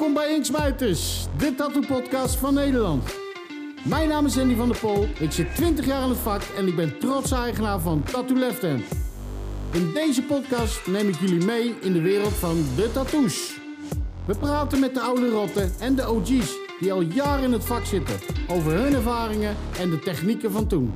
[0.00, 3.16] Welkom bij Inksmijters, de tattoo-podcast van Nederland.
[3.82, 6.66] Mijn naam is Andy van der Pol, ik zit 20 jaar in het vak en
[6.66, 8.82] ik ben trots eigenaar van Tattoo Left Hand.
[9.72, 13.58] In deze podcast neem ik jullie mee in de wereld van de tattoos.
[14.24, 17.84] We praten met de oude rotten en de OG's die al jaren in het vak
[17.84, 18.16] zitten
[18.48, 20.92] over hun ervaringen en de technieken van toen.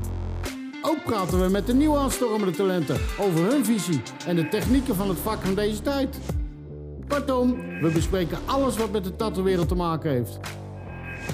[0.82, 5.08] Ook praten we met de nieuwe aanstormende talenten over hun visie en de technieken van
[5.08, 6.18] het vak van deze tijd.
[7.08, 10.38] Kortom, we bespreken alles wat met de tattoo-wereld te maken heeft.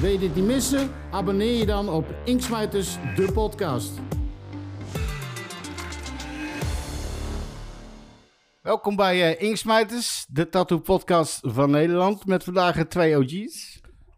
[0.01, 0.91] Wil je dit niet missen?
[1.11, 3.91] Abonneer je dan op Inksmijters, de podcast.
[8.63, 12.27] Welkom bij uh, Inksmijters, de tattoo-podcast van Nederland.
[12.27, 13.70] Met vandaag uh, twee OG's.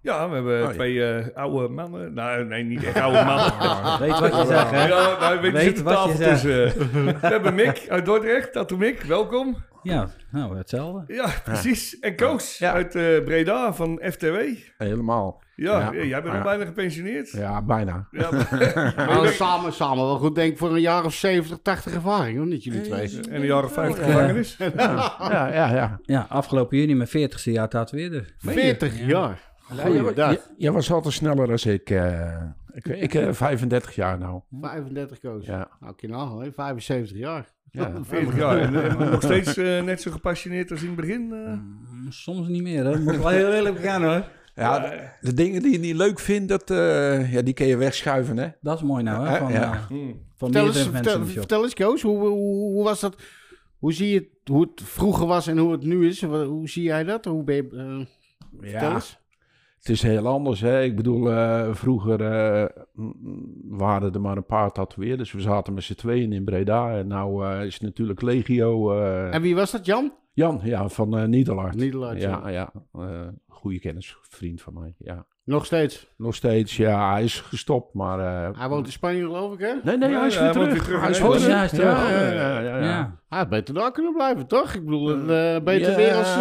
[0.02, 0.72] Ja, we hebben Oh, ja.
[0.74, 2.14] twee eh, oude mannen.
[2.14, 3.52] Nou, nee, niet echt oude mannen.
[4.08, 4.86] Weet wat je zegt, hè?
[4.86, 6.30] Ja, nou, weet, Weet zit wat je tafel zegt.
[6.42, 6.90] tussen.
[7.20, 8.52] We hebben Mick uit Dordrecht.
[8.52, 9.56] Tattoo Mick, welkom.
[9.82, 11.14] Ja, nou, hetzelfde.
[11.14, 11.98] Ja, precies.
[11.98, 12.72] En Koos Ja.
[12.72, 14.36] uit eh, Breda van FTW.
[14.78, 15.42] Helemaal.
[15.56, 15.92] Ja, Ja.
[15.92, 17.30] eh, jij bent al bijna gepensioneerd.
[17.30, 18.08] Ja, bijna.
[18.10, 18.28] Ja,
[19.06, 22.46] Nou, samen, samen wel goed denk ik voor een jaar of 70, 80 ervaring, hoor,
[22.46, 23.20] niet jullie twee.
[23.30, 24.12] en een jaar of 50 Ja.
[24.12, 24.56] gevangenis.
[24.76, 25.98] Ja, ja, ja.
[26.02, 28.34] Ja, afgelopen juni mijn 40ste jaar tatoeëerder.
[28.38, 29.50] 40 jaar.
[29.76, 30.14] Ja, Goeiedag.
[30.32, 31.90] jij- jij was altijd sneller dan ik.
[31.90, 32.42] eh
[32.72, 34.40] ik ik eh, 35 jaar nou.
[34.60, 35.46] 35 koos.
[35.46, 35.68] Ja.
[35.80, 36.52] Nou, kun je nagaan, hè?
[36.52, 37.52] 75 jaar.
[37.70, 37.92] Ja.
[38.02, 38.58] 40 jaar.
[38.58, 41.32] En, eh, nog steeds eh, net zo gepassioneerd als in het begin.
[41.32, 41.52] eh.
[41.52, 42.98] Mm, Soms niet meer, hè?
[42.98, 44.24] Moet ik wel heel eerlijk bekennen, hoor.
[44.54, 47.76] Ja, de, de dingen die je niet leuk vindt, dat, eh, ja, die kun je
[47.76, 48.48] wegschuiven, hè?
[48.60, 49.38] Dat is mooi nou, hè?
[49.38, 49.72] Van, Ja.
[49.72, 50.20] eh, Hmm.
[50.36, 52.28] van Vertel eens, vertel, vertel eens Koos, hoe, hoe,
[52.72, 53.16] hoe was dat?
[53.78, 56.22] Hoe zie je het, hoe het vroeger was en hoe het nu is?
[56.24, 57.24] Hoe zie jij dat?
[57.24, 58.06] Hoe ben je, eh,
[58.60, 59.18] vertel Ja, eens.
[59.82, 60.82] Het is heel anders, hè?
[60.82, 62.64] Ik bedoel, eh, vroeger eh,
[63.68, 65.32] waren er maar een paar tatoeëerders.
[65.32, 66.96] We zaten met z'n tweeën in Breda.
[66.96, 69.00] En nou eh, is het natuurlijk legio.
[69.30, 70.12] En wie was dat, Jan?
[70.32, 71.74] Jan, ja, van Nederland.
[71.74, 72.72] Nederland, Ja, ja.
[73.48, 75.26] goede kennis, vriend van mij, ja.
[75.44, 76.06] Nog steeds.
[76.16, 78.18] Nog steeds, ja, hij is gestopt, maar...
[78.58, 79.74] Hij woont in Spanje, geloof ik, hè?
[79.82, 80.72] Nee, nee, Ja, hij is weer hij terug.
[80.72, 81.46] weer terug Hij is weer terug.
[81.46, 82.10] Ja, Ja, terug.
[82.34, 84.74] ja, ja, Hij had beter daar kunnen blijven, toch?
[84.74, 86.36] Ik bedoel, eh, beter weer als...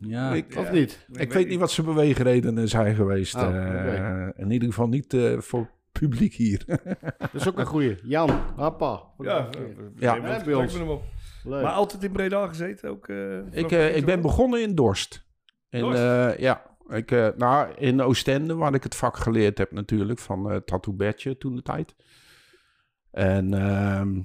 [0.00, 0.32] ja.
[0.34, 1.06] Ik, of niet?
[1.12, 3.34] ik weet niet wat zijn beweegredenen zijn geweest.
[3.34, 6.64] Oh, eh, in ieder geval niet eh, voor publiek hier.
[7.18, 7.98] Dat is ook een goeie.
[8.02, 9.02] Jan, hoppa.
[9.18, 9.48] Ja, Ja.
[9.96, 10.14] ja.
[10.16, 10.72] Ja, bij ons.
[10.78, 11.02] hem op.
[11.44, 11.62] Leuk.
[11.62, 13.08] Maar altijd in Breda gezeten ook?
[13.08, 15.26] eh, ik, eh, ik ben begonnen in Dorst.
[15.70, 15.98] In, Dorst?
[16.00, 20.50] eh, ja, ik, eh, nou, in Oostende, waar ik het vak geleerd heb natuurlijk, van
[20.50, 21.94] eh Tattoo Badge toen de tijd.
[23.10, 24.20] En ehm,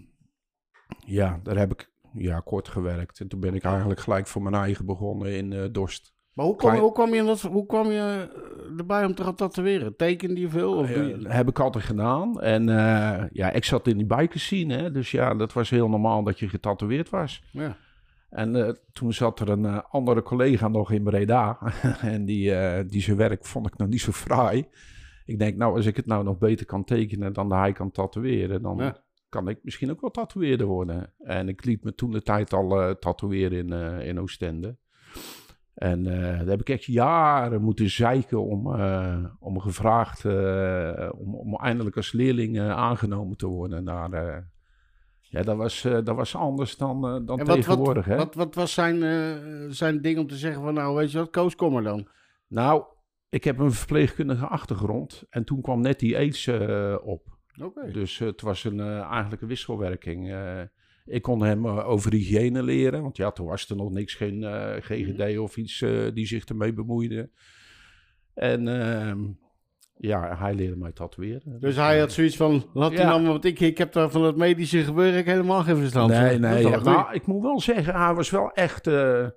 [1.05, 3.19] ja, daar heb ik ja, kort gewerkt.
[3.19, 6.15] En toen ben ik eigenlijk gelijk voor mijn eigen begonnen in eh, Dorst.
[6.33, 8.27] Maar hoe kwam, Klein- hoe kwam je, in dat, hoe kwam je
[8.69, 9.95] eh, erbij om te gaan tatoeëren?
[9.95, 10.73] Tekende je veel?
[10.73, 12.41] Of Ja, je- heb ik altijd gedaan.
[12.41, 15.89] En eh, ja, ik zat in die bikers scene, hè, dus ja, dat was heel
[15.89, 17.43] normaal dat je getatoeëerd was.
[17.51, 17.77] ja.
[18.29, 21.57] En toen zat er een andere collega nog in Breda.
[22.01, 24.67] en die, eh, die zijn werk vond ik nog niet zo fraai.
[25.25, 28.61] Ik denk, nou, als ik het nou nog beter kan tekenen dan hij kan tatoeëren,
[28.61, 28.97] dan Ja.
[29.29, 31.13] Kan ik misschien ook wel tatoeëerder worden.
[31.19, 34.77] En ik liet me toen de tijd al eh, tatoeëren in, eh, in Oostende.
[35.73, 38.67] En eh, daar heb ik echt jaren moeten zeiken om,
[39.39, 40.25] om gevraagd,
[41.15, 44.09] om, om eindelijk als leerling aangenomen te worden naar...
[45.21, 48.15] ja, dat was, dat was anders dan, dan En wat, tegenwoordig, hè?
[48.15, 48.99] wat, wat, was zijn,
[49.73, 52.07] zijn ding om te zeggen van nou weet je wat, Koos kom maar dan.
[52.47, 52.83] Nou,
[53.29, 55.23] ik heb een verpleegkundige achtergrond.
[55.29, 56.47] En toen kwam net die aids
[57.03, 57.36] op.
[57.91, 60.31] Dus eh, het was een, eh, eigenlijk een wisselwerking.
[60.31, 60.61] Eh,
[61.05, 63.01] ik kon hem eh, over hygiëne leren.
[63.01, 66.45] Want ja, toen was er nog niks, geen eh, GGD of iets eh, die zich
[66.45, 67.29] ermee bemoeide.
[68.33, 69.19] En ehm,
[69.97, 71.59] ja, hij leerde mij tatoeëren.
[71.59, 73.05] Dus hij had zoiets van, laat die Ja.
[73.07, 76.21] nou, want ik, ik heb daar van het medische gebeuren ik helemaal geen verstand van.
[76.21, 76.67] Nee, nee.
[76.67, 79.27] ja, nou, ik moet wel zeggen, hij was wel echt, eh,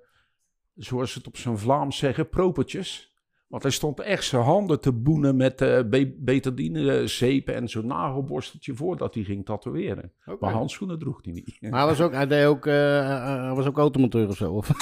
[0.75, 3.10] zoals ze het op zijn Vlaams zeggen, propertjes.
[3.51, 7.87] Want hij stond echt zijn handen te boenen met eh be betadine, zeep en zo'n
[7.87, 10.11] nagelborsteltje voordat hij ging tatoeëren.
[10.39, 11.57] Maar handschoenen droeg hij niet.
[11.59, 14.53] Maar hij was ook, hij deed ook, eh, eh, hij was ook automonteur of zo.
[14.53, 14.67] Of?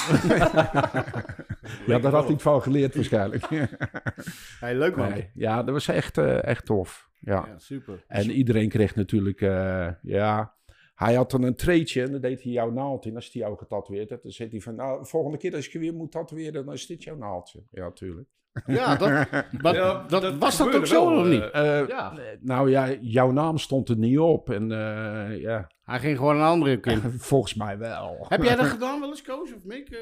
[1.86, 3.48] ja, daar had hij van geleerd waarschijnlijk.
[4.60, 5.08] Hey, leuk man.
[5.08, 7.10] Nee, ja, dat was echt, eh, echt tof.
[7.20, 7.44] Ja.
[7.46, 8.04] Ja, super.
[8.06, 10.58] En iedereen kreeg natuurlijk, eh, ja...
[10.94, 13.14] Hij had dan een treetje en dan deed hij jouw naald in.
[13.14, 14.74] Als hij jou getatoeëerd had, dan zegt hij van...
[14.74, 17.62] Nou, volgende keer als ik je weer moet tatoeëren, dan is dit jouw naaldje.
[17.70, 18.28] Ja, natuurlijk.
[18.66, 19.08] Ja, dat,
[19.62, 21.50] maar Ja, dat, dat was dat ook zo wel, of eh, niet?
[21.50, 22.12] Eh, Ja.
[22.40, 24.50] Nou ja, jouw naam stond er niet op.
[24.50, 27.02] En eh, ja, Hij ging gewoon een andere kind.
[27.30, 28.26] volgens mij wel.
[28.28, 29.88] Heb jij dat gedaan wel eens, Koos of Mick?
[29.88, 29.98] Eh,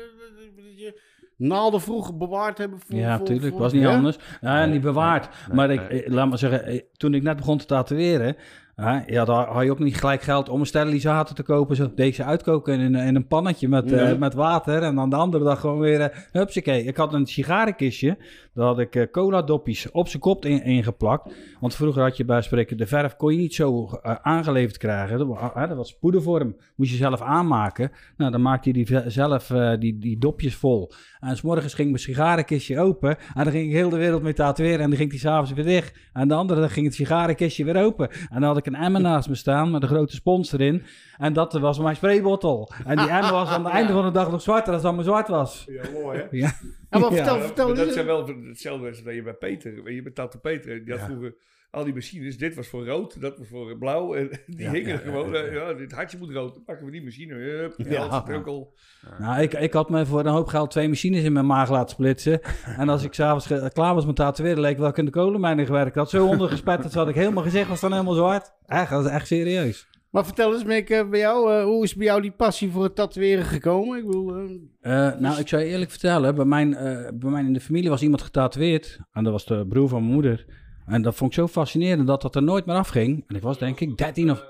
[0.57, 1.01] dat je
[1.37, 2.97] naalden vroeger bewaard hebben voor...
[2.99, 3.51] Ja, voor- tuurlijk.
[3.53, 3.95] voor- was niet Ja?
[3.95, 4.19] anders.
[4.41, 5.29] Ja, niet bewaard.
[5.47, 5.79] nee, maar nee.
[5.79, 8.37] ik, eh, laat maar zeggen, eh, toen ik net begon te tatoeëren,
[9.07, 11.77] ja, dan had je ook niet gelijk geld om een sterilisator te kopen.
[11.77, 14.83] Zo deze uitkoken in, in een pannetje met, eh, met water.
[14.83, 16.85] En dan de andere dag gewoon weer, uh, hupsakee.
[16.85, 18.17] Ik had een sigarenkistje.
[18.59, 21.35] Daar had ik eh, cola doppies op zijn kop in, ingeplakt.
[21.61, 25.19] Want vroeger had je bij spreken, de verf kon je niet zo eh, aangeleverd krijgen.
[25.19, 26.57] Dat, hè, dat was poedervorm.
[26.77, 27.91] Moest je zelf aanmaken.
[28.17, 30.93] Nou, dan maakte je die zelf eh, die, die dopjes vol.
[31.21, 33.11] En s morgens ging mijn sigarenkistje open.
[33.35, 34.81] En dan ging ik heel de wereld mee tatoeëren.
[34.81, 35.99] En dan ging die s'avonds weer dicht.
[36.13, 38.09] En de andere dag ging het sigarenkistje weer open.
[38.11, 40.83] En dan had ik een emmer naast me staan met een grote spons erin.
[41.19, 42.73] En dat was mijn spraybottel.
[42.85, 45.29] En die emmer was aan het einde van de dag nog zwarter dan mijn zwart
[45.29, 45.65] was.
[45.67, 46.27] Ja, mooi hè?
[46.31, 46.53] Ja.
[46.91, 47.17] Ja, maar Ja.
[47.17, 50.13] vertel, Ja, vertel maar dat zijn wel hetzelfde als dat je bij Peter, je bij
[50.13, 51.07] Tattoo Peter, die had Ja.
[51.07, 51.35] vroeger
[51.71, 52.39] al die machines.
[52.39, 54.15] Dit was voor rood, dat was voor blauw.
[54.15, 55.75] En die Ja, hingen ja, gewoon, ja, ja, ja.
[55.75, 57.35] dit hartje moet rood, dan pakken we die machine.
[57.35, 58.25] Hup, Ja.
[58.45, 58.75] al.
[59.19, 61.89] Nou, ik, ik had me voor een hoop geld twee machines in mijn maag laten
[61.95, 62.41] splitsen.
[62.77, 65.95] En als ik s'avonds klaar was met tatoeëren, leek wel ik in de kolenmijnen gewerkt
[65.95, 66.11] had.
[66.11, 68.53] Zo ondergespetterd had ik helemaal gezicht was dan helemaal zwart.
[68.67, 69.89] Echt, dat is echt serieus.
[70.11, 72.83] Maar vertel eens, Mick, eh, bij jou, eh, hoe is bij jou die passie voor
[72.83, 73.99] het tatoeëren gekomen?
[73.99, 77.43] Ik bedoel, eh, Eh, nou, ik zou je eerlijk vertellen, bij mijn, eh, bij mij
[77.45, 78.99] in de familie was iemand getatoeëerd.
[79.13, 80.47] En dat was de broer van mijn moeder.
[80.87, 83.25] En dat vond ik zo fascinerend dat dat er nooit meer afging.
[83.27, 84.45] En ik was denk ik 13 of...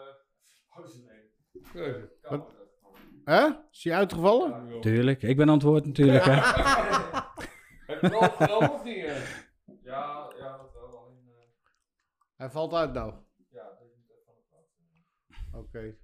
[3.25, 3.47] hè?
[3.71, 4.81] Is hij uitgevallen?
[4.81, 6.25] Tuurlijk, ik ben antwoord natuurlijk.
[6.25, 6.37] Hè.
[8.57, 8.97] of niet?
[9.85, 11.13] Ja, ja, dat wel.
[11.27, 11.47] Eh,
[12.37, 13.13] Hij valt uit nou.
[13.51, 15.97] ja, dat is niet echt van het Oké.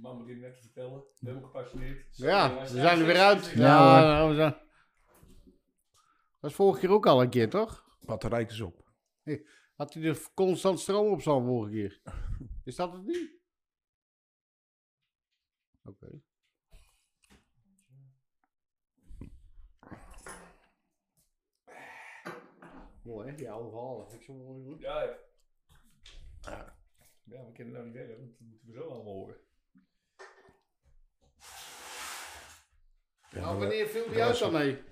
[0.00, 2.16] Mama die net te vertellen, helemaal gepassioneerd.
[2.16, 3.46] Ja, we zijn er weer uit.
[3.46, 4.50] Ja, nou, we zijn...
[4.50, 4.62] Dat
[6.40, 7.98] was vorige keer ook al een keer, toch?
[8.00, 8.92] Batterij is op.
[9.76, 12.02] Had hij er constant stroom op staan vorige keer?
[12.64, 13.30] Is dat het niet?
[15.84, 16.20] Oké.
[23.02, 23.34] Mooi, hè?
[23.34, 24.08] Die oude verhalen.
[24.08, 24.76] Vind ik zo mooi.
[24.78, 25.18] Ja,
[26.40, 26.73] ja.
[27.24, 29.36] Ja, we kunnen nou niet zeggen, want dat moeten we zo allemaal horen.
[33.30, 34.82] Ja, Nou, wanneer viel die dat uit dan mee?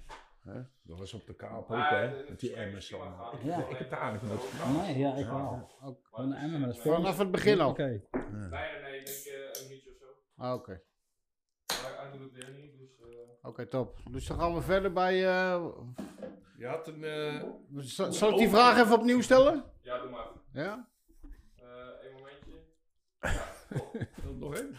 [0.41, 0.63] hè?
[0.83, 2.21] Dat was op de kaap ook, hè?
[2.23, 2.89] eh, Met die emmers.
[2.89, 3.67] Ja.
[3.69, 4.87] ik heb daar eigenlijk nooit.
[4.87, 5.71] Nee, ja, ik wel.
[5.83, 6.83] Ook een emmer met een.
[6.83, 7.71] Vanaf het begin al?
[7.71, 7.83] Oké.
[7.85, 8.01] Nee,
[8.83, 10.43] nee, ik denk eh, een minuutje of zo.
[10.43, 10.83] Ah, Oké,
[12.79, 12.99] dus...
[13.01, 13.99] eh, Oké, top.
[14.11, 15.15] Dus dan gaan we verder bij...
[15.15, 15.67] eh,
[16.57, 17.05] Je had een...
[17.05, 17.43] eh,
[17.77, 19.65] zal, zal ik die vraag even opnieuw stellen?
[19.83, 20.27] ja, doe maar.
[20.53, 20.91] Ja?
[24.39, 24.75] Nog één?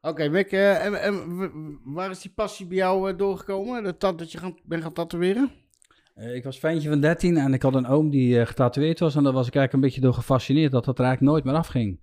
[0.00, 3.82] Oké, Mick, eh, en, en waar is die passie bij jou eh, doorgekomen?
[3.82, 5.50] Dat, dat, dat je gaan, bent gaan tatoeëren?
[6.14, 9.16] Eh, ik was ventje van 13 en ik had een oom die eh, getatoeëerd was.
[9.16, 11.62] En daar was ik eigenlijk een beetje door gefascineerd dat dat er eigenlijk nooit meer
[11.62, 12.00] afging.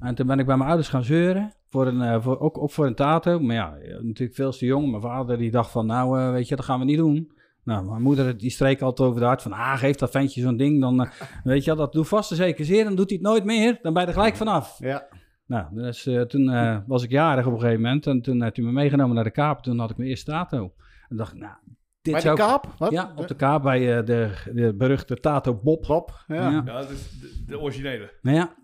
[0.00, 1.52] En toen ben ik bij mijn ouders gaan zeuren.
[1.68, 3.40] Voor een, eh, voor, ook, ook voor een tato.
[3.40, 4.90] Maar ja, natuurlijk veel te jong.
[4.90, 7.32] Mijn vader die dacht van, nou eh, weet je, dat gaan we niet doen.
[7.68, 10.56] Nou, mijn moeder die streek altijd over de hart van, ah, geef dat ventje zo'n
[10.56, 10.80] ding.
[10.80, 11.10] Dan, eh,
[11.44, 12.84] weet je, dat doet vast en zeker zeer.
[12.84, 13.78] Dan doet hij het nooit meer.
[13.82, 14.76] Dan ben je er gelijk vanaf.
[14.78, 15.08] Ja.
[15.46, 18.06] Nou, dus toen eh, was ik jarig op een gegeven moment.
[18.06, 19.62] En toen heeft hij me meegenomen naar de kaap.
[19.62, 20.72] Toen had ik mijn eerste tato.
[21.08, 21.52] En dacht ik, nou,
[22.02, 22.74] dit Bij de zou kaap?
[22.78, 22.90] Wat?
[22.90, 25.86] ja, op de kaap bij eh, de, de beruchte Tato Bob.
[25.86, 26.34] Bob, ja.
[26.34, 26.50] Ja.
[26.50, 28.12] Ja, dat is de, de originele.
[28.22, 28.54] Nou ja,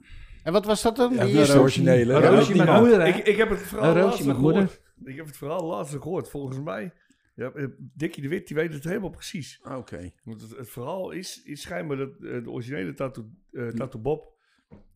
[0.42, 1.14] En wat was dat dan?
[1.14, 1.58] Ja, Die dat is de eerste?
[1.58, 2.20] originele.
[2.20, 2.80] roosje niemand.
[2.80, 3.06] moeder?
[3.06, 4.82] Ik, ik heb het verhaal roosje moeder.
[5.04, 6.92] Ik heb het verhaal laatst gehoord, volgens mij.
[7.34, 9.60] Ja, eh, Dikkie de Wit, die weet het helemaal precies.
[9.62, 10.10] Oké.
[10.24, 14.32] Want het, het verhaal is, is schijnbaar dat eh, de originele Tattoo, eh, tattoo Bob,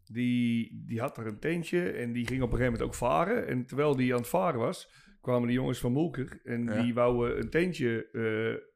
[0.05, 3.47] die, die had er een tentje en die ging op een gegeven moment ook varen.
[3.47, 4.91] En terwijl die aan het varen was,
[5.21, 6.83] kwamen de jongens van Moelker en Ja.
[6.83, 8.09] die wouden een tentje,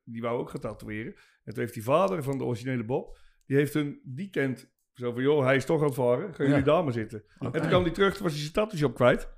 [0.04, 1.14] die wou ook gaan tatoeëren.
[1.44, 5.12] En toen heeft die vader van de originele Bob, die heeft hun die tent, zo
[5.12, 6.66] van joh, hij is toch aan het varen, gaan jullie Ja.
[6.72, 7.24] daar maar zitten.
[7.38, 9.28] En toen kwam hij terug, toen was hij zijn tattoo shop kwijt.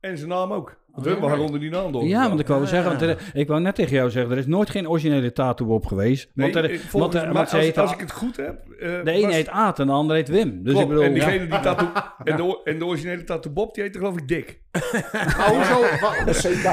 [0.00, 0.81] En zijn naam ook.
[0.92, 1.26] Want hun Oké.
[1.26, 2.04] waren onder die naam door.
[2.04, 2.66] Ja, want ik wou Ja.
[2.66, 5.66] zeggen, want er- ik wou net tegen jou zeggen, er is nooit geen originele Tato
[5.66, 6.30] Bob geweest.
[6.34, 7.14] Nee, want er, volgens want,
[7.52, 8.60] er- als, ik het goed heb...
[8.80, 10.62] eh, de een was- heet Aad en de ander heet Wim.
[10.62, 11.26] Dus Klopt, ik bedoel, en ja.
[11.26, 11.88] diegene die tattoo...
[12.24, 14.60] en, de, en de originele tattoo Bob, die heette geloof ik Dick.
[14.72, 15.80] Ah, hoezo?
[16.26, 16.66] CK.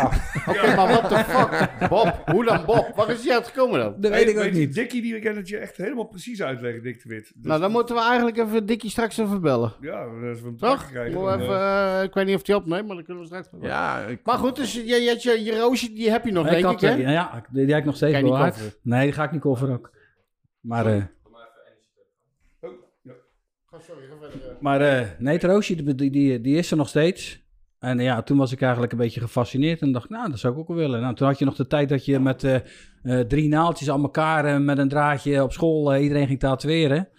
[0.49, 1.89] Oké, maar what the fuck?
[1.89, 2.91] Bob, hoe dan Bob?
[2.95, 3.95] Waar is die uitgekomen dan?
[3.97, 4.73] dat weet ik ook niet.
[4.73, 7.31] Dickie, die kan het je echt helemaal precies uitleggen, Dick de Wit.
[7.35, 9.73] Dus, Nou, dan moeten we eigenlijk even Dikkie straks even bellen.
[9.81, 10.89] Ja, als we hem Toch?
[10.89, 11.21] krijgen.
[11.21, 13.69] Even, eh, eh, ik weet niet of die opneemt, maar dan kunnen we straks wel.
[13.69, 16.51] Ja, ik, Maar goed, dus je, je, je, je roosje, die heb je nog, ik
[16.51, 17.11] denk had, ik, hè?
[17.11, 18.79] ja, die, die heb ik nog steeds bewaard.
[18.81, 19.91] Nee, die ga ik niet coveren ook.
[20.59, 22.03] Maar, eh, Doe maar even energie.
[22.59, 23.13] oh, ja.
[23.71, 24.57] Oh, sorry, ga verder.
[24.59, 27.47] maar eh, nee, het roosje, die, die, is er nog steeds.
[27.79, 30.59] En ja, toen was ik eigenlijk een beetje gefascineerd en dacht, nou, dat zou ik
[30.59, 31.01] ook wel willen.
[31.01, 32.55] Nou, toen had je nog de tijd dat je met eh,
[33.03, 37.09] eh, drie naaltjes aan elkaar met een draadje op school iedereen ging tatoeëren.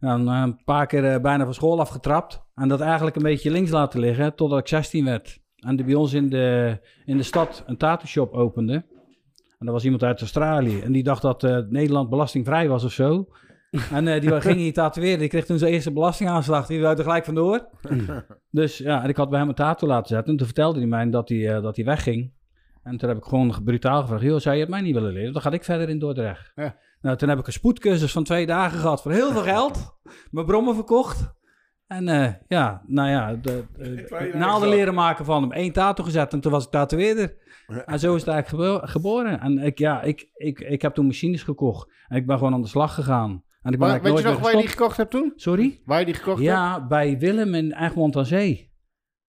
[0.00, 2.42] En dan een paar keer eh, bijna van school afgetrapt.
[2.54, 5.40] En dat eigenlijk een beetje links laten liggen totdat ik 16 werd.
[5.58, 8.84] En die bij ons in de, in de stad een tattoo shop opende.
[9.58, 10.80] En dat was iemand uit Australië.
[10.80, 13.28] En die dacht dat eh, Nederland belastingvrij was of zo.
[13.92, 15.18] En eh, die ging hier tatoeëren.
[15.18, 16.66] Die kreeg toen zijn eerste belastingaanslag.
[16.66, 17.68] Die wou er gelijk vandoor.
[18.50, 20.30] dus ja, en ik had bij hem een tattoo laten zetten.
[20.30, 22.32] En toen vertelde hij mij dat hij, eh, dat hij wegging.
[22.82, 24.22] En toen heb ik gewoon brutaal gevraagd.
[24.22, 25.32] Joh, zou je het mij niet willen leren?
[25.32, 26.52] Dan ga ik verder in Dordrecht.
[26.54, 26.76] Ja.
[27.00, 29.98] Nou, toen heb ik een spoedcursus van twee dagen gehad voor heel veel geld.
[30.30, 31.36] Mijn brommen verkocht.
[31.88, 35.52] En eh, ja, nou ja, de, de- naalden leren maken van hem.
[35.52, 37.36] Eén tattoo gezet en toen was ik tatoeëerder.
[37.86, 39.40] En zo is het eigenlijk gebo- geboren.
[39.40, 41.90] En ik, ja, ik, ik, ik heb toen machines gekocht.
[42.08, 43.30] En ik ben gewoon aan de slag gegaan.
[43.62, 45.32] En ik ben Maar, weet je nog waar je die gekocht hebt toen?
[45.36, 45.80] Sorry?
[45.84, 46.48] Waar je die gekocht hebt?
[46.50, 48.72] Ja, bij Willem in Egmond aan Zee.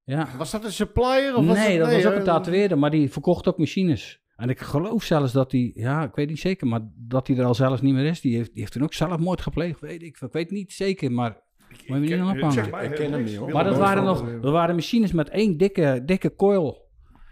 [0.03, 0.27] Ja.
[0.37, 1.35] Was dat een supplier?
[1.35, 4.21] Of was nee, dat was ook een tatoeëerder, maar die verkocht ook machines.
[4.35, 7.45] En ik geloof zelfs dat hij, ja, ik weet niet zeker, maar dat hij er
[7.45, 8.21] al zelfs niet meer is.
[8.21, 10.19] Die heeft, die heeft toen ook zelfmoord gepleegd, weet ik.
[10.21, 11.37] Ik weet niet zeker, maar
[11.69, 12.51] moet je me niet aan ophangen.
[12.53, 13.31] Zeg mij Ik ken helemaal hem niks.
[13.31, 13.51] niet, hoor.
[13.51, 16.87] Maar dat waren nog, dat waren machines met één dikke, dikke coil.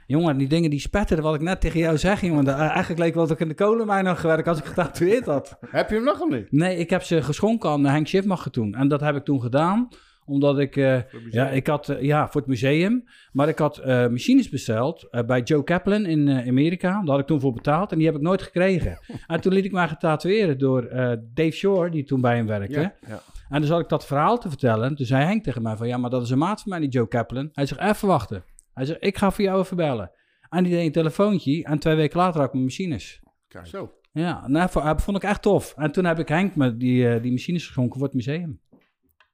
[0.07, 2.45] Jongen, die dingen die spetteren, wat ik net tegen jou zeg, jongen.
[2.45, 5.57] dat- eigenlijk leek wel dat ik in de kolenmijn had gewerkt als ik getatoeëerd had.
[5.69, 6.51] Heb je hem nog of niet?
[6.51, 8.73] Nee, ik heb ze geschonken aan Henk Schiffmacher toen.
[8.75, 9.87] En dat heb ik toen gedaan,
[10.25, 10.75] omdat ik...
[10.75, 13.03] eh, ja, ik had, eh, ja, voor het museum.
[13.31, 16.89] Maar ik had eh, machines besteld eh, bij Joe Kaplan in eh, Amerika.
[16.91, 18.99] Daar had ik toen voor betaald en die heb ik nooit gekregen.
[19.27, 22.79] en toen liet ik mij getatoeëren door eh, Dave Shore, die toen bij hem werkte.
[22.79, 23.19] Ja, ja.
[23.49, 24.95] En toen zat ik dat verhaal te vertellen.
[24.95, 26.89] Toen zei Henk tegen mij van, ja, maar dat is een maat van mij, die
[26.89, 27.49] Joe Kaplan.
[27.53, 28.43] Hij zegt, even wachten.
[28.73, 30.11] Hij zegt, ik ga voor jou even bellen.
[30.49, 33.21] En die deed een telefoontje en twee weken later had ik mijn machines.
[33.63, 33.93] Zo.
[34.11, 35.73] Ja, en dat vo- vond ik echt tof.
[35.77, 38.61] En toen heb ik Henk met die, eh, die machines geschonken voor het museum.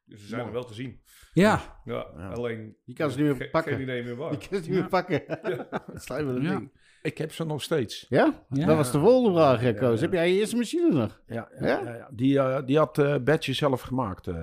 [0.05, 1.01] Dus ze zijn er wel te zien.
[1.33, 1.99] Ja, Ja,
[2.33, 2.75] alleen...
[2.85, 3.71] Je kan ze niet meer pakken.
[3.73, 4.31] Geen idee meer waar.
[4.31, 5.23] Je kan het niet meer pakken.
[5.27, 5.67] Me
[6.07, 6.07] dat
[6.43, 6.49] Ja.
[6.49, 6.71] ding.
[7.03, 8.05] Ik heb ze nog steeds.
[8.09, 8.33] Ja?
[8.49, 8.65] Ja.
[8.65, 9.95] Dat was de volgende vraag, hè, Ja, Koos.
[9.99, 10.05] ja.
[10.05, 11.21] Heb jij je eerste machine nog?
[11.27, 11.67] Ja, Ja?
[11.67, 11.81] ja?
[11.83, 12.07] Ja, ja.
[12.11, 14.35] Die, eh, die had eh Betje zelf gemaakt, eh,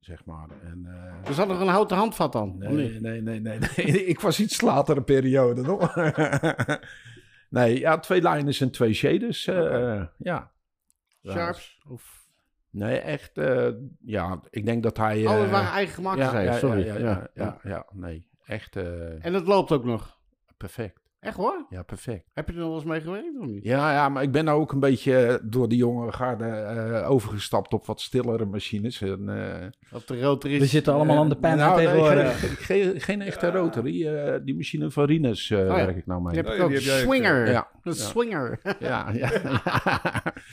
[0.00, 0.48] zeg maar.
[0.64, 2.70] En, eh, Er zat nog een houten handvat dan, nee,
[3.00, 4.04] nee, nee, nee, nee.
[4.12, 5.94] Ik was iets later een periode nog.
[7.50, 9.46] nee, ja, twee lijners en twee shaders.
[9.46, 10.50] eh, ja.
[11.28, 11.80] Sharps?
[11.88, 12.24] Of...
[12.70, 13.38] Nee, echt.
[13.38, 13.68] eh,
[14.04, 15.26] ja, ik denk dat hij.
[15.26, 16.84] Oh, eh, het waren eigen gemaakt ja, zijn, ja, sorry.
[16.86, 18.26] Ja, ja, ja, ja, nee.
[18.46, 20.18] Echt eh, En het loopt ook nog.
[20.56, 21.00] perfect.
[21.26, 21.66] Echt hoor?
[21.70, 22.24] Ja, perfect.
[22.34, 23.64] Heb je er nog wel eens mee gewerkt of niet?
[23.64, 27.10] Ja, ja, maar ik ben nou ook een beetje eh, door die jonge garde eh,
[27.10, 29.00] overgestapt op wat stillere machines.
[29.00, 29.66] En, eh,
[29.96, 30.58] Of de rotor is...
[30.58, 34.06] we zitten allemaal aan de pen nou, nee, geen, geen, geen echte rotary.
[34.06, 35.64] eh, die machine van Rinus eh, ja.
[35.74, 36.32] werk ik nou mee.
[36.32, 36.80] Die heb Oh, ik ook.
[36.80, 37.50] Swinger.
[37.50, 37.68] ja.
[37.82, 37.98] Een Ja.
[37.98, 38.60] swinger.
[38.78, 39.30] Ja, ja.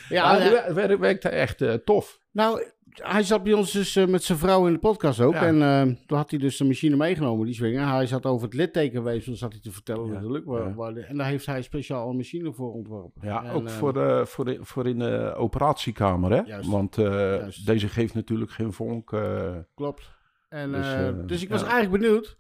[0.10, 0.98] Ja, ja, ja.
[1.00, 2.20] werkte echt tof.
[2.32, 2.64] Nou,
[2.94, 5.34] hij zat bij ons dus eh, met zijn vrouw in de podcast ook.
[5.34, 5.46] Ja.
[5.46, 7.88] En eh, toen had hij dus de machine meegenomen, die swinger.
[7.88, 10.14] Hij zat over het littekenweefsel, zat hij te vertellen Ja.
[10.14, 10.46] natuurlijk.
[10.46, 10.74] Waar, Ja.
[10.74, 13.22] waar de- en daar heeft hij speciaal een machine voor ontworpen.
[13.28, 16.42] Ja, En, ook eh, voor, de, voor, de, voor in de operatiekamer, hè?
[16.42, 16.70] Juist.
[16.70, 17.66] Want Juist.
[17.66, 19.16] deze geeft natuurlijk geen vonk.
[19.76, 20.12] Klopt.
[20.50, 20.88] En, Dus,
[21.26, 22.38] dus ik was eigenlijk benieuwd.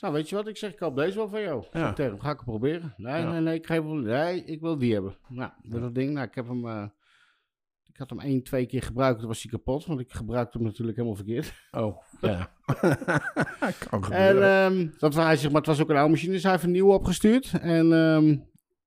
[0.00, 0.48] Nou, weet je wat?
[0.48, 1.64] Ik zeg, ik koop deze wel van jou.
[1.72, 1.92] Ja.
[1.92, 2.94] Tegen hem, ga ik het proberen?
[2.96, 3.30] Nee, Ja.
[3.30, 5.14] nee, nee, ik, geef hem, nee, ik wil die hebben.
[5.28, 6.92] Nou, dat ding, nou, ik heb hem...
[7.98, 9.86] ik had hem één, twee keer gebruikt, toen was hij kapot.
[9.86, 11.52] Want ik gebruikte hem natuurlijk helemaal verkeerd.
[11.70, 12.50] oh, ja.
[13.88, 16.52] kan En ehm, dat was, hij maar het was ook een oude machine, dus hij
[16.52, 17.52] heeft een nieuwe opgestuurd.
[17.60, 18.36] En ehm,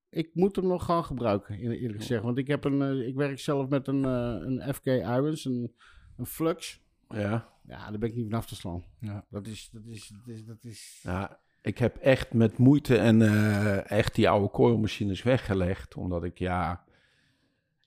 [0.09, 2.23] ik moet hem nog gaan gebruiken, eer- eerlijk gezegd.
[2.23, 5.73] Want ik, heb een, eh, ik werk zelf met een, eh, een FK Irons, een,
[6.17, 6.81] een Flux.
[7.09, 7.49] ja.
[7.67, 8.83] Ja, daar ben ik niet vanaf te slaan.
[8.99, 9.25] Ja.
[9.29, 10.99] Dat is, dat is, dat is, dat is...
[11.03, 15.95] ja, ik heb echt met moeite en eh, echt die oude coilmachines weggelegd.
[15.95, 16.83] Omdat ik, ja...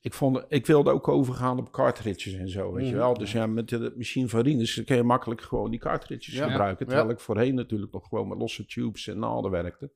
[0.05, 3.01] Ik, vond, ik wilde ook overgaan op cartridges en zo, weet je Mhm.
[3.01, 3.15] wel.
[3.15, 6.49] Dus ja, met de machine van Rinus kun je makkelijk gewoon die cartridges Ja.
[6.49, 6.87] gebruiken.
[6.87, 6.93] Ja.
[6.93, 9.91] Terwijl ik voorheen natuurlijk nog gewoon met losse tubes en naalden werkte.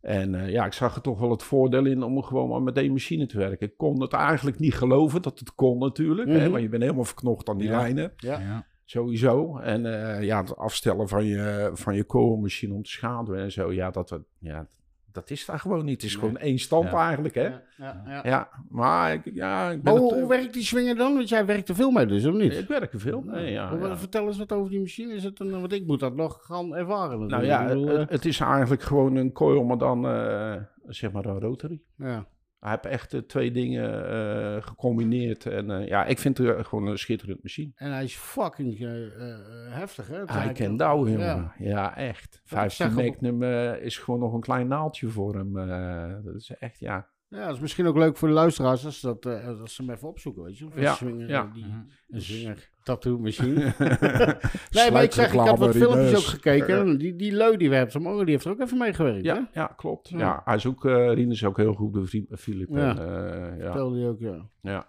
[0.00, 2.76] En eh, ja, ik zag er toch wel het voordeel in om gewoon maar met
[2.76, 3.66] één machine te werken.
[3.66, 6.28] Ik kon het eigenlijk niet geloven dat het kon natuurlijk.
[6.28, 6.50] hè, Mhm.
[6.50, 7.76] want je bent helemaal verknocht aan die Ja.
[7.80, 8.12] lijnen.
[8.16, 8.40] Ja.
[8.40, 8.66] Ja.
[8.84, 9.58] Sowieso.
[9.58, 13.72] En eh, ja, het afstellen van je, van je koolmachine om te schaduwen en zo.
[13.72, 14.68] Ja, dat, ja,
[15.14, 15.94] dat is daar gewoon niet.
[16.02, 16.20] Het is Nee.
[16.20, 17.06] gewoon één stand Ja.
[17.06, 17.42] eigenlijk, hè?
[17.46, 18.48] Ja, Ja, ja, ja.
[18.68, 21.14] maar ik, ja, ik ben Maar hoe, het, hoe werkt die swinger dan?
[21.14, 22.52] Want jij werkt er veel mee dus, of niet?
[22.56, 23.70] Ik werk er veel mee, ja.
[23.74, 23.96] Maar ja.
[23.96, 25.14] Vertel eens wat over die machine.
[25.14, 27.26] Is het een, want ik moet dat nog gaan ervaren.
[27.26, 30.54] Nou ja, bedoel, het, het is eigenlijk gewoon een coil, maar dan eh,
[30.86, 31.80] zeg maar een rotary.
[31.98, 32.26] eh, ja.
[32.64, 35.46] Hij heeft echt de twee dingen eh, gecombineerd.
[35.46, 37.72] En eh, ja, ik vind het gewoon een schitterend machine.
[37.74, 40.14] En hij is fucking eh, eh, heftig, hè?
[40.26, 41.52] Hij kent douwen, jongen.
[41.58, 41.96] Ja.
[41.96, 42.34] Echt.
[42.34, 45.58] ik 15 zag op- Magnum eh, is gewoon nog een klein naaldje voor hem.
[45.58, 47.08] eh, dat is echt, ja.
[47.34, 49.94] Ja, dat is misschien ook leuk voor de luisteraars als, dat, eh, als ze hem
[49.94, 50.66] even opzoeken, weet je.
[50.66, 51.42] Of een Ja, swinger, ja.
[51.44, 51.78] eh, die, Mhm.
[52.08, 53.54] een swinger tattoo machine.
[54.70, 56.98] nee, maar ik zeg, ik had wat filmpjes ook gekeken.
[56.98, 59.32] Die, die Leu die we hebben, die heeft er ook even mee gewerkt, hè?
[59.32, 60.08] Ja, ja, klopt.
[60.08, 60.18] Ja.
[60.18, 60.40] Ja.
[60.44, 62.68] hij is ook, eh Rien is ook heel goed bevriend met Philip.
[62.70, 62.76] Ja.
[62.90, 63.64] En, eh, ja.
[63.64, 64.48] Vertelde hij ook, ja.
[64.60, 64.88] ja.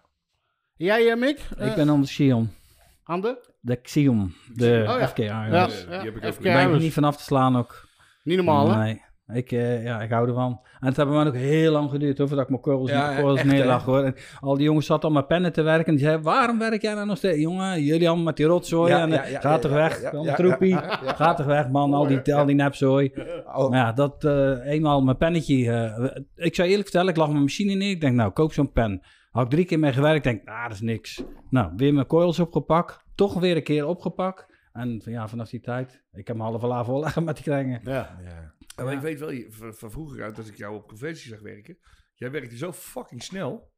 [0.76, 1.40] Jij, Mick?
[1.58, 2.50] Ik ben aan de Xion.
[3.04, 3.54] aan de?
[3.60, 4.34] De Xion.
[4.54, 5.08] De Oh ja.
[5.08, 5.22] FKR.
[5.22, 5.66] Ja, Ja.
[5.68, 6.22] die heb ik ook.
[6.22, 6.84] Daar ben ik Irons.
[6.84, 7.88] niet vanaf te slaan ook.
[8.24, 8.78] Niet normaal, hè?
[8.84, 9.02] Nee.
[9.34, 10.60] Ik, eh, ja, ik hou ervan.
[10.80, 13.20] En het hebben we ook heel lang geduurd hoor, voordat ik mijn korrels, Ja, mijn
[13.20, 14.04] korrels echt, neerlag hoor.
[14.04, 15.86] En al die jongens zaten al met pennen te werken.
[15.86, 17.40] En die zeiden, waarom werk jij nou nog steeds?
[17.40, 18.92] Jongen, jullie allemaal met die rotzooi.
[18.92, 20.76] Ja, en, ja, ja, gaat toch weg, troepie.
[21.16, 23.12] Gaat toch weg man, al die, al die nepzooi.
[23.56, 25.72] Oh, Maar ja, dat eh, eenmaal mijn pennetje.
[25.72, 27.90] eh, ik zou eerlijk vertellen, ik lag mijn machine neer.
[27.90, 29.02] Ik denk, nou, koop zo'n pen.
[29.32, 30.16] Had ik drie keer mee gewerkt.
[30.18, 31.24] Ik denk, ah, dat is niks.
[31.50, 33.04] Nou, weer mijn coils opgepakt.
[33.16, 34.54] Toch weer een keer opgepakt.
[34.74, 37.80] En van- ja, vanaf die tijd, ik heb mijn halve la vol met die kringen.
[37.84, 37.92] Ja.
[38.24, 38.54] ja.
[38.76, 41.78] Maar ik weet wel van, van vroeger uit, als ik jou op conventie zag werken.
[42.14, 43.74] Jij werkte zo fucking snel.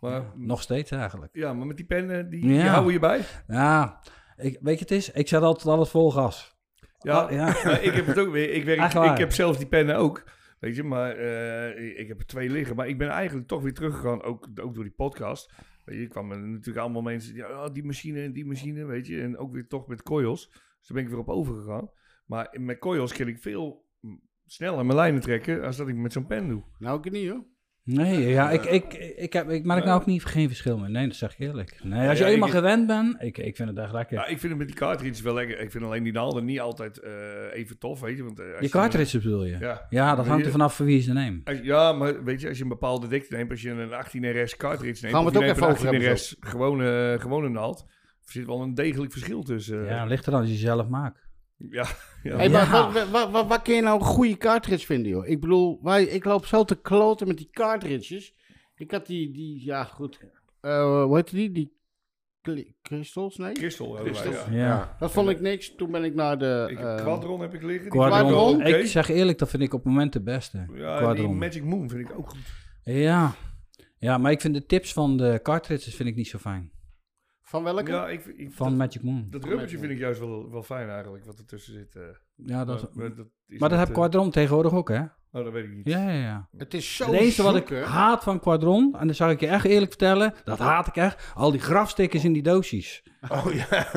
[0.00, 1.36] Maar, Nog steeds eigenlijk.
[1.36, 2.66] ja, maar met die pennen, die, die Ja.
[2.66, 3.20] houden je bij.
[3.46, 4.00] Ja,
[4.36, 5.10] ik, weet je het is?
[5.10, 6.56] Ik zet altijd alles vol gas.
[6.98, 7.48] Ja, Oh, ja.
[7.78, 8.50] ik heb het ook weer.
[8.52, 10.24] Ik, werk, ik heb zelf die pennen ook.
[10.60, 12.76] Weet je, maar eh, ik- heb er twee liggen.
[12.76, 15.52] Maar ik ben eigenlijk toch weer teruggegaan, ook, ook door die podcast.
[15.84, 19.06] Weet je, ik kwam natuurlijk allemaal mensen, ja, oh, die machine en die machine, weet
[19.06, 19.20] je.
[19.22, 20.48] En ook weer toch met coils.
[20.50, 21.90] Dus daar ben ik weer op overgegaan.
[22.26, 23.85] Maar met coils kan ik veel
[24.46, 26.62] mm, sneller mijn lijnen trekken als dat ik met zo'n pen doe.
[26.78, 27.44] Nou, ik niet hoor.
[27.84, 30.90] Nee, ja, ik, ik, ik, heb, ik merk nou ook niet, geen verschil meer.
[30.90, 31.80] Nee, dat zeg ik eerlijk.
[31.82, 34.16] Nee, als je Ja, eenmaal ik- gewend bent, ik, ik vind het echt lekker.
[34.16, 35.60] Ja, ik vind het met die cartridges wel lekker.
[35.60, 37.12] Ik vind alleen die naalden niet altijd eh,
[37.52, 38.22] even tof, weet je.
[38.24, 39.56] Want, eh, Je dan- cartridges bedoel je?
[39.58, 40.14] Ja, Ja.
[40.14, 41.48] dat hangt je- er vanaf voor wie ze neemt.
[41.48, 44.42] Als- ja, maar weet je, als je een bepaalde dikte neemt, als je een 18
[44.42, 47.48] RS cartridge neemt, Gaan we het je ook even een over 18 RS gewone, gewone
[47.48, 47.80] naald,
[48.24, 49.84] er zit wel een degelijk verschil tussen.
[49.84, 51.25] Ja, ligt er dan als je zelf maakt.
[51.56, 51.86] Ja,
[52.22, 52.36] ja.
[52.36, 52.92] Hey, maar Ja.
[52.92, 55.26] wat, wat, wat, wat kun je nou een goede cartridge vinden, joh?
[55.26, 58.34] Ik bedoel, wij, ik loop zo te kloten met die cartridges.
[58.76, 60.18] Ik had die, die ja goed,
[60.60, 61.52] Eh hoe heet die?
[61.52, 61.74] Die
[62.82, 63.52] crystals, nee?
[63.52, 64.46] Crystal ja.
[64.50, 64.96] Ja.
[64.98, 65.74] Dat vond ik niks.
[65.74, 66.66] Toen ben ik naar de...
[66.70, 67.88] Ik heb eh, Quadron heb ik liggen.
[67.90, 68.62] Quadron.
[68.62, 70.66] ik zeg eerlijk, dat vind ik op het moment de beste.
[70.74, 71.28] Ja, die.
[71.28, 72.38] Magic Moon vind ik ook goed.
[72.84, 73.34] Ja.
[73.98, 76.70] ja, maar ik vind de tips van de cartridges vind ik niet zo fijn.
[77.48, 77.90] Van welke?
[77.90, 79.26] Ja, ik, ik, Van dat, Magic Moon.
[79.30, 81.94] dat rubbertje vind ik juist wel, wel fijn eigenlijk, wat ertussen zit.
[81.94, 82.02] eh.
[82.34, 85.00] Ja, dat, maar, maar dat, is maar dat heb eh, Quadron tegenwoordig ook, hè?
[85.32, 85.86] Oh, dat weet ik niet.
[85.88, 86.48] Ja, ja, ja.
[86.56, 89.46] Het is zo Het enige wat ik haat van Quadron, en dat zal ik je
[89.46, 93.02] echt eerlijk vertellen, dat haat ik echt, al die grafstickers in die doosjes.
[93.28, 93.68] Oh ja.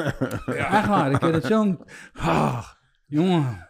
[0.46, 1.84] Echt waar, ik vind het zo'n...
[2.14, 2.68] Ah,
[3.06, 3.68] jongen.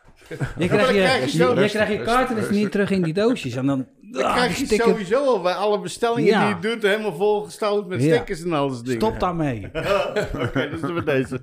[0.58, 3.56] Je krijgt dan je, krijg je je, je je cartridges niet terug in die doosjes.
[3.56, 3.88] En dan...
[4.12, 6.46] Dan ah, krijg je sticker- sowieso al bij alle bestellingen Ja.
[6.60, 8.16] die je doet helemaal volgestouwd met Ja.
[8.16, 9.02] stickers en alles dingen.
[9.02, 9.66] Stop daarmee.
[10.46, 11.42] Oké, dus doen we deze.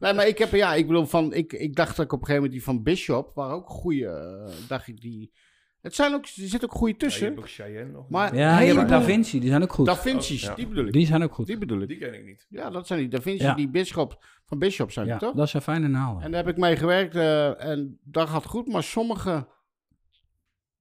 [0.00, 2.26] nee, maar ik heb, ja, ik bedoel, van, ik, ik dacht dat ik op een
[2.26, 5.32] gegeven moment die van Bishop, waren ook goede, eh, dacht ik die,
[5.82, 7.26] het zijn ook, er zitten ook goede Ja, je tussen.
[7.26, 8.08] hebt ook Cheyenne nog.
[8.08, 9.86] maar Ja, je hebt ook Da Vinci, die zijn ook goed.
[9.86, 10.54] Da Vinci's, Ja.
[10.54, 10.92] die bedoel ik.
[10.92, 11.46] Die zijn ook goed.
[11.46, 11.88] Die bedoel ik.
[11.88, 12.46] Die ken ik niet.
[12.48, 13.54] Ja, dat zijn die Da Vinci, Ja.
[13.54, 15.36] die Bishop, van Bishop zijn Ja, die toch?
[15.36, 16.22] dat zijn fijne naalden.
[16.22, 19.46] En daar heb ik mee gewerkt eh, en dat gaat goed, maar sommige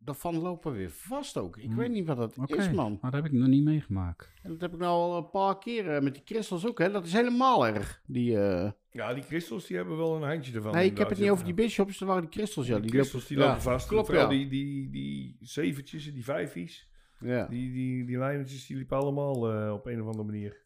[0.09, 1.57] daarvan lopen weer vast ook.
[1.57, 1.75] Ik Hmm.
[1.75, 2.97] weet niet wat dat is, man.
[3.01, 4.31] maar dat heb ik nog niet meegemaakt.
[4.43, 6.91] En dat heb ik nou al een paar keer eh, met die crystals ook, hè.
[6.91, 8.01] Dat is helemaal erg.
[8.05, 10.73] Die, eh, Ja, die crystals die hebben wel een handje ervan.
[10.73, 12.73] nee, ik heb het niet over die bishops, dat waren die crystals, ja.
[12.73, 13.87] Die Die crystals die ja, lopen vast.
[13.87, 14.27] Klopt, ja.
[14.27, 16.89] die, die, die zeventjes en die vijfies.
[17.19, 17.47] ja.
[17.47, 20.57] Die, die, die lijntjes die liepen allemaal eh, op een of andere manier.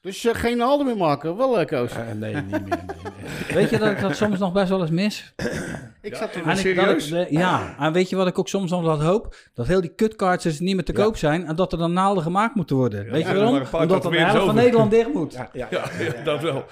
[0.00, 1.78] Dus eh, geen naalden meer maken, wel lekker.
[1.78, 1.92] Koos.
[1.92, 2.60] Eh, nee, niet meer.
[2.60, 3.54] Nee, nee.
[3.56, 5.32] Weet je dat ik dat soms nog best wel eens mis?
[6.02, 7.10] ik Ja, zat er en- En ik- serieus?
[7.10, 9.36] ik- ja, en weet je wat ik ook soms nog wat hoop?
[9.54, 11.02] Dat heel die kutkaartjes niet meer te Ja.
[11.02, 13.04] koop zijn en dat er dan naalden gemaakt moeten worden.
[13.04, 13.62] Ja, weet je waarom?
[13.72, 14.54] Omdat dan de helft van.
[14.54, 15.32] Nederland dicht moet.
[15.32, 15.66] Ja, ja.
[15.70, 16.64] Ja, ja, dat wel.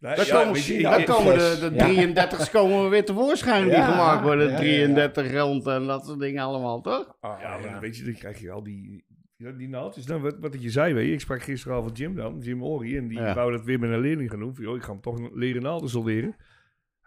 [0.00, 2.28] Nee, Daar ja, komen, weet je, daar ik- komen de, de Ja.
[2.38, 4.44] 33's komen we weer tevoorschijn die Ja, gemaakt worden.
[4.50, 4.84] ja, ja, ja.
[4.84, 7.16] 33 rond en dat soort dingen allemaal, toch?
[7.20, 9.04] Ah, Ja, maar weet je, dan krijg je al die,
[9.38, 10.06] ja, die naaldjes.
[10.06, 13.08] Nou, wat, wat je zei, weet je, ik sprak gisteravond Jim dan, Jim Ori, en
[13.08, 13.34] die Ja.
[13.34, 14.54] wou dat weer met een leerling gaan doen.
[14.54, 16.36] Van, joh, ik ga hem toch leren naalden solderen.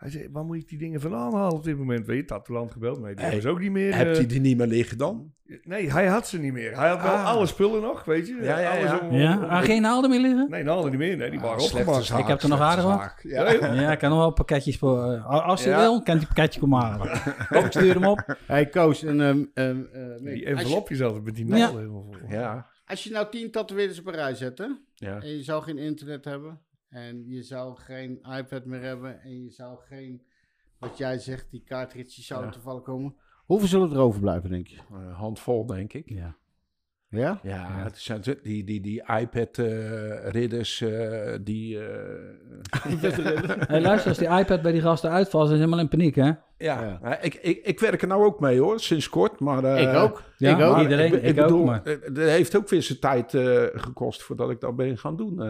[0.02, 2.06] Hij zei, waar moet ik die dingen vandaan halen op dit moment?
[2.06, 3.00] Weet je, Tatoeland gebeld.
[3.02, 3.96] Nee, die Hey, hebben ze ook niet meer.
[3.96, 5.34] Hebt eh, hij die niet meer liggen dan?
[5.64, 6.78] Nee, hij had ze niet meer.
[6.78, 7.26] Hij had wel Ah.
[7.26, 8.38] alle spullen nog, weet je.
[8.42, 9.00] Ja, ja, Alles ja.
[9.00, 10.50] om- Ja, om- ah, geen naalden meer liggen?
[10.50, 11.18] Nee, naalden niet meer.
[11.18, 12.04] Nee, die waren Ah, opgemaakt.
[12.06, 13.14] zaak, Ik heb er nog aardig wat.
[13.22, 13.92] Ja, Ja.
[13.92, 15.12] ik kan nog wel pakketjes voor.
[15.12, 15.80] eh, als hij Ja.
[15.80, 17.08] wil, kan hij een pakketje komen halen.
[17.50, 18.38] Kom, ik stuur hem op.
[18.46, 21.58] Hey Koos, en, ehm, ehm, eh, Die als, je, envelopjes altijd met die Ja.
[21.58, 22.30] naalden helemaal vol.
[22.30, 22.70] Ja.
[22.86, 24.66] als je nou 10 tatoeëerders op een rij zet, hè?
[24.96, 25.20] Ja.
[25.22, 26.60] En je zou geen internet hebben.
[26.92, 29.22] En je zou geen iPad meer hebben.
[29.22, 30.22] En je zou geen,
[30.78, 32.56] wat jij zegt, die cartridges zouden Ja.
[32.56, 33.16] toevallig komen.
[33.46, 34.78] Hoeveel zullen er overblijven, denk je?
[34.92, 36.10] Een handvol, denk ik.
[36.10, 36.36] Ja.
[37.10, 37.40] Ja?
[37.44, 40.78] Ja, het zijn die, die, die iPad-ridders,
[41.44, 41.80] die...
[41.80, 41.98] eh,
[43.68, 46.32] Hey, luister, als die iPad bij die gasten uitvalt, zijn ze helemaal in paniek, hè?
[46.62, 49.40] Ja, Ik, ik, ik werk er nou ook mee hoor, sinds kort.
[49.40, 50.22] Maar, eh, ik ook.
[50.38, 50.78] ja, ik ook.
[50.82, 54.24] Iedereen, ik, ik bedoel, ook, maar- eh, Het heeft ook weer zijn tijd eh, gekost
[54.24, 55.42] voordat ik dat ben gaan doen.
[55.42, 55.48] eh,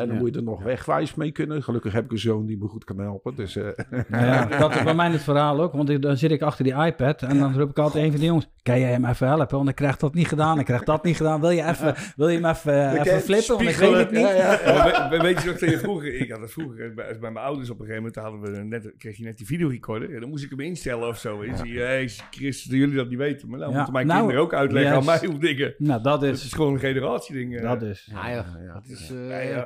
[0.00, 0.20] en dan Ja.
[0.22, 1.62] moet je er nog wegwijs mee kunnen.
[1.62, 3.34] Gelukkig heb ik een zoon die me goed kan helpen.
[3.36, 3.64] Dus, eh,
[4.08, 5.72] Nou ja, dat is bij mij het verhaal ook.
[5.72, 8.18] Want ik- dan zit ik achter die iPad en dan roep ik altijd een van
[8.20, 8.48] die jongens...
[8.62, 9.56] Kan jij hem even helpen?
[9.56, 11.40] Want ik krijg dat niet gedaan, ik krijg dat niet gedaan.
[11.40, 13.56] Wil je, even, wil je hem even, eh, even flippen?
[13.56, 14.22] Want ik weet het niet.
[15.10, 17.86] We- weet je nog vroeger, ik had het vroeger, bij, bij mijn ouders op een
[17.86, 20.14] gegeven moment, hadden we net, kreeg je net die videorecorder.
[20.14, 21.40] En dan moest ik ik hem instellen of zo.
[21.40, 23.48] Is hij, hey, Chris, dat jullie dat niet weten.
[23.48, 25.74] Maar nou Ja, moeten mijn nou, kinderen ook uitleggen aan mij hoe dingen.
[25.78, 27.56] Nou, dat Het is gewoon een generatieding.
[27.56, 27.62] eh.
[27.62, 28.08] Dat is...
[28.12, 28.44] Ja, ja.
[28.64, 28.72] ja.
[28.72, 29.62] Dat is, eh,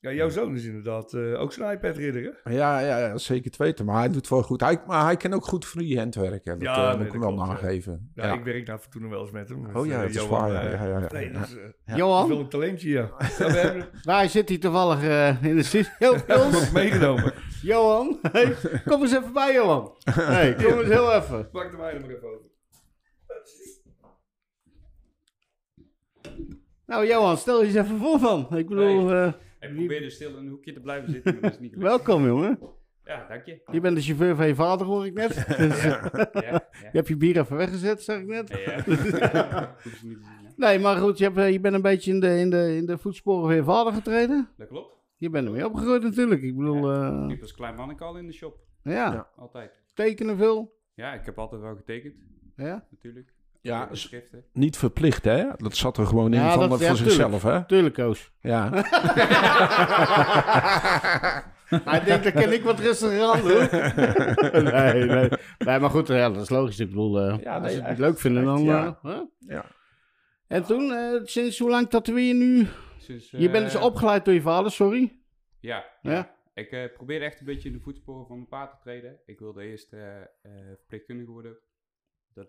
[0.00, 2.50] ja, jouw zoon is inderdaad eh, ook zo'n iPad-ridder, hè?
[2.52, 3.84] Ja, ja, ja, zeker te weten.
[3.84, 4.60] Maar hij doet wel goed.
[4.60, 6.58] Hij, maar hij kan ook goed freehand werken.
[6.58, 8.10] Dat Ja, eh, nee, moet ik hem wel nageven.
[8.14, 8.32] Ja, Ja.
[8.32, 9.64] ik werk nou toen nog wel eens met hem.
[9.64, 10.52] Dus, Oh ja, dat is waar.
[10.52, 11.08] Ja, ja, ja, ja.
[11.12, 13.00] Nee, is Johan, een talentje, ja.
[13.38, 16.12] ja we hebben waar zit hij toevallig eh, in de studio?
[16.28, 16.70] ons?
[16.80, 17.32] meegenomen.
[17.62, 19.94] Johan, hey, kom eens even bij, Johan.
[20.10, 21.50] Hey, kom eens heel even.
[21.50, 22.48] Pak de mijne maar even over.
[26.86, 28.56] Nou, Johan, stel je eens even voor van.
[28.56, 31.58] Ik bedoel, eh, Ik probeerde stil in een hoekje te blijven zitten, maar dat is
[31.58, 31.88] niet gelukt.
[31.88, 32.58] welkom, jongen.
[33.04, 33.60] Ja, dank je.
[33.72, 35.34] Je bent de chauffeur van je vader, hoor ik net.
[35.58, 36.68] Dus, Ja, ja.
[36.70, 38.48] je hebt je bier even weggezet, zeg ik net.
[38.52, 38.76] Hè.
[40.56, 42.86] Nee, maar goed, je, hebt, eh, je bent een beetje in de, in, de, in
[42.86, 44.48] de voetsporen van je vader getreden.
[44.56, 44.94] Dat klopt.
[45.16, 46.42] Je bent ermee opgegroeid natuurlijk.
[46.42, 48.58] Ik bedoel, eh, Ik was klein manneke al in de shop.
[48.82, 49.28] ja, Ja.
[49.36, 49.70] Altijd.
[49.94, 50.78] tekenen veel.
[50.94, 52.14] Ja, ik heb altijd wel getekend,
[52.56, 53.32] Ja, natuurlijk.
[53.62, 54.44] Ja, schriften.
[54.52, 55.46] niet verplicht, hè?
[55.56, 57.64] Dat zat er gewoon in Ja, van, dat- voor ja, zichzelf, hè?
[57.66, 58.30] tuurlijk, Koos.
[58.40, 58.70] Ja.
[61.84, 63.68] Hij denkt, dat ken ik wat rustiger aan doen.
[64.72, 65.28] nee, nee.
[65.58, 66.78] Nee, maar goed, ja, dat is logisch.
[66.78, 68.62] Ik bedoel, eh, Ja, nee, als je het echt, leuk vinden, dan...
[68.62, 68.98] ja.
[69.02, 69.20] eh, hè?
[69.54, 69.64] ja.
[70.46, 72.66] En toen, eh, sinds hoe lang tatoeëer je nu?
[72.98, 75.18] Sinds, Je bent dus opgeleid door je vader, sorry.
[75.60, 76.10] Ja, Ja?
[76.12, 76.34] ja.
[76.54, 79.16] Ik eh, probeerde echt een beetje in de voetsporen van mijn pa te treden.
[79.26, 80.24] Ik wilde eerst eh eh
[80.76, 81.56] verpleegkundige worden.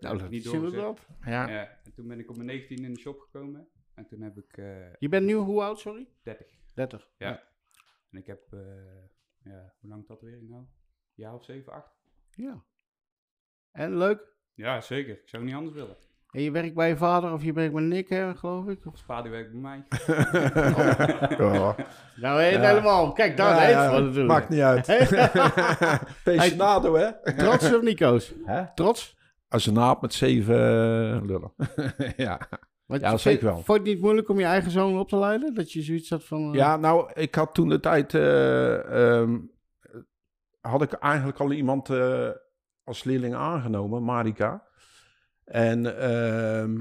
[0.02, 0.98] Nou, heb dat ik niet.
[1.24, 1.48] Ja.
[1.48, 3.68] Ja, en toen ben ik op mijn 19 in de shop gekomen.
[3.94, 6.08] En toen heb ik eh Je bent nu hoe oud, sorry?
[6.22, 6.46] 30.
[6.74, 7.10] 30.
[7.16, 7.42] Ja.
[8.10, 8.58] En ik heb, eh,
[9.44, 10.60] ja, hoe lang tatoeëring nou?
[10.62, 10.68] Een
[11.14, 11.90] jaar of 7, 8.
[12.30, 12.64] Ja.
[13.70, 14.36] En leuk?
[14.54, 15.12] Ja, zeker.
[15.14, 15.96] Ik zou niet anders willen.
[16.30, 18.86] En je werkt bij je vader of je werkt met Nick, hè, geloof ik?
[18.86, 18.98] Of...
[18.98, 19.84] Spade werkt bij mij.
[21.38, 21.74] Ja.
[22.16, 22.60] Nou, he- Ja.
[22.60, 23.12] helemaal.
[23.12, 24.26] Kijk, daar Ja, heet ja, het.
[24.26, 24.86] Maakt niet uit.
[26.24, 27.34] Pensionado, hè?
[27.36, 28.32] Trots of niet, Koos?
[28.44, 28.74] Hè?
[28.74, 29.16] Trots?
[29.52, 31.52] Als een naap met zeven eh, lullen.
[32.16, 32.48] ja.
[32.86, 33.54] Want Ja, zeker wel.
[33.54, 35.54] Vond je het niet moeilijk om je eigen zoon op te leiden?
[35.54, 36.48] Dat je zoiets had van...
[36.48, 38.14] eh, ja, nou, ik had toen de tijd...
[38.14, 39.38] eh, ehm,
[40.60, 42.28] had ik eigenlijk al iemand eh,
[42.84, 44.66] als leerling aangenomen, Marika.
[45.44, 46.80] En ehm,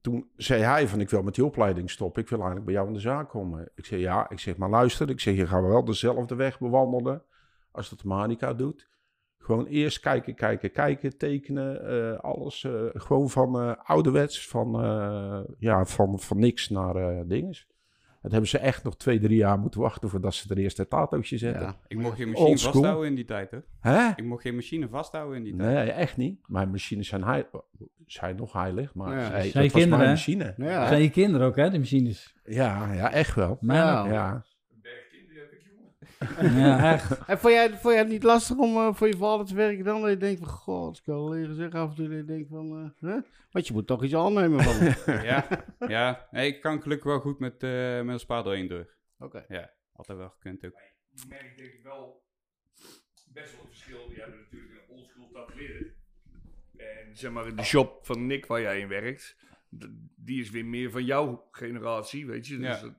[0.00, 2.22] toen zei hij van, ik wil met die opleiding stoppen.
[2.22, 3.70] Ik wil eigenlijk bij jou in de zaak komen.
[3.74, 4.30] Ik zei, ja.
[4.30, 5.10] Ik zeg, maar luister.
[5.10, 7.22] Ik zeg, je gaat wel dezelfde weg bewandelen
[7.70, 8.90] als dat Marika doet.
[9.42, 12.64] Gewoon eerst kijken, kijken, kijken, tekenen, eh, alles.
[12.64, 17.70] eh, gewoon van eh, ouderwets, van, eh, ja, van, van niks naar eh dinges.
[18.22, 20.90] Dat hebben ze echt nog twee, drie jaar moeten wachten voordat ze er eerst het
[20.90, 21.62] tatootje zetten.
[21.62, 21.76] Ja.
[21.88, 22.72] Ik mocht geen machine Old school.
[22.72, 23.58] vasthouden in die tijd, hè.
[23.80, 24.08] Hè?
[24.16, 25.72] Ik mocht geen machine vasthouden in die tijd.
[25.74, 26.40] Nee, echt niet.
[26.46, 27.44] Mijn machines zijn, heil,
[28.06, 29.30] zijn nog heilig, maar Ja.
[29.30, 30.54] hey, Zijn dat was kinderen, mijn machine.
[30.56, 30.86] Ja.
[30.86, 32.34] Zijn je kinderen ook, hè, de machines?
[32.44, 33.56] Ja, ja, echt wel.
[33.60, 34.06] Ja.
[34.06, 34.44] Ja.
[36.40, 37.18] Ja, echt.
[37.26, 39.84] En vond jij, vond jij het niet lastig om eh, voor je vader te werken
[39.84, 40.00] dan?
[40.00, 42.08] Dat je denkt van, god, ik kan wel leren zeggen af en toe.
[42.08, 43.18] Dat je denkt van, eh, hè?
[43.50, 45.20] Want je moet toch iets aannemen van hem.
[45.24, 45.46] Ja,
[45.88, 46.28] ja.
[46.30, 48.94] Nee, ik kan gelukkig wel goed met, eh met een spa door één deur.
[49.18, 49.44] Oké.
[49.48, 50.72] Ja, altijd wel gekund ook.
[51.10, 52.22] Je merkt denk ik wel
[53.32, 54.10] best wel een verschil.
[54.10, 55.92] Je hebt natuurlijk een oldschool tatoeëren.
[56.76, 59.36] En zeg maar de shop van Nick waar jij in werkt,
[60.16, 62.56] die is weer meer van jouw generatie, weet je.
[62.56, 62.80] Dus Ja.
[62.80, 62.94] dat-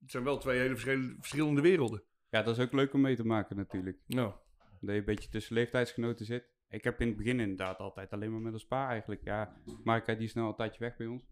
[0.00, 2.02] het zijn wel twee hele verschillende, verschillende werelden.
[2.36, 3.98] Ja, dat is ook leuk om mee te maken natuurlijk.
[4.06, 4.32] Nou,
[4.80, 6.48] Dat je een beetje tussen leeftijdsgenoten zit.
[6.68, 9.24] Ik heb in het begin inderdaad altijd alleen maar met een spa eigenlijk.
[9.24, 11.22] Ja, Marika die is nou al een tijdje weg bij ons.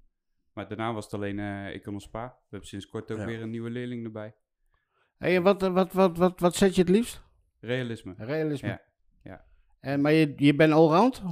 [0.52, 2.26] Maar daarna was het alleen eh, ik en een spa.
[2.26, 3.24] We hebben sinds kort ook Ja.
[3.26, 4.34] weer een nieuwe leerling erbij.
[5.18, 7.22] Hey, wat, wat, wat, wat, wat zet je het liefst?
[7.60, 8.14] Realisme.
[8.16, 8.68] Realisme.
[8.68, 8.82] Ja,
[9.22, 9.44] ja.
[9.80, 11.22] En, maar je, je bent allround?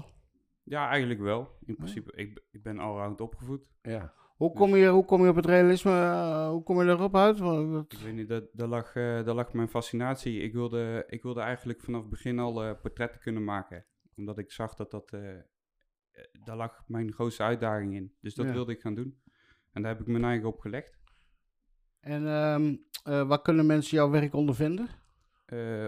[0.63, 1.59] Ja, eigenlijk wel.
[1.67, 3.71] In principe, ik, ik ben allround opgevoed.
[3.83, 4.13] Ja.
[4.43, 5.91] Hoe kom je, hoe kom je op het realisme?
[5.91, 7.39] eh, hoe kom je erop uit?
[7.39, 10.41] Want dat- Ik weet niet, dat, daar, lag, eh, daar lag mijn fascinatie.
[10.41, 13.85] Ik wilde, ik wilde eigenlijk vanaf het begin al eh, portretten kunnen maken.
[14.17, 15.11] Omdat ik zag dat dat...
[16.45, 18.15] daar lag mijn grootste uitdaging in.
[18.21, 18.53] Dus dat Ja.
[18.53, 19.21] wilde ik gaan doen.
[19.73, 20.99] En daar heb ik mijn eigen op gelegd.
[22.01, 24.89] En eh, waar kunnen mensen jouw werk ondervinden?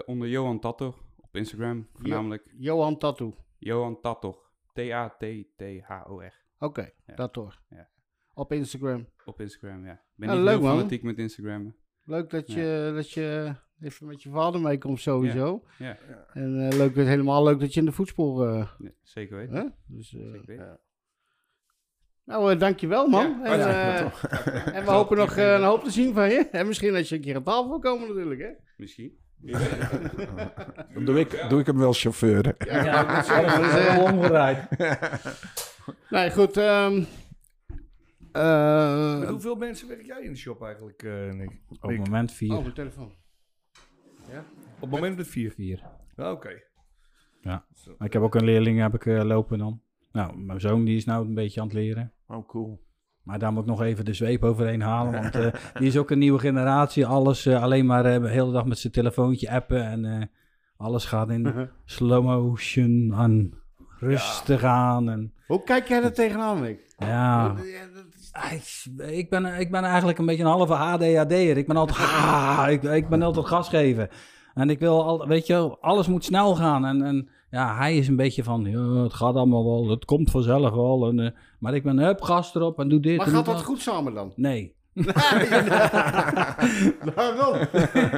[0.06, 2.54] Onder Johan Tator op Instagram voornamelijk.
[2.58, 3.34] Johan Tattoo.
[3.58, 4.50] Johan Tator.
[4.72, 6.42] T-A-T-T-H-O-R.
[6.58, 7.14] Oké, Ja.
[7.14, 7.50] Tattoo.
[7.68, 7.92] Ja.
[8.34, 9.06] Op Instagram.
[9.24, 9.92] Op Instagram, ja.
[9.92, 10.76] Ik ben Ja, niet leuk, heel man.
[10.76, 11.74] fanatiek met Instagram.
[12.04, 15.64] Leuk dat je, dat je even met je vader meekomt sowieso.
[15.78, 15.96] Ja,
[16.32, 18.60] En eh, leuk, helemaal leuk dat je in de voetsporen...
[18.60, 19.54] eh, nee, zeker weten.
[19.56, 19.64] hè?
[19.86, 20.80] Dus, eh, Zeker weten.
[22.24, 23.38] nou, dankjewel man.
[23.42, 26.48] Ja, en, ja, eh, en we hopen nog eh, een hoop te zien van je.
[26.52, 28.50] En misschien dat je een keer aan tafel wil komen natuurlijk, hè?
[28.76, 29.22] Misschien.
[30.94, 32.54] Dan doe ik, doe ik hem wel chauffeur.
[32.58, 34.68] Ja, dat is eh, omgedraaid.
[36.10, 36.56] Nee, goed.
[36.56, 37.04] ehm eh,
[39.18, 41.48] met hoeveel mensen werk jij in de shop eigenlijk, eh Nick?
[41.68, 41.98] Op het Nick?
[41.98, 42.52] moment vier.
[42.54, 43.12] oh, mijn telefoon.
[44.74, 45.50] Op het moment met vier.
[45.50, 45.82] vier.
[46.16, 46.62] Ah, Oké.
[47.40, 47.64] Ja.
[47.98, 49.82] Ik heb ook een leerling heb ik, eh, lopen dan.
[50.12, 52.12] Nou, mijn zoon die is nou een beetje aan het leren.
[52.26, 52.82] Oh, cool.
[53.22, 55.12] Maar daar moet ik nog even de zweep overheen halen.
[55.22, 57.06] Want eh, die is ook een nieuwe generatie.
[57.06, 59.84] Alles eh, alleen maar eh, de hele dag met zijn telefoontje appen.
[59.84, 60.26] En eh,
[60.76, 63.62] alles gaat in slow motion aan.
[63.98, 65.08] Rustig aan.
[65.10, 66.94] En, Hoe kijk jij er tegenaan, Mick?
[66.98, 67.06] ja.
[67.06, 68.13] Ja, dat
[68.96, 71.56] Ik, ben, ik ben eigenlijk een beetje een halve ADHD'er.
[71.56, 74.08] Ik ben altijd, ah, ik, ik ben altijd gas geven.
[74.54, 76.84] En ik wil, al, weet je, alles moet snel gaan.
[76.84, 80.30] En, en ja, hij is een beetje van, ja, het gaat allemaal wel, het komt
[80.30, 81.08] vanzelf wel.
[81.08, 83.62] En, eh, maar ik ben, hup, gas erop en doe dit Maar en gaat dat
[83.62, 84.32] goed samen dan?
[84.36, 84.74] Nee.
[87.14, 87.54] Waarom?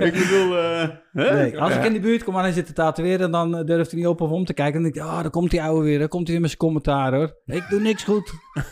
[0.07, 1.35] ik bedoel, eh, hè?
[1.35, 1.61] nee.
[1.61, 4.01] Als ik in de buurt kom en hij zit te tatoeëren, dan eh, durft hij
[4.01, 4.77] niet op of om te kijken.
[4.77, 6.51] En dan denk ik, ah, daar komt die ouwe weer, daar komt hij weer met
[6.51, 7.37] zijn commentaar hoor.
[7.47, 8.33] Ik doe niks goed.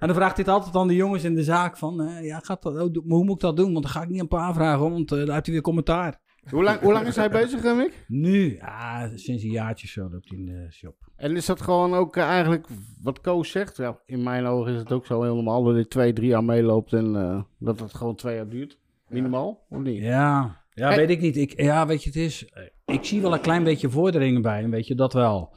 [0.00, 2.40] en dan vraagt hij het altijd aan de jongens in de zaak van, eh, ja,
[2.42, 3.72] gaat dat, oh, hoe moet ik dat doen?
[3.72, 5.62] Want dan ga ik niet een paar vragen, hoor, want eh, dan heeft hij weer
[5.62, 6.20] commentaar.
[6.50, 8.04] Hoe, lang, hoe lang is hij bezig, hè, Mick?
[8.08, 10.94] Nu, ja, sinds een jaartje zo loopt hij in de shop.
[11.16, 12.66] En is dat gewoon ook eh, eigenlijk
[13.02, 13.76] wat Koos zegt?
[13.76, 16.92] Ja, in mijn ogen is het ook zo helemaal dat dit twee, drie jaar meeloopt
[16.92, 18.78] en eh, dat het gewoon twee jaar duurt.
[19.08, 20.02] Minimaal, of niet?
[20.02, 21.36] Ja, ja weet ik niet.
[21.36, 24.60] Ik, ja, weet je, het is, eh, ik zie wel een klein beetje vorderingen bij
[24.60, 25.56] hem, weet je, dat wel.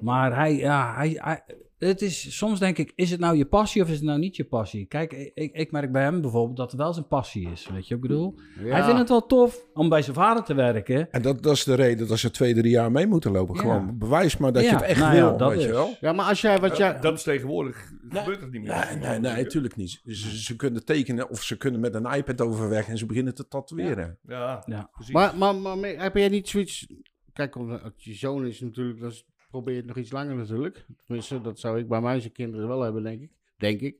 [0.00, 1.42] Maar hij, ja, hij, hij-
[1.88, 4.36] het is, soms denk ik, is het nou je passie of is het nou niet
[4.36, 4.86] je passie?
[4.86, 7.94] Kijk, ik, ik, merk bij hem bijvoorbeeld dat het wel zijn passie is, weet je
[7.94, 8.34] wat ik bedoel?
[8.58, 8.64] Ja.
[8.64, 11.10] Hij vindt het wel tof om bij zijn vader te werken.
[11.10, 13.54] En dat, dat is de reden dat ze twee, drie jaar mee moeten lopen.
[13.54, 13.60] Ja.
[13.60, 15.96] Gewoon bewijs maar dat Ja, je het echt nou ja, wil, dat weet je wel.
[16.00, 17.00] Ja, maar als jij wat jij...
[17.00, 18.86] Dat is tegenwoordig, gebeurt dat niet meer.
[18.90, 20.00] Nee, nee, nee, natuurlijk niet.
[20.04, 23.48] Ze, ze kunnen tekenen of ze kunnen met een iPad overweg en ze beginnen te
[23.48, 24.18] tatoeëren.
[24.22, 24.90] Ja, Ja.
[24.92, 25.14] precies.
[25.14, 26.86] Maar, maar, maar heb jij niet zoiets...
[27.32, 30.86] Kijk, omdat je zoon is natuurlijk, dat is- probeer het nog iets langer natuurlijk.
[31.06, 33.32] Tenminste, dat zou ik bij mijn kinderen wel hebben, denk ik.
[33.56, 33.96] Denk ik.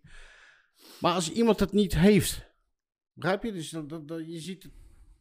[1.00, 2.50] Maar als iemand het niet heeft,
[3.12, 3.52] begrijp je?
[3.52, 4.70] Dus dat, dat, dat- je ziet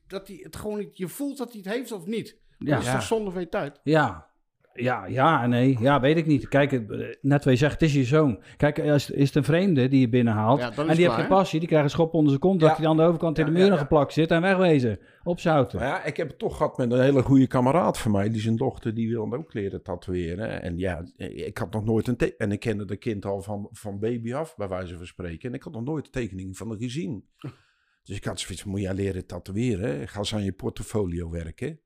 [0.07, 0.97] dat hij het gewoon niet...
[0.97, 2.37] Je voelt dat hij het heeft of niet.
[2.59, 2.75] Ja.
[2.75, 3.79] Dat is toch zonde van je tijd?
[3.83, 4.28] Ja.
[4.73, 5.77] Ja, ja en nee.
[5.79, 6.47] Ja, weet ik niet.
[6.47, 6.79] Kijk, eh,
[7.21, 8.43] net wat je zegt, het is je zoon.
[8.57, 10.59] Kijk, is, is het een vreemde die je binnenhaalt.
[10.59, 12.61] Ja, en die heeft geen klaar, passie, die krijgt een schop onder zijn kont.
[12.61, 12.67] Ja.
[12.67, 13.77] Dat hij aan de overkant in de muur ja, ja.
[13.77, 14.99] geplakt zit en wegwezen.
[15.23, 15.79] Opzouten.
[15.79, 18.29] Ja, ik heb het toch gehad met een hele goede kameraad van mij.
[18.29, 20.61] Die zijn dochter, die wilde ook leren tatoeëren.
[20.61, 23.67] En ja, ik had nog nooit een te- En ik kende de kind al van,
[23.71, 25.49] van baby af, bij wijze van spreken.
[25.49, 27.25] En ik had nog nooit een tekening van haar gezien.
[28.03, 30.07] Dus ik had zoiets van, moet jij leren tatoeëren?
[30.07, 31.79] Ga eens aan je portfolio werken.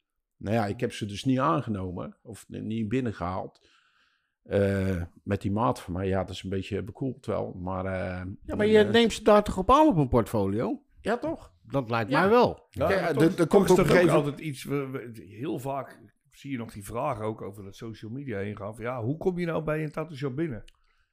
[0.43, 2.17] Nou ja, ik heb ze dus niet aangenomen.
[2.21, 3.67] Of niet binnengehaald.
[4.43, 6.08] Eh, met die maat van mij.
[6.08, 7.53] Ja, dat is een beetje bekoeld wel.
[7.53, 10.82] Maar, eh, Ja, maar je eh, neemt ze daar toch op aan op een portfolio?
[11.01, 11.53] Ja, toch?
[11.62, 12.19] Dat lijkt Ja.
[12.19, 12.67] mij wel.
[12.69, 14.63] Ja, Kijk, maar er- komt is op een gegeven- altijd iets.
[14.63, 15.99] we- we- heel vaak
[16.32, 18.75] zie je nog die vragen ook over dat social media heen gaan.
[18.75, 20.63] Van, ja, hoe kom je nou bij een tattoo shop binnen?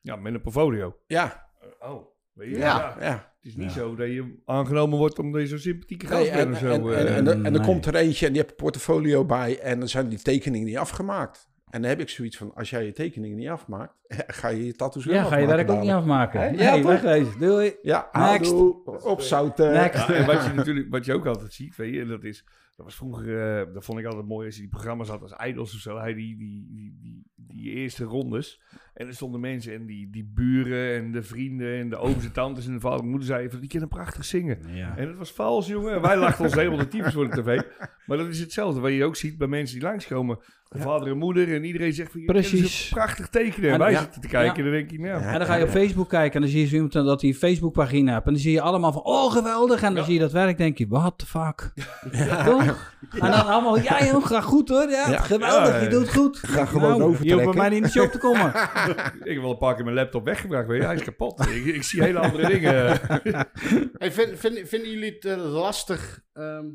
[0.00, 0.96] Ja, met een portfolio.
[1.06, 2.06] Ja, oh,
[2.40, 2.56] weet je?
[2.58, 2.94] Ja.
[3.00, 3.06] Ja.
[3.06, 3.12] ja.
[3.42, 6.46] Het is niet zo dat je aangenomen wordt omdat je zo'n sympathieke gast Nee, bent
[6.46, 6.66] en, of zo.
[6.90, 7.16] en, en, eh.
[7.16, 7.60] en, er- en er nee.
[7.60, 10.76] komt er eentje en die heeft een portfolio bij en dan zijn die tekeningen niet
[10.76, 11.48] afgemaakt.
[11.70, 13.94] En dan heb ik zoiets van, als jij je tekeningen niet afmaakt,
[14.40, 16.40] ga je je tattoos wel Ja, ga je werk ook niet afmaken.
[16.40, 16.50] Hè?
[16.50, 16.84] Nee, Ja, toch?
[16.84, 17.38] wegwezen.
[17.38, 17.74] Doei.
[17.82, 18.52] Ja, Next.
[19.04, 19.72] opzouten.
[19.72, 20.06] Next.
[20.08, 22.44] Ja, en wat je natuurlijk, wat je ook altijd ziet, weet je, en dat is,
[22.80, 25.34] dat was vroeger, eh, dat vond ik altijd mooi als je die programma's had als
[25.46, 28.60] Idols of zo, hij die, die, die, die, die eerste rondes.
[28.94, 32.32] En er stonden mensen en die, die buren en de vrienden en de ooms en
[32.32, 34.58] tantes en de vader en moeder zeiden van, die kunnen prachtig zingen.
[34.74, 34.96] Ja.
[34.96, 35.94] En het was vals, jongen.
[35.94, 37.60] En wij lachten ons helemaal de tyfus voor de tv.
[38.06, 40.38] Maar dat is hetzelfde, wat je ook ziet bij mensen die langskomen.
[40.68, 42.88] De vader en moeder en iedereen zegt van, je Precies.
[42.88, 43.66] prachtig tekenen.
[43.68, 44.00] En En- wij ja.
[44.00, 44.56] zitten te kijken Ja.
[44.58, 45.32] en dan denk je, nou, Ja.
[45.32, 47.30] En dan ga je op Facebook kijken en dan zie je zo iemand dat hij
[47.30, 48.26] een Facebookpagina heeft.
[48.26, 49.82] En dan zie je allemaal van, oh geweldig.
[49.82, 50.04] En dan Ja.
[50.04, 51.72] zie je dat werk, denk je, what the fuck.
[53.10, 54.90] En dan allemaal, ja joh, ga goed hoor.
[54.90, 55.18] Ja, Ja.
[55.20, 56.38] geweldig, Ja, je doet goed.
[56.38, 57.50] Ga gewoon nou, Je hoeft overtrekken.
[57.50, 58.46] bij mij niet in de shop te komen.
[59.28, 60.66] ik heb wel een paar keer mijn laptop weggebracht.
[60.66, 61.46] Weet je, hij is kapot.
[61.46, 62.98] ik, ik zie hele andere dingen.
[63.98, 66.66] Hey, vind- vind- vinden jullie het eh, lastig ehm,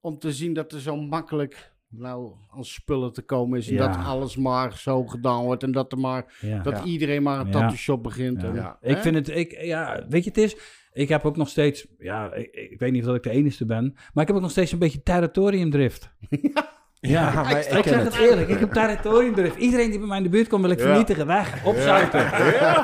[0.00, 3.68] om te zien dat er zo makkelijk nou, aan spullen te komen is?
[3.68, 3.86] En Ja.
[3.88, 6.62] dat alles maar zo gedaan wordt en dat, er maar, Ja.
[6.62, 6.84] dat Ja.
[6.84, 7.52] iedereen maar een Ja.
[7.52, 8.40] tattoo shop begint.
[8.40, 8.48] Ja.
[8.48, 8.76] En, Ja.
[8.80, 10.56] Ik vind het, ik, ja, weet je, het is,
[10.92, 13.66] ik heb ook nog steeds, ja, ik, ik weet niet of dat ik de enige
[13.66, 16.10] ben, maar ik heb ook nog steeds een beetje territoriumdrift.
[17.08, 18.04] Ja, maar ik, zeg het.
[18.04, 19.56] het eerlijk, ik heb territoriumdrift.
[19.56, 22.32] Iedereen die bij mij in de buurt komt, wil ik vernietigen, weg, opzouten.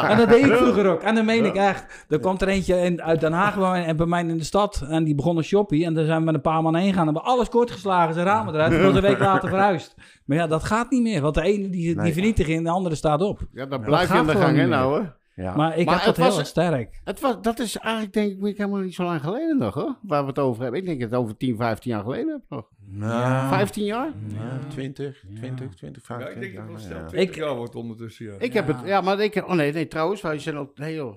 [0.08, 1.02] En dat deed ik vroeger ook.
[1.02, 2.04] En dat meen ik echt.
[2.08, 4.44] Er komt er eentje in, uit Den Haag bij mij, en bij mij in de
[4.44, 4.84] stad.
[4.88, 5.84] En die begon een shoppie.
[5.84, 7.04] En daar zijn we met een paar man heen gegaan.
[7.04, 8.72] Hebben we alles kort geslagen, zijn ramen eruit.
[8.72, 9.94] En was een week later verhuisd.
[10.24, 11.20] Maar ja, dat gaat niet meer.
[11.20, 12.12] Want de ene die, die Nee.
[12.12, 13.40] vernietigen en de andere staat op.
[13.52, 14.68] Ja, dan blijf je gaat aan de gang, meer.
[14.68, 15.08] nou, hè?
[15.42, 15.56] Ja.
[15.56, 17.00] Maar ik Maar heb het dat heel was- sterk.
[17.04, 19.98] Het was, dat is eigenlijk, denk ik, helemaal niet zo lang geleden nog, hoor.
[20.02, 20.80] Waar we het over hebben.
[20.80, 22.68] Ik denk dat het over 10, 15 jaar geleden heb nog.
[22.86, 24.12] Nou, 15 jaar?
[24.28, 26.28] ja, 20, 20, 20, Ja, 25.
[26.34, 27.06] ik denk dat het wel snel ja.
[27.06, 28.26] 20 Ik- jaar wordt ondertussen.
[28.26, 28.34] Ja.
[28.38, 31.16] Ik heb het, ja, maar ik, oh nee, nee, trouwens, wij zijn ook, nee joh.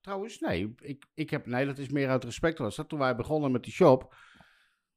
[0.00, 3.16] Trouwens, nee, ik, ik heb, nee, dat is meer uit respect was dat toen wij
[3.16, 4.14] begonnen met die shop.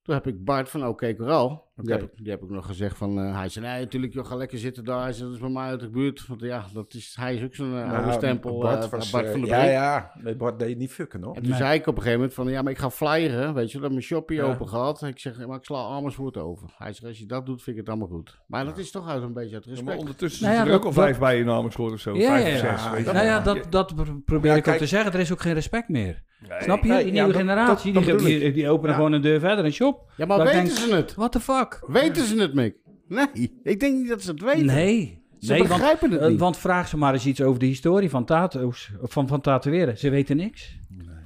[0.01, 1.93] Toen heb ik Bart van Oké Coral, die, Oké.
[1.93, 4.35] heb ik, die heb ik nog gezegd van, eh, hij zei, nee, natuurlijk, joh, ga
[4.35, 5.01] lekker zitten daar.
[5.01, 6.27] Hij zei, dat is bij mij uit de buurt.
[6.27, 9.29] Want ja, dat is, hij is ook zo'n oude Nou, stempel, Bart eh, was, Bart
[9.29, 10.11] van der Ja, ja.
[10.23, 11.35] Nee, Bart deed niet fucken, hoor.
[11.35, 11.59] En toen Nee.
[11.59, 13.89] zei ik op een gegeven moment van, ja, maar ik ga flyeren, weet je, dat
[13.89, 14.43] mijn shoppie Ja.
[14.43, 15.01] open gaat.
[15.01, 16.67] Ik zeg, maar ik sla Amersfoort over.
[16.77, 18.39] Hij zegt, als je dat doet, vind ik het allemaal goed.
[18.47, 19.99] Maar dat is toch uit een beetje uit Ja, maar respect.
[19.99, 22.15] ondertussen Nou ja, zitten er ook al vijf bij in Amersfoort of zo.
[22.15, 22.77] Ja, vijf ja, of ja.
[22.77, 23.11] zes, weet je.
[23.11, 25.13] Nou ja, dat, dat pro- probeer Ja, ik ook te zeggen.
[25.13, 26.23] Er is ook geen respect meer.
[26.49, 26.61] Nee.
[26.61, 26.89] Snap je?
[26.89, 30.11] Nee, die nieuwe generatie, die, openen gewoon een deur verder, een shop.
[30.17, 31.15] Ja, maar weten ze het?
[31.15, 31.62] What the fuck?
[31.87, 32.75] Weten ze het, Mick?
[33.07, 34.65] Nee, ik denk niet dat ze het weten.
[34.65, 35.21] Nee.
[35.39, 36.39] Ze nee, want, begrijpen het eh, niet.
[36.39, 39.97] want vraag ze maar eens iets over de historie van tato's, van, van tatoeëren.
[39.97, 40.77] Ze weten niks.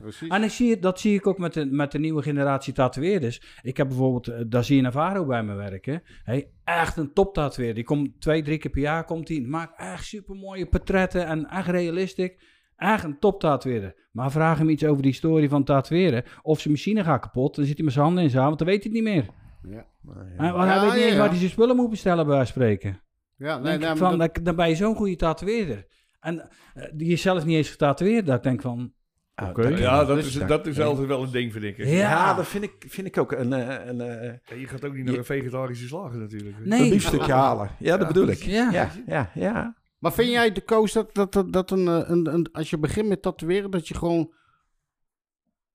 [0.01, 0.27] Precies.
[0.29, 3.41] En ik zie, het- dat zie ik ook met de, met de nieuwe generatie tatoeëerders.
[3.61, 6.01] Ik heb bijvoorbeeld uh, Dazir Navarro bij me werken.
[6.23, 7.75] Hey, echt een top tatoeëerder.
[7.75, 9.03] Die komt twee, drie keer per jaar.
[9.05, 12.31] Komt die, maakt echt super mooie portretten en echt realistisch.
[12.75, 13.95] Echt een top tatoeëerder.
[14.11, 16.23] Maar vraag hem iets over de historie van tatoeëren.
[16.41, 17.55] Of zijn machine gaat kapot.
[17.55, 19.25] Dan zit hij met zijn handen in zijn want dan weet hij het niet meer.
[19.61, 21.17] Ja, En hij Ja, weet niet ja, eens ja.
[21.19, 23.01] waar hij zijn spullen moet bestellen bij wijze van spreken.
[23.35, 25.85] ja nee, Denk nee, ik maar van, dat- dan, ben je zo'n goede tatoeëerder.
[26.19, 28.25] En eh, die is zelf niet eens getatoeëerd.
[28.25, 28.93] Dat ik denk van,
[29.35, 31.77] Ah, dat- Ja, dat is, dat- dat is altijd wel een ding, vind ik.
[31.77, 31.85] Ja.
[31.85, 34.93] Ja, dat vind ik, vind ik ook een, eh, een, eh, Ja, Je gaat ook
[34.93, 36.65] niet naar een vegetarische slager natuurlijk.
[36.65, 36.81] Nee.
[36.83, 37.69] een biefstukje halen.
[37.79, 38.37] Ja, dat bedoel ik.
[38.43, 38.71] Ja.
[38.71, 39.31] ja, ja.
[39.33, 39.75] ja.
[39.99, 43.07] Maar vind jij de koos dat, dat, dat, dat een, een, een, als je begint
[43.07, 44.33] met tatoeëren, dat je gewoon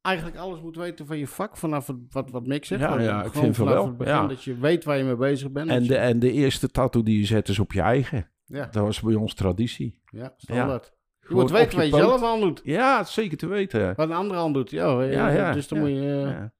[0.03, 2.81] eigenlijk alles moet weten van je vak, vanaf het, wat, wat Mick zegt?
[2.81, 4.27] Ja, ja, ik vind van vanaf wel, het begin ja.
[4.27, 5.71] Dat je weet waar je mee bezig bent.
[5.71, 8.31] En dat de, en de eerste tattoo die je zet is op je eigen.
[8.45, 10.01] ja, Dat was bij ons traditie.
[10.11, 10.93] ja, standaard.
[11.21, 12.61] Je Gewoon moet weten wat je zelf aan doet.
[12.65, 13.95] Ja, zeker te weten.
[13.97, 14.71] Wat een andere aan doet.
[14.71, 16.23] Ja, Ja, ja, dus dan ja, moet je...
[16.25, 16.53] eh, Ja.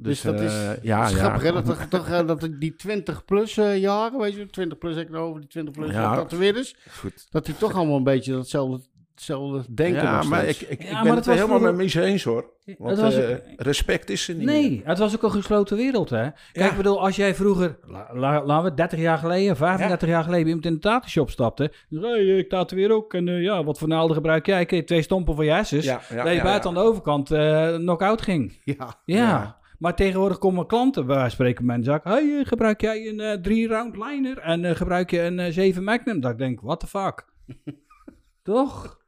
[0.00, 1.16] Dus, dat is, eh, ja, ja, is ja.
[1.18, 5.08] grappig hè, dat, toch, eh, dat die 20 plus jaren, weet je, 20 plus heb
[5.08, 6.00] ik over, die 20 plus Ja.
[6.02, 6.14] ja.
[6.14, 7.26] tatoeëerders, Goed.
[7.30, 8.86] dat die toch allemaal een beetje datzelfde,
[9.18, 12.02] hetzelfde denken Ja, maar ik, ik, Ja, ik maar ben het helemaal vroeger- met me
[12.04, 12.50] eens hoor.
[12.78, 14.54] Want was- eh, respect is er niet meer.
[14.54, 16.20] Nee, het was ook een gesloten wereld, hè.
[16.22, 16.70] Kijk, Ja.
[16.70, 20.46] ik bedoel, als jij vroeger, la, la- laten we 30 jaar geleden, 35 jaar geleden,
[20.46, 21.72] iemand in de tattoo-shop stapte.
[21.88, 23.14] Dus, hey, ik tatoeëer ook.
[23.14, 24.60] En eh, ja, wat voor naalden gebruik jij?
[24.60, 25.84] Ik kreeg twee stompen van je hersens.
[25.84, 26.76] Ja, dat je ja, buiten ja.
[26.76, 28.60] aan de overkant eh knock-out ging.
[28.64, 29.16] Ja, Ja.
[29.16, 29.56] Ja.
[29.78, 32.04] Maar tegenwoordig komen klanten van spreken met mijn zak.
[32.04, 35.84] Hey, gebruik jij een eh, drie round liner en eh, gebruik je een eh, 7
[35.84, 36.20] magnum?
[36.20, 37.26] Dat ik denk, what the fuck?
[38.48, 38.98] Toch?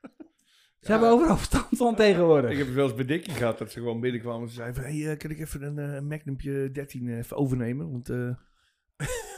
[0.80, 2.50] Ze hebben overal verstand van tegenwoordig.
[2.50, 4.82] Ik heb het wel eens bij Dickie gehad dat ze gewoon binnenkwamen en ze zeiden
[4.82, 7.90] van, hey, eh, kan ik even een eh, Magnumpje 13 even overnemen?
[7.90, 8.30] Want eh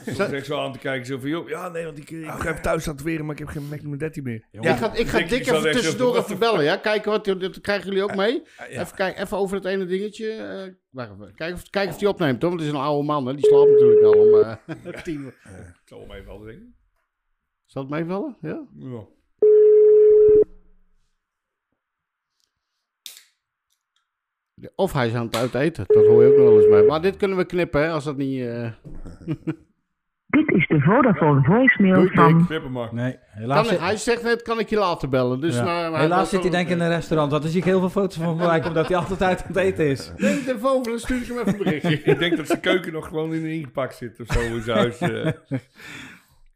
[0.05, 2.19] ik zat echt zo aan te kijken, zo van, joh, ja nee, want ik, eh,
[2.21, 4.47] ik ga even thuis tatoeëren, maar ik heb geen Magnum 13 meer.
[4.51, 6.77] ik ga, ik ga dik even tussendoor even bellen, ja.
[6.77, 8.43] Kijken wat, dat krijgen jullie ook mee.
[8.57, 8.65] Ja.
[8.65, 10.31] Even, kijken, even over het ene dingetje.
[10.31, 11.35] eh wacht even.
[11.35, 12.49] Kijk of, kijk of die opneemt, hoor.
[12.49, 13.35] Want het is een oude man, hè.
[13.35, 15.35] Die slaapt natuurlijk al om eh tien uur.
[15.81, 16.75] Ik zal hem even wel denken.
[17.65, 18.37] Zal het meevallen?
[18.41, 18.67] Ja?
[18.75, 19.05] Ja.
[24.75, 25.83] Of hij is aan het uiteten.
[25.87, 26.83] Dat hoor je ook nog wel eens bij.
[26.83, 27.91] Maar dit kunnen we knippen, hè.
[27.91, 28.41] Als dat niet...
[28.41, 28.71] eh,
[30.27, 32.45] Dit is de Vodafone voicemail Doei, van...
[32.45, 32.93] Knip hem maar.
[32.93, 35.39] Nee, helaas, Kan, hij zegt net, kan ik je later bellen?
[35.41, 35.63] Dus ja.
[35.63, 37.31] nou, helaas zit hij denk ik in een restaurant.
[37.31, 39.57] Want dan zie ik heel veel foto's van mij, omdat hij altijd uit aan het
[39.57, 40.11] eten is.
[40.17, 42.01] Neem de telefoon, dan stuur ik hem even een berichtje.
[42.11, 44.99] Ik denk dat zijn keuken nog gewoon in ingepakt zit of zo in zijn huis.
[44.99, 45.31] eh.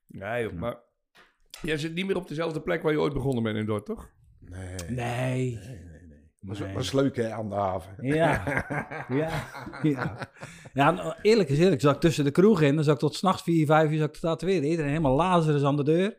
[0.08, 0.76] Nee, joh, maar
[1.62, 4.10] jij zit niet meer op dezelfde plek waar je ooit begonnen bent in Dordt, toch?
[4.40, 4.76] Nee.
[4.90, 5.60] Nee.
[6.74, 7.94] Was leuk hè, aan de haven.
[8.02, 8.44] Ja.
[9.10, 9.34] ja.
[9.84, 10.18] Ja.
[10.74, 11.82] Ja, nou, eerlijk is eerlijk.
[11.82, 14.08] Zat ik tussen de kroeg in, dan zat ik tot s'nachts 4, 5 uur zat
[14.08, 14.64] ik te tatoeëren.
[14.70, 16.18] Iedereen helemaal lazarus aan de deur.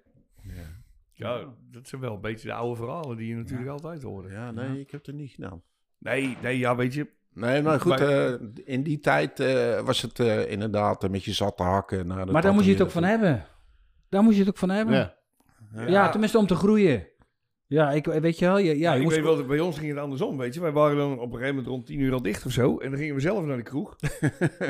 [1.13, 4.29] Ja, dat zijn wel een beetje de oude verhalen die je natuurlijk altijd hoorde.
[4.31, 5.63] Ja, nee, ik heb het niet gedaan.
[5.99, 7.09] Nee, nee, ja, weet je.
[7.35, 11.33] Nee, maar goed, Maar- eh, in die tijd eh, was het eh, inderdaad een beetje
[11.33, 12.07] zat te hakken.
[12.07, 13.45] Naar de Maar daar moet je het ook van hebben.
[14.09, 14.95] Daar moet je het ook van hebben.
[14.95, 16.09] Ja, Ja.
[16.09, 17.07] tenminste om te groeien.
[17.69, 18.59] Ja, ik, weet je wel.
[18.59, 20.61] Ja, ja, ik moest- weet wel, dat bij ons ging het andersom, weet je.
[20.61, 22.79] Wij waren dan op een gegeven moment rond 10 uur al dicht of zo.
[22.79, 23.97] En dan gingen we zelf naar de kroeg.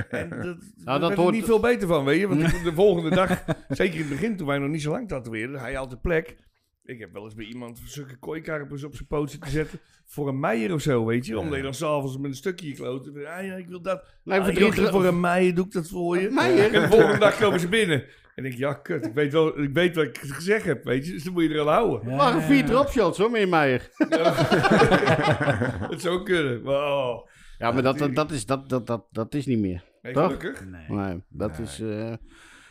[0.09, 2.29] en dat, daar dat werd hoort- er niet veel beter van, weet je.
[2.29, 5.61] Want de volgende dag, zeker in het begin toen wij nog niet zo lang tatoeëerden,
[5.61, 6.37] hij had de plek.
[6.85, 10.41] Ik heb wel eens bij iemand zulke kooikarpers op zijn poot zitten zetten voor een
[10.41, 11.39] meijer of zo, weet je.
[11.39, 13.15] Omdat je dan s'avonds met een stukje kloten.
[13.27, 14.05] Ah ja, ik wil dat.
[14.25, 16.31] Nee, Ah, voor drie- voor een meijer doe ik dat voor je.
[16.31, 16.75] Meijer?
[16.75, 18.05] En de volgende dag komen ze binnen.
[18.39, 21.07] En ik denk, ja, kut, ik weet, wel, ik weet wat ik gezegd heb, weet
[21.07, 21.13] je.
[21.13, 22.11] Dus dan moet je er aan houden.
[22.11, 22.65] Ja, waren ja, vier ja.
[22.67, 23.91] dropshots hoor, meneer Meijer.
[25.91, 26.63] Het zou kunnen.
[26.63, 27.27] Maar, oh.
[27.59, 29.85] Ja, maar dat, dat, dat, is, dat, dat, dat, dat is niet meer.
[30.03, 30.25] Nee, Toch?
[30.25, 30.65] gelukkig.
[30.67, 30.99] Nee.
[30.99, 31.81] Nee, dat is...
[31.81, 31.89] eh,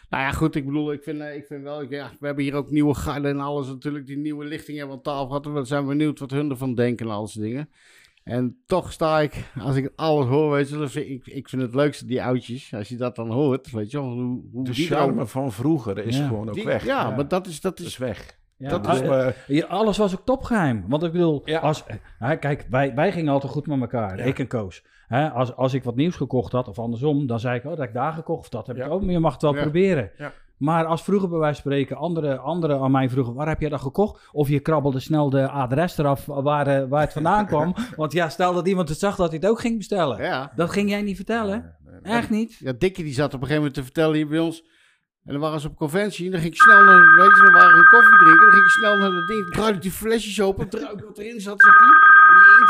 [0.10, 1.82] nou ja, goed, ik bedoel, ik vind, eh, ik vind wel...
[1.82, 4.06] ik- Ja, we hebben hier ook nieuwe garden en alles natuurlijk.
[4.08, 5.46] Die nieuwe lichting hebben we aan tafel gehad.
[5.62, 7.70] We zijn benieuwd wat hun ervan denken en al dat dingen.
[8.28, 12.06] En toch sta ik, als ik alles hoor, weet je, ik, ik vind het leukste
[12.06, 12.74] die oudjes.
[12.74, 15.52] Als je dat dan hoort, weet je wel, hoe, hoe De die charme dan- van
[15.52, 16.28] vroeger is Ja.
[16.28, 16.86] gewoon ook die- weg.
[16.86, 17.16] Ja, Ja.
[17.16, 18.38] maar dat is, dat Dat is is, weg.
[18.58, 20.84] Ja, Dat is, ja, alles was ook topgeheim.
[20.88, 21.60] Want ik bedoel, Ja.
[21.60, 21.84] als,
[22.20, 24.18] hè, kijk, wij, wij gingen altijd goed met elkaar.
[24.18, 24.24] Ja.
[24.24, 24.84] Ik en Koos.
[25.08, 27.78] Hè, als, als ik wat nieuws gekocht had, of andersom, dan zei ik, oh, dat
[27.80, 28.40] heb ik daar gekocht.
[28.40, 28.86] Of dat heb Ja.
[28.86, 29.62] ik ook, maar je mag het wel Ja.
[29.62, 30.12] proberen.
[30.58, 33.70] Maar als vroeger bij wijze van spreken, anderen andere aan mij vroegen, waar heb je
[33.70, 34.30] dat gekocht?
[34.32, 37.76] Of je krabbelde snel de adres eraf waar, eh, waar het vandaan kwam.
[37.96, 40.24] Want ja, stel dat iemand het zag dat hij het ook ging bestellen.
[40.24, 40.52] Ja.
[40.56, 41.76] Dat ging jij niet vertellen.
[42.02, 42.56] Echt niet.
[42.60, 44.64] Ja, Dikkie die zat op een gegeven moment te vertellen hier bij ons.
[45.24, 46.26] En dan waren ze op conventie.
[46.26, 48.42] En dan ging ik snel naar, weet je, dan waren we een koffie drinken.
[48.42, 49.54] Dan ging ik snel naar dat ding.
[49.54, 50.70] Draaide die flesjes open.
[50.70, 51.88] Draaide wat erin zat, zegt hij.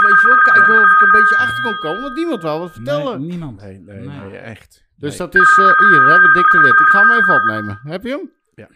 [0.10, 2.02] Weet je wel, kijken of ik een beetje achter kon komen.
[2.02, 3.20] Want niemand wou wat vertellen.
[3.20, 3.62] Nee, niemand.
[3.62, 3.80] Nee.
[3.80, 4.87] nee, echt.
[4.98, 5.28] Dus Nee.
[5.28, 6.80] dat is, eh, hier, we hebben Dick de Wit.
[6.80, 7.80] Ik ga hem even opnemen.
[7.84, 8.32] Heb je hem?
[8.56, 8.68] Ja.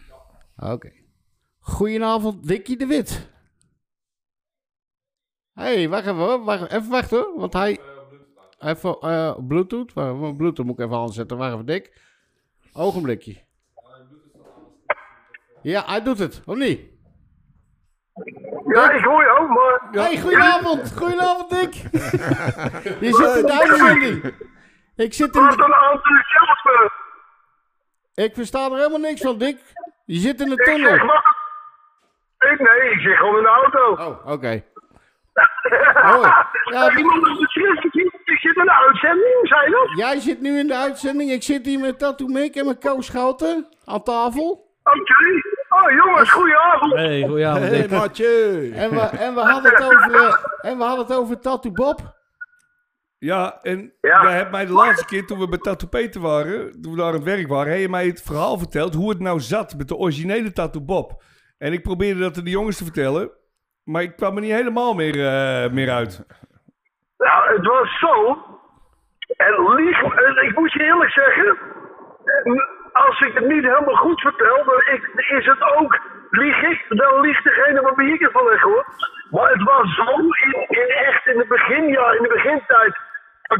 [0.74, 0.92] Oké.
[1.60, 3.30] Goedenavond, Dikkie de Wit.
[5.54, 6.44] Hé, hey, wacht even hoor.
[6.44, 7.40] Wacht, even wachten hoor.
[7.40, 7.80] Want hij...
[8.60, 9.94] Even eh, Bluetooth.
[9.94, 11.38] Wacht, mijn Bluetooth moet ik even aanzetten.
[11.38, 12.02] Wacht even, Dick.
[12.74, 13.38] Ogenblikje.
[15.62, 16.42] Ja, hij doet het.
[16.46, 16.80] Of niet?
[18.66, 20.04] Ja, ik hoor je ook, maar...
[20.04, 20.92] Hey, goedenavond.
[20.98, 21.74] Goedenavond, Dick.
[23.06, 24.34] Je zit in de uitzending.
[24.96, 26.90] Ik zit in Wat een.
[28.26, 29.58] Ik versta er helemaal niks van, Dick.
[30.06, 31.06] Je zit in de Ik zeg tunnel.
[31.06, 31.24] wat...
[32.52, 34.04] Ik, nee, ik zit gewoon in de auto.
[34.04, 34.48] Oh, oké.
[36.04, 36.30] Mooi.
[36.72, 39.98] Ja, beslist, ik zit- in de uitzending, zei je dat?
[39.98, 41.32] Jij zit nu in de uitzending.
[41.32, 44.70] Ik zit hier met Tattoo Mick en met Koos Schouten aan tafel.
[44.84, 45.00] Oké.
[45.70, 46.94] Oh jongens, goedenavond.
[46.94, 47.88] Hey, goedenavond, Hey.
[47.90, 48.72] Mathieu.
[48.74, 50.36] En we, en we hadden het over, eh,
[50.72, 52.00] en we hadden het over Tattoo Bob.
[53.30, 54.24] Ja, en Ja.
[54.24, 57.08] jij hebt mij de laatste keer toen we bij Tattoo Peter waren, toen we daar
[57.08, 59.88] aan het werk waren, heb je mij het verhaal verteld hoe het nou zat met
[59.88, 61.24] de originele Tattoo Bob.
[61.58, 63.32] En ik probeerde dat aan de jongens te vertellen,
[63.84, 66.26] maar ik kwam er niet helemaal meer, eh, meer uit.
[67.18, 68.14] Nou, het was zo.
[69.38, 71.58] En lieg, en ik moet je eerlijk zeggen.
[72.92, 75.04] Als ik het niet helemaal goed vertel, dan ik,
[75.40, 76.00] is het ook.
[76.30, 78.88] Lieg ik, dan liegt degene waar ik het van heb gehoord.
[79.32, 80.12] Maar het was zo
[80.46, 83.10] in, in echt in het beginjaar, in de begintijd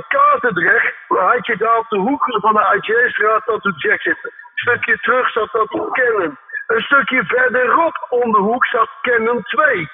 [0.08, 0.96] Katendrecht.
[1.08, 4.30] Dan had je daar op de hoek van de IJ-straat dat de Jack zitten.
[4.32, 6.38] Een stukje terug zat dat op Canon.
[6.68, 9.90] Een stukje verderop om de hoek zat Canon 2.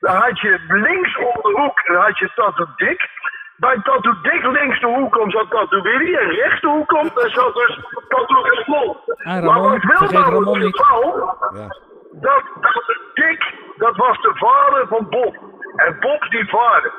[0.00, 3.08] Dan had je links om de hoek, dan had je Tattoo Dick.
[3.56, 6.14] Bij Tattoo Dick links de hoek om zat Tattoo Willy.
[6.14, 7.78] En rechts de hoek om, daar zat dus
[8.08, 8.96] Tattoo Ramon.
[9.06, 10.76] Ah, maar wat namelijk Ramon het niet.
[10.76, 11.66] geval, Ja.
[12.12, 15.36] dat, dat Dick, dat was de vader van Bob.
[15.76, 16.92] En Bob die vader.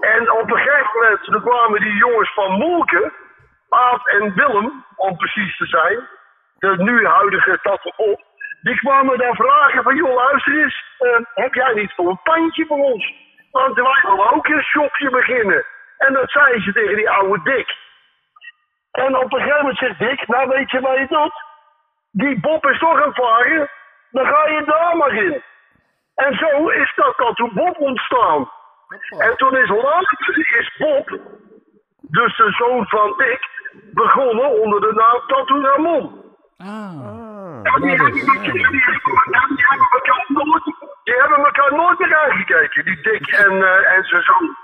[0.00, 3.12] En op een gegeven moment toen kwamen die jongens van Molken,
[3.68, 6.08] Aad en Willem, om precies te zijn,
[6.58, 8.20] de nu huidige Tattoo Bob,
[8.60, 12.66] die kwamen dan vragen van, joh luister eens, eh, heb jij niet voor een pandje
[12.66, 13.14] voor ons?
[13.50, 15.64] Want wij willen ook een shopje beginnen.
[15.98, 17.76] En dat zei ze tegen die oude Dick.
[18.90, 21.44] En op een gegeven moment zegt Dick, nou weet je wat je doet?
[22.10, 23.68] Die Bob is toch een varen,
[24.10, 25.42] dan ga je daar maar in.
[26.14, 28.50] En zo is dat Tattoo Bob ontstaan.
[29.18, 31.08] En toen is later is Bob,
[32.00, 33.40] dus de zoon van Dick,
[33.92, 36.24] begonnen onder de naam Tattoo Ramon.
[36.56, 38.12] Ah, En die, hebben,
[39.92, 40.64] elkaar nooit,
[41.04, 44.56] die hebben elkaar nooit meer aangekeken, die Dick en, eh, en zijn zoon.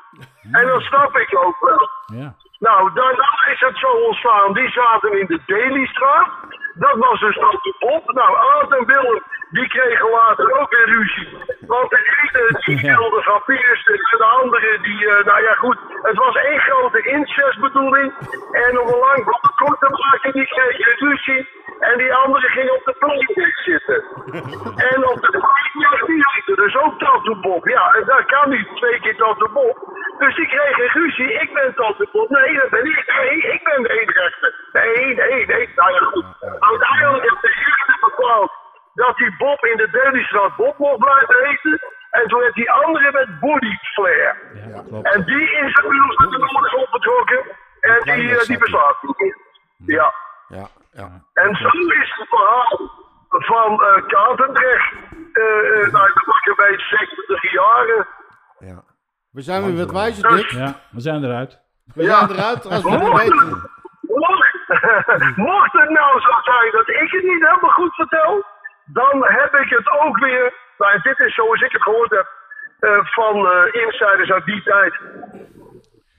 [0.52, 1.88] En dat snap ik ook wel.
[2.18, 2.34] ja.
[2.66, 4.52] Nou, daarna is het zo ontstaan.
[4.52, 6.28] Die zaten in de Dailystraat.
[6.74, 8.12] Dat was dus Tattoo Bob.
[8.12, 11.28] Nou, Aad en Willem, die kregen later ook weer ruzie.
[11.66, 15.78] Want de ene die wilde gaan piersten en de andere die, eh, nou ja goed.
[16.02, 18.12] Het was één grote incestbedoeling.
[18.52, 21.48] En op een lang van de korte maken, die kregen ruzie.
[21.78, 24.04] En die andere ging op de playdate zitten.
[24.92, 27.68] En op de playdate die dus ook Tattoo Bob.
[27.68, 29.91] Ja, en dat kan niet twee keer Tattoo Bob.
[30.22, 31.32] Dus die kregen ruzie.
[31.32, 31.74] Ik ben
[32.12, 32.28] Bob.
[32.30, 33.12] Nee, dat ben ik.
[33.16, 34.54] Nee, ik ben de enige echte.
[34.72, 35.72] Nee, nee, nee.
[35.76, 36.24] Nou ja, goed.
[36.60, 38.52] Uiteindelijk heeft de eerste bepaald
[38.94, 41.80] dat die Bob in de Dailystraat Bob mocht blijven heten.
[42.10, 44.34] En toen heeft die andere met Body Flare.
[44.52, 45.14] ja, klopt.
[45.14, 47.40] En die is inmiddels met de nodig opgetrokken.
[47.80, 49.36] En die, eh, die meer.
[49.86, 50.12] Ja.
[50.48, 51.08] Ja, ja.
[51.34, 52.90] En zo is het verhaal
[53.28, 54.92] van eh Katendrecht.
[55.32, 58.06] eh eh, nou, dat mag een beetje 70 jaren.
[58.58, 58.90] ja.
[59.32, 60.50] We zijn weer wat wijzer, Dick.
[60.50, 61.60] Ja, we zijn eruit.
[61.94, 63.48] We zijn eruit als we het Mocht weten.
[63.48, 63.56] het,
[64.06, 68.44] mocht, mocht het nou zo zijn dat ik het niet helemaal goed vertel,
[68.84, 70.52] dan heb ik het ook weer.
[70.78, 72.28] Nou, dit is zoals ik het gehoord heb
[72.78, 74.94] eh, van eh, insiders uit die tijd.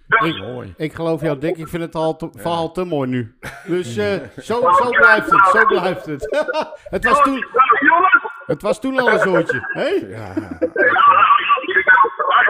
[0.08, 1.58] Dus, Ik, ik geloof jou, Dick.
[1.58, 3.38] Ik vind het al te, verhaal te mooi nu.
[3.66, 5.46] Dus eh, zo, zo blijft het.
[5.46, 6.46] Zo blijft het.
[6.96, 8.06] het, was toen, nou,
[8.46, 9.60] het was toen al een zootje.
[9.74, 10.18] Hè?
[10.18, 11.43] Maar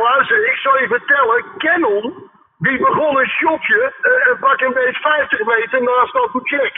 [0.09, 2.03] luister, ik zal je vertellen, Canon,
[2.65, 6.75] die begon een shopje, eh, een pak een beetje 50 meter naast Alcochek.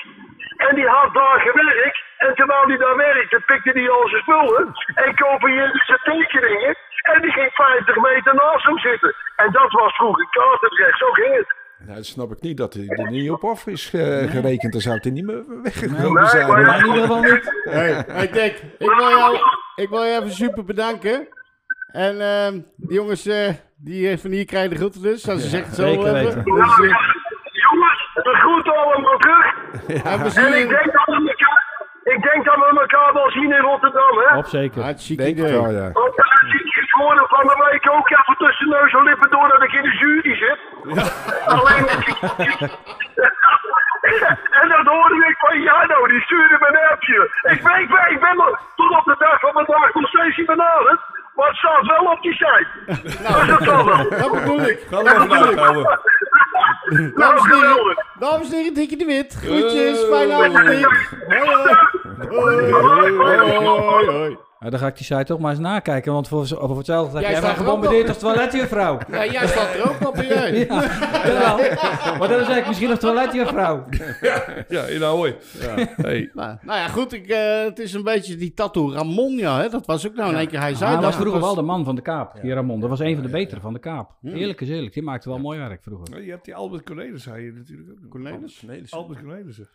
[0.58, 4.66] En die had daar gewerkt En terwijl hij daar werkte, pikte hij al zijn spullen
[4.96, 6.76] en kopieerde zijn tekeningen.
[7.02, 9.16] En die ging 50 meter naast hem zitten.
[9.36, 11.48] En dat was vroeger Katendrecht, zo ging het.
[11.80, 14.02] Nou, dat snap ik niet dat hij er niet op af is eh,
[14.32, 14.72] gerekend.
[14.72, 16.48] Dan zou hij niet meer weggekomen Nee, zijn.
[16.48, 17.62] maar ja, Maar in ieder geval niet.
[17.64, 19.38] Hey, hey Dick, ik wil, jou,
[19.76, 21.28] ik wil je even super bedanken.
[21.96, 23.50] En ehm, die jongens, eh,
[23.88, 25.22] die eh, van hier krijgen de groeten dus.
[25.22, 26.24] Zoals ze zegt het zo zeker hebben.
[26.24, 26.44] weten.
[26.44, 26.98] Dus, eh,
[27.66, 29.46] Jongens, de groeten allemaal terug.
[30.12, 31.60] en we En zien ik denk dat we elkaar,
[32.04, 34.38] ik denk dat we elkaar wel zien in Rotterdam, hè?
[34.38, 34.82] Op zeker.
[34.82, 35.62] Hartstikke Denk ik idee.
[35.62, 35.92] wel, ja.
[35.92, 36.26] Want uh,
[36.56, 36.90] ik
[37.36, 40.36] van de week ook even tussen neus en lippen door dat ik in de jury
[40.36, 40.60] zit.
[41.46, 41.88] Alleen...
[44.62, 47.20] en dat hoorde ik van Jano, die stuurde me een appje.
[47.54, 50.38] Ik ben, ik ben, ik ben nog tot op de dag van vandaag nog steeds
[50.38, 51.00] niet benaderd.
[51.36, 52.68] Maar het staat wel op die site.
[53.04, 54.10] dus dat kan wel.
[54.22, 54.80] Dat bedoel ik.
[54.92, 56.00] Even uithouden.
[56.90, 57.98] Nou, Dames en heren, geweldig.
[58.20, 59.38] dames en heren, Dikkie de Wit.
[59.44, 61.10] Groetjes, fijne avond, Dick.
[61.28, 61.50] Hoi,
[62.30, 63.12] hoi.
[63.12, 64.38] Hoi, hoi, hoi.
[64.60, 66.14] Nou, dan ga ik die site toch maar eens nakijken.
[66.14, 69.00] Want voor, voor hetzelfde heb Jij jij mij staat er ook gebombardeerd als toiletjuffrouw.
[69.12, 70.54] Ja, jij staat er ook op, jij?
[70.68, 70.82] Ja,
[71.28, 71.58] jawel.
[72.18, 73.86] Maar dan zeg ik misschien nog toiletjuffrouw.
[74.70, 75.38] Ja, in Ahoy.
[75.96, 76.30] Hey.
[76.34, 77.14] Nou, nou ja, goed.
[77.14, 79.62] Ik, eh, het is een beetje die tattoo Ramon, ja.
[79.62, 79.70] Hè?
[79.70, 80.60] Dat was ook nou in één keer.
[80.60, 81.06] Hij zei Hij dat.
[81.06, 82.80] was vroeger dat wel de man van de Kaap, die Ramon.
[82.80, 84.12] Dat was een van de betere van de Kaap.
[84.24, 86.24] Eerlijk is eerlijk, die maakte wel mooi werk vroeger.
[86.24, 88.10] Je hebt die Albert Cornelis, zei je natuurlijk ook.
[88.10, 88.64] Cornelis?
[88.90, 89.70] Albert Cornelissen.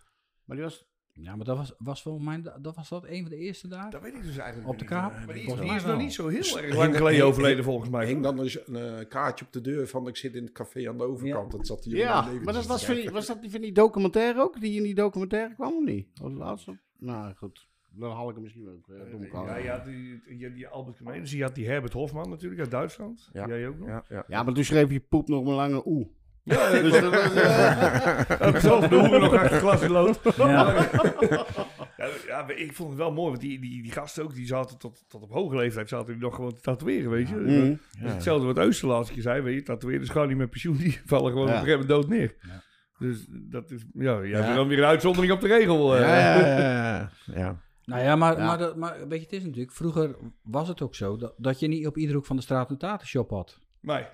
[0.44, 0.88] Maar die was...
[1.22, 3.90] Ja, maar dat was, was volgens mij, dat was dat een van de eerste daar?
[3.90, 4.90] Dat weet ik dus eigenlijk Op de niet.
[4.92, 5.12] kaap?
[5.12, 8.06] Maar die is, die nog niet zo heel erg lang geleden hing- overleden volgens mij.
[8.06, 10.88] hing dan dus een eh, kaartje op de deur van ik zit in het café
[10.88, 11.50] aan de overkant.
[11.52, 14.40] Dat zat hier Ja, maar dat was, van die, was dat die van die documentaire
[14.40, 14.60] ook?
[14.60, 16.08] Die in die documentaire kwam of niet?
[16.20, 16.78] Was het laatste?
[16.98, 17.68] Nou, goed.
[17.92, 18.88] Dan haal ik hem misschien ook.
[18.88, 22.30] eh, dom Ja, je had die, die, die Albert Cornelis, je had die Herbert Hofman
[22.30, 23.30] natuurlijk uit Duitsland.
[23.32, 23.46] Ja.
[23.46, 23.88] Jij ook nog.
[23.88, 24.24] Ja, ja.
[24.28, 26.08] Ja, maar toen schreef je poep nog een lange oe.
[26.42, 27.34] Ja, Dus dat was...
[27.34, 30.16] eh, zelfs de hoeren nog achter glas.
[30.36, 30.86] Ja.
[32.26, 35.04] Ja, ik vond het wel mooi, want die, die, die gasten ook, die zaten tot,
[35.08, 37.34] tot op hoge leeftijd zaten die nog gewoon te tatoeëren, weet je.
[37.34, 37.78] mm.
[37.98, 38.58] Dat is hetzelfde wat
[39.12, 41.52] keer zei, weet je, tatoeëren is gewoon niet met pensioen, die vallen gewoon Ja.
[41.54, 42.34] op een gegeven moment dood neer.
[42.98, 45.94] Dus dat is, ja, jij hebt dan weer een uitzondering op de regel.
[45.96, 46.00] eh.
[46.00, 46.58] Ja, ja, ja,
[46.94, 47.10] ja.
[47.34, 47.60] ja.
[47.84, 48.46] Nou ja, maar, Ja.
[48.46, 51.60] Maar, dat, maar weet je, het is natuurlijk, vroeger was het ook zo dat, dat
[51.60, 53.58] je niet op iedere hoek van de straat een tatenshop had.
[53.80, 54.04] Nee,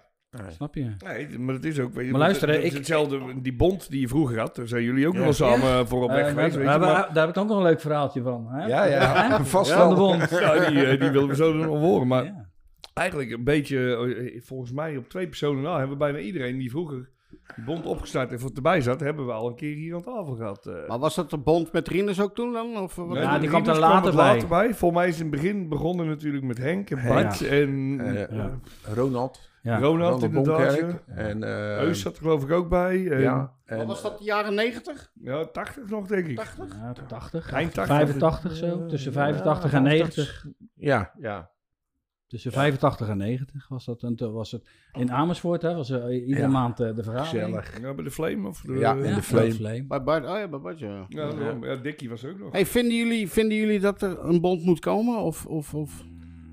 [0.48, 0.90] Snap je?
[1.04, 4.00] nee, maar het is ook, weet je, Maar luister, het- is hetzelfde, die bond die
[4.00, 5.24] je vroeger had, daar zijn jullie ook Ja.
[5.24, 6.78] nog wel samen voor op weg Eh, geweest, daar, weet je.
[6.80, 8.46] daar- Maar, daar heb ik ook nog een leuk verhaaltje van.
[8.48, 8.66] Hè?
[8.66, 10.04] Ja, ja, vast Van de wel.
[10.18, 10.30] Bond.
[10.40, 12.48] ja, die, eh, die willen we zo nog horen, maar Ja.
[12.94, 13.96] eigenlijk een beetje,
[14.34, 17.08] eh, volgens mij op twee personen na, hebben we bijna iedereen die vroeger
[17.56, 20.34] die bond opgestart en voor erbij zat, hebben we al een keer hier aan tafel
[20.34, 20.66] gehad.
[20.66, 20.88] eh.
[20.88, 22.76] Maar was dat de bond met Rinus ook toen dan?
[22.76, 23.08] Of, wat?
[23.08, 24.74] Nee, Ja, die kwam er later wat bij.
[24.74, 27.08] Volgens mij is in het begin begonnen natuurlijk met Henk en.
[27.08, 28.44] Bart en Eh, eh,
[28.94, 29.40] Ronald.
[29.66, 29.78] Ja.
[29.78, 30.80] Ronald inderdaad.
[30.80, 31.02] Bonkerk.
[31.06, 31.14] Ja.
[31.14, 33.08] En, eh, Eus zat er geloof ik ook bij.
[33.10, 33.22] En, ja.
[33.22, 35.12] ja, Wat en, was dat, de jaren 90?
[35.52, 36.36] 80 nog denk ik.
[36.36, 36.76] 80?
[36.76, 37.52] Ja, 80.
[37.52, 37.96] Eind 80.
[37.96, 38.86] 85 zo.
[38.86, 40.46] Tussen 85 en 90.
[40.74, 41.50] ja, ja.
[42.26, 44.02] Tussen 85 en 90 was dat.
[44.02, 46.48] En toen was het in Amersfoort, hè, was er iedere Ja.
[46.48, 47.44] maand eh, de vergadering.
[47.44, 47.80] Gezellig.
[47.80, 48.72] Ja, bij de Flame of de...
[48.72, 49.52] Ja, in de Flame.
[49.52, 49.84] Flame.
[49.86, 51.06] Bij Bart, oh ja, bij Bart, ja.
[51.08, 52.52] Ja, ja, Dickie was ook nog.
[52.52, 55.18] Hey, vinden jullie, vinden jullie dat er een bond moet komen?
[55.18, 56.04] Of, of, of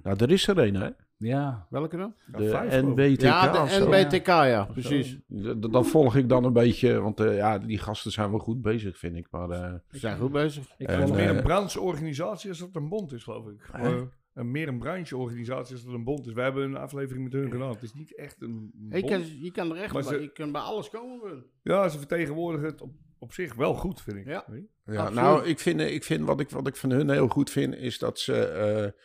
[0.04, 0.90] Nou, er is er een, hè?
[1.24, 1.68] Ja.
[1.70, 2.14] welke dan?
[2.32, 2.84] Ja, De ik.
[2.84, 3.22] NBTK.
[3.22, 3.80] ja, de.
[3.86, 5.18] NBTK, ja, precies.
[5.58, 8.98] Dat volg ik dan een beetje, want eh, ja, die gasten zijn wel goed bezig,
[8.98, 9.28] vind ik.
[9.32, 10.66] Maar eh, We zijn goed bezig.
[10.78, 13.62] Ik volg- meer eh, een brancheorganisatie als dat een bond is, geloof ik.
[13.62, 16.34] Gewoon Een, meer een brancheorganisatie als dat een bond is.
[16.34, 17.70] Wij hebben een aflevering met hun gedaan.
[17.70, 19.12] Het is niet echt een Je bond.
[19.12, 21.44] kan, je kan er echt Maar bij, ze- je kan bij alles komen.
[21.64, 24.26] Ja, ze vertegenwoordigen het op, op zich wel goed, vind ik.
[24.26, 24.44] Ja.
[24.48, 24.92] Weet je?
[24.94, 27.76] ja, nou, ik vind, ik vind wat, ik wat ik van hun heel goed vind,
[27.76, 29.02] is dat ze eh,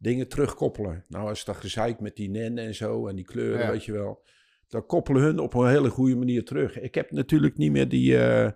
[0.00, 1.04] dingen terugkoppelen.
[1.08, 3.70] Nou, als dat gezeik met die nen en zo en die kleuren, Ja.
[3.70, 4.22] weet je wel.
[4.68, 6.80] Dan koppelen hun op een hele goede manier terug.
[6.80, 8.50] Ik heb natuurlijk niet meer die, eh,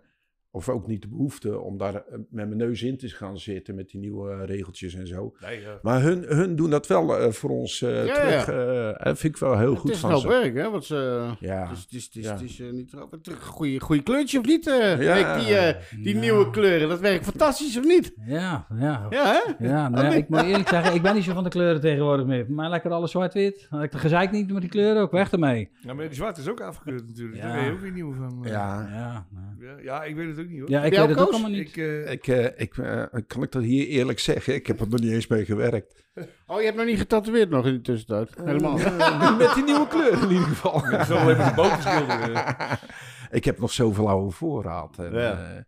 [0.55, 3.75] of ook niet de behoefte om daar eh, met mijn neus in te gaan zitten
[3.75, 5.35] met die nieuwe eh, regeltjes en zo.
[5.41, 5.79] Nee, ja.
[5.83, 8.47] Maar hun, hun doen dat wel eh, voor ons eh, Ja, terug.
[8.47, 8.93] ja.
[8.93, 10.29] eh, vind ik wel heel Het goed is van wel ze.
[10.29, 10.71] werk, hè?
[10.71, 11.69] Want ze, Ja.
[11.69, 12.33] het is, het is, het is, Ja.
[12.33, 12.93] het is eh, niet.
[13.11, 14.67] Het goede, goede kleurtje of niet?
[14.67, 15.09] eh die
[15.57, 16.21] eh, die Ja.
[16.21, 18.15] nieuwe kleuren, dat werkt fantastisch of niet?
[18.27, 19.07] Ja, ja.
[19.11, 19.25] Ja,
[19.57, 19.67] hè?
[19.69, 22.47] Ja, nou ik moet eerlijk zeggen, ik ben niet zo van de kleuren tegenwoordig meer.
[22.49, 23.69] Mij lekker alles zwart-wit.
[23.83, 25.71] Ik gezeik niet met die kleuren ook, weg ermee.
[25.81, 27.37] ja, maar die zwart is ook afgekeurd natuurlijk.
[27.37, 27.43] Ja.
[27.47, 28.45] Daar ben je ook weer nieuw van.
[28.45, 28.51] eh.
[28.51, 29.43] Ja, Ja, nou.
[29.67, 30.71] Ja, ja, ik weet het ook niet hoor.
[30.71, 31.69] ja ik weet het ook allemaal niet.
[31.69, 34.55] Ik, eh, ik, eh, ik, eh, kan ik dat hier eerlijk zeggen?
[34.55, 36.03] Ik heb er nog niet eens mee gewerkt.
[36.47, 38.31] Oh, je hebt nog niet getatoeëerd nog in de tussentijd?
[38.45, 38.77] Helemaal.
[39.39, 40.81] Met die nieuwe kleur in ieder geval.
[41.05, 42.57] zo alleen maar de boot schilderen.
[43.39, 44.99] ik heb nog zoveel oude voorraad.
[44.99, 45.21] En Ja.
[45.21, 45.65] ja,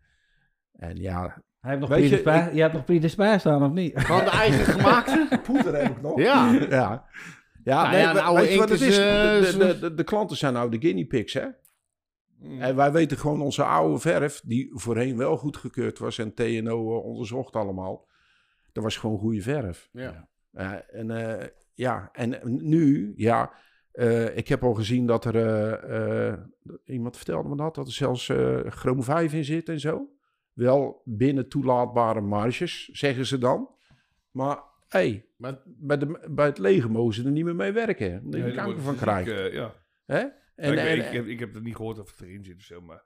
[0.72, 3.92] en ja Hij heeft nog je, Spij- je hebt nog Pieter Spij staan, of niet?
[4.00, 5.40] Gewoon de eigen gemaakte?
[5.42, 6.18] poeder heb ik nog.
[6.18, 6.52] Ja.
[6.70, 7.04] Ja,
[7.64, 8.86] ja, Nou nee, ja, een we- oude weet je wat het is?
[8.86, 11.46] is, De, is- de, de, de klanten zijn nou de guinea pigs, hè?
[12.38, 12.60] Mm.
[12.60, 17.04] En wij weten gewoon onze oude verf, die voorheen wel goedgekeurd was en TNO eh,
[17.04, 18.08] onderzocht allemaal.
[18.72, 19.88] Dat was gewoon goede verf.
[19.92, 20.28] Ja.
[20.52, 23.52] Eh, en eh, ja, en nu, ja,
[23.92, 26.38] eh, ik heb al gezien dat er, eh, eh,
[26.84, 30.10] iemand vertelde me dat, dat er zelfs eh chroom 5 in zit en zo.
[30.52, 33.70] Wel binnen toelaatbare marges, zeggen ze dan.
[34.30, 34.58] Maar
[34.88, 38.06] hey, Maar- bij, de, bij het leger mogen ze er niet meer mee werken.
[38.30, 39.74] Je dat kanker van eh, ja.
[40.06, 40.24] Hè?
[40.56, 42.56] En, ik, en- weet- ik, heb, ik heb het niet gehoord of het erin zit
[42.56, 43.02] of zo, maar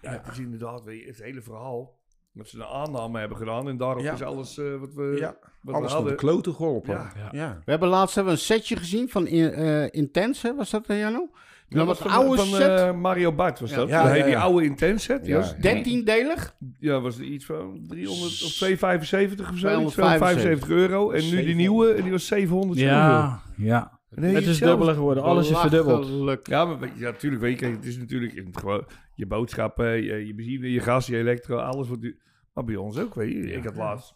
[0.00, 2.00] ja, het is inderdaad weet je, het hele verhaal.
[2.34, 4.12] Dat ze een aanname hebben gedaan en daarop Ja.
[4.12, 6.16] is alles eh, wat we, ja, wat alles we naar de hadden.
[6.16, 6.94] kloten geholpen.
[6.94, 7.12] Ja.
[7.16, 7.28] Ja.
[7.32, 7.58] Ja.
[7.64, 10.98] We hebben laatst hebben we een setje gezien van in, eh, Intense, was dat, eh,
[10.98, 11.30] Jano?
[11.68, 13.88] Dat was een oude van set, eh, Mario Bart was dat.
[13.88, 14.40] Ja, Ja, ja, Die ja.
[14.40, 15.26] oude Intense set.
[15.26, 16.56] Ja, Ja, was, 13-delig.
[16.78, 19.66] ja, was er iets van 300 of 275 of zo.
[19.66, 21.10] 275 275 euro.
[21.10, 21.56] En nu die 700.
[21.56, 22.92] nieuwe, en die was 700 euro.
[22.94, 24.00] Ja, ja.
[24.14, 25.22] Nee, het is zelfs- dubbel geworden.
[25.22, 26.46] Alles is verdubbeld.
[26.46, 30.26] Ja, maar ja, natuurlijk weet je, het is natuurlijk in het gewoon je boodschappen, je,
[30.26, 32.16] je benzine, je gas, je elektro, alles wordt duur.
[32.54, 33.52] Maar bij ons ook, weet je.
[33.52, 34.14] Ik had laatst.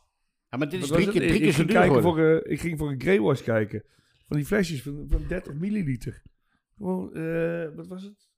[0.51, 2.61] Ja, maar dit is drie keer, drie Ik- keer zo duur kijken voor, eh, Ik
[2.61, 3.83] ging voor een greywash kijken.
[4.29, 6.23] Van die flesjes van, van 30 milliliter.
[6.77, 8.29] Gewoon, eh, wat was het?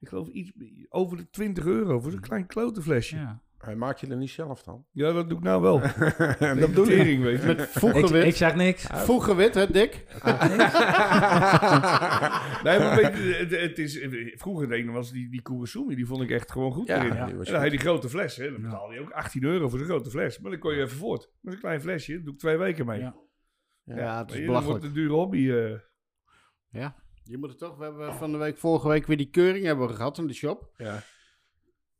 [0.00, 0.52] Ik geloof iets
[0.88, 3.16] over de 20 euro voor zo'n klein klote flesje.
[3.16, 3.42] Ja.
[3.64, 3.70] Ja.
[3.70, 4.84] Hij maakt je er niet zelf dan.
[4.92, 5.80] dat doe ik nou wel.
[6.58, 7.20] dat bedoel ik.
[7.20, 7.46] Weet je.
[7.46, 8.24] Met Ik, voegelwit.
[8.24, 8.86] ik zeg niks.
[8.92, 10.04] Voegelwit, hè, Dick?
[12.62, 14.06] Nee, maar weet je, het, het is,
[14.40, 17.10] vroeger deed was die, die Kurosumi, die vond ik echt gewoon goed Ja, erin.
[17.10, 18.52] die En was dan had je die grote fles, hè.
[18.52, 20.38] Dan betaalde je ook 18 euro voor zo'n grote fles.
[20.38, 21.20] Maar dan kon je even voort.
[21.20, 23.00] Dat is een klein flesje, daar doe ik twee weken mee.
[23.00, 23.14] Ja.
[23.84, 24.76] Ja, het is je, dan wordt belachelijk.
[24.76, 25.50] het een dure hobby.
[25.50, 25.78] eh.
[26.80, 26.94] Ja.
[27.24, 29.86] Je moet het toch, we hebben van de week, vorige week weer die keuring hebben
[29.88, 30.70] we gehad in de shop.
[30.76, 31.02] Ja.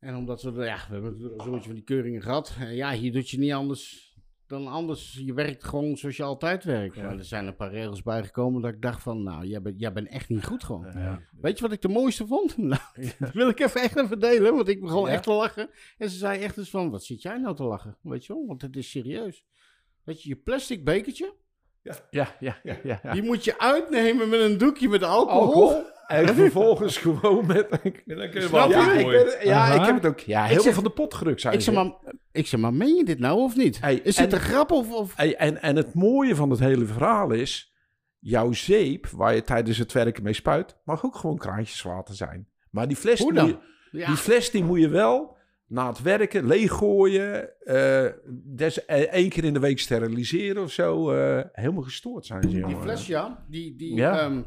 [0.04, 2.56] En omdat we, ja, we hebben zoiets van die keuringen gehad.
[2.60, 4.12] En ja, hier doet je niet anders
[4.46, 5.20] dan anders.
[5.24, 6.96] Je werkt gewoon zoals je altijd werkt.
[6.96, 9.92] Maar er zijn een paar regels bijgekomen dat ik dacht van, nou, jij bent, jij
[9.92, 10.86] bent echt niet goed gewoon.
[10.94, 11.20] Ja.
[11.40, 12.56] Weet je wat ik de mooiste vond?
[12.72, 12.80] Nou,
[13.18, 15.12] dat wil ik even echt even delen, want ik begon Ja.
[15.12, 15.70] echt te lachen.
[15.98, 17.96] En ze zei echt eens van, wat zit jij nou te lachen?
[18.02, 19.44] Weet je wel, want het is serieus.
[20.04, 21.34] Weet je, je plastic bekertje,
[21.82, 22.56] Ja, ja, ja.
[22.62, 23.12] ja, ja.
[23.12, 25.40] die moet je uitnemen met een doekje met alcohol.
[25.42, 25.92] Alcohol.
[26.06, 27.66] En vervolgens gewoon met...
[27.70, 28.68] Dan kun je wel?
[28.70, 29.24] Ja, ik, afgooien.
[29.24, 29.74] ben, ja Aha.
[29.74, 30.18] ik heb het ook.
[30.20, 31.80] Ja, heel zeg- veel van de pot gerukt zijn Ik zeg, ze.
[31.80, 31.92] maar,
[32.32, 33.80] ik zeg, maar meen je dit nou of niet?
[33.80, 34.92] Hey, is dit en- een grap of...
[34.92, 35.16] of...
[35.16, 37.72] Hey, en, en het mooie van het hele verhaal is...
[38.18, 40.76] Jouw zeep, waar je tijdens het werken mee spuit...
[40.84, 42.48] mag ook gewoon kraantjeswater zijn.
[42.70, 43.58] Maar die fles, die, je-
[43.90, 45.36] Ja, die fles die moet je wel
[45.66, 47.58] na het werken leeggooien.
[47.66, 48.06] eh
[48.56, 51.10] des, eh, één keer in de week steriliseren of zo.
[51.10, 52.48] eh, helemaal gestoord zijn ze.
[52.48, 52.82] die jongen.
[52.82, 53.44] fles, ja.
[53.48, 54.18] Die, die, Ja.
[54.20, 54.42] ehm,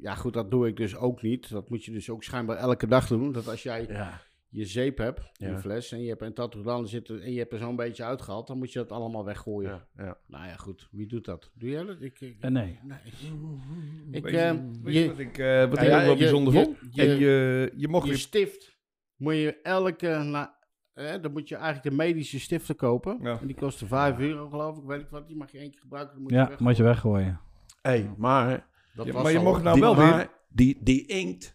[0.00, 1.50] ja, goed, dat doe ik dus ook niet.
[1.50, 3.32] Dat moet je dus ook schijnbaar elke dag doen.
[3.32, 4.20] Dat als jij Ja.
[4.48, 5.48] je zeep hebt, Ja.
[5.48, 8.46] die fles, en je hebt een tattoo zitten en je hebt er zo'n beetje uitgehaald,
[8.46, 9.70] dan moet je dat allemaal weggooien.
[9.96, 10.16] Ja, ja.
[10.26, 10.88] Nou ja, goed.
[10.90, 11.50] Wie doet dat?
[11.54, 12.00] Doe jij dat?
[12.00, 12.78] Ik, ik, Eh, nee.
[12.82, 12.98] nee.
[14.10, 16.16] Ik, Weet je- ehm, weet je je, wat ik, eh, wat ik ook wel je-
[16.16, 16.76] bijzonder je- vond?
[16.90, 18.18] je- En je, je mocht je weer...
[18.20, 18.76] stift
[19.16, 20.08] moet je elke...
[20.08, 20.56] Na,
[20.94, 23.18] eh, dan moet je eigenlijk de medische stiften kopen.
[23.22, 23.40] Ja.
[23.40, 24.84] En die kosten 5 euro, geloof ik.
[24.84, 25.26] Weet ik wat.
[25.28, 26.12] Die mag je één keer gebruiken.
[26.14, 26.64] Dan moet je Ja, weggooien.
[26.68, 27.40] moet je weggooien.
[27.82, 28.67] Hey, maar
[28.98, 30.30] Dat Ja, was maar je mocht nou die, wel weer...
[30.48, 31.54] Die, die inkt,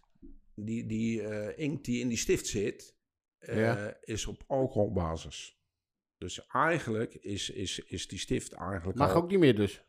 [0.55, 2.95] die, die eh, inkt die in die stift zit,
[3.37, 3.93] eh, Ja.
[4.01, 5.57] is op alcoholbasis.
[6.17, 9.83] Dus eigenlijk is, is, is die stift eigenlijk Mag al- ook niet meer dus.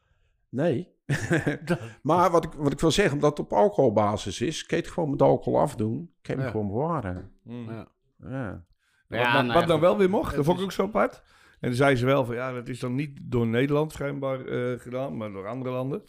[0.48, 0.92] Nee.
[2.02, 4.92] maar wat ik, wat ik wil zeggen, omdat het op alcoholbasis is, kun je het
[4.92, 6.14] gewoon met alcohol afdoen.
[6.22, 6.50] Kun je Ja.
[6.50, 7.32] gewoon bewaren.
[7.42, 7.70] Mm.
[7.70, 7.88] Ja.
[8.18, 8.66] Ja.
[9.08, 10.72] Wat, Ja, wat, nou wat ja, dan wel weer mocht, dat vond ik is- ook
[10.72, 11.22] zo apart.
[11.60, 14.78] En dan zei ze wel van ja, dat is dan niet door Nederland schijnbaar eh,
[14.80, 16.04] gedaan, maar door andere landen.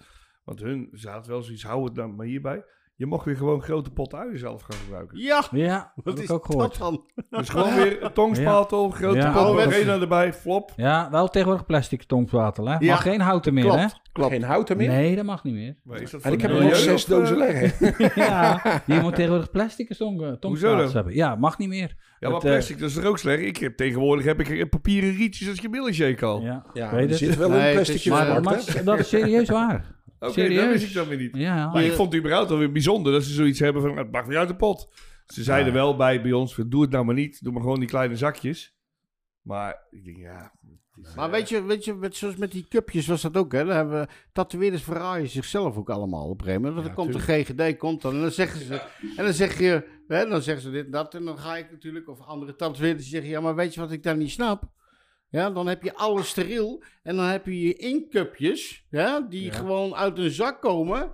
[0.45, 2.63] Want hun zaten wel zoiets, hou het dan maar hierbij.
[2.97, 5.17] Je mocht weer gewoon grote potten uien zelf gaan gebruiken.
[5.19, 6.77] Ja, Ja, wat heb is ik ook dat gehoord.
[6.77, 7.03] dan?
[7.39, 9.31] Dus gewoon weer een tongspatel, grote Ja.
[9.43, 9.59] pot.
[9.59, 10.71] Arena erbij, flop.
[10.75, 12.67] Ja, wel tegenwoordig plastic tongwater.
[12.69, 12.75] Hè?
[12.79, 13.69] Ja, Mag geen houten meer, hè?
[13.77, 14.31] Klopt, klopt.
[14.31, 14.87] Geen houten meer.
[14.87, 15.75] Nee, dat mag niet meer.
[15.83, 17.95] Maar is dat En ik voor heb er nog zes of, eh, dozen liggen.
[18.23, 20.91] ja, je moet tegenwoordig plastic tong, Hoezo tongwater dan?
[20.91, 21.13] hebben.
[21.15, 21.95] Ja, mag niet meer.
[22.19, 23.41] Ja, maar Het, eh, plastic, dat is er ook slecht.
[23.41, 26.41] Ik heb, tegenwoordig heb ik papieren rietjes als je milkshake al.
[26.41, 27.17] Ja, Ja, weet er het.
[27.17, 29.93] zit wel Nee, een plasticje is- maar- dat is serieus waar.
[30.27, 31.35] Oké, dat wist ik dan weer niet.
[31.35, 34.11] Ja, Maar Je- ik vond het überhaupt alweer bijzonder dat ze zoiets hebben van, het
[34.11, 34.89] mag weer uit de pot.
[35.25, 37.43] Ze zeiden wel bij, bij ons, doe het nou maar niet.
[37.43, 38.75] Doe maar gewoon die kleine zakjes.
[39.41, 40.51] Maar ik denk, ja...
[41.01, 43.51] is, Maar eh, weet je, weet je met, zoals met die cupjes was dat ook,
[43.51, 43.65] hè?
[43.65, 46.83] Dan hebben we, tatoeëerders verraaien zichzelf ook allemaal op een gegeven moment.
[46.85, 48.81] Want dan komt de GGD, komt dan, en dan zeggen ze,
[49.17, 51.71] en dan zeg je, hè, dan zeggen ze dit en dat, en dan ga ik
[51.71, 54.63] natuurlijk, of andere tatoeëerders zeggen, ja, maar weet je wat ik dan niet snap?
[55.29, 59.95] Ja, dan heb je alles steriel, en dan heb je je inkcupjes, ja, die gewoon
[59.95, 61.11] uit een zak komen.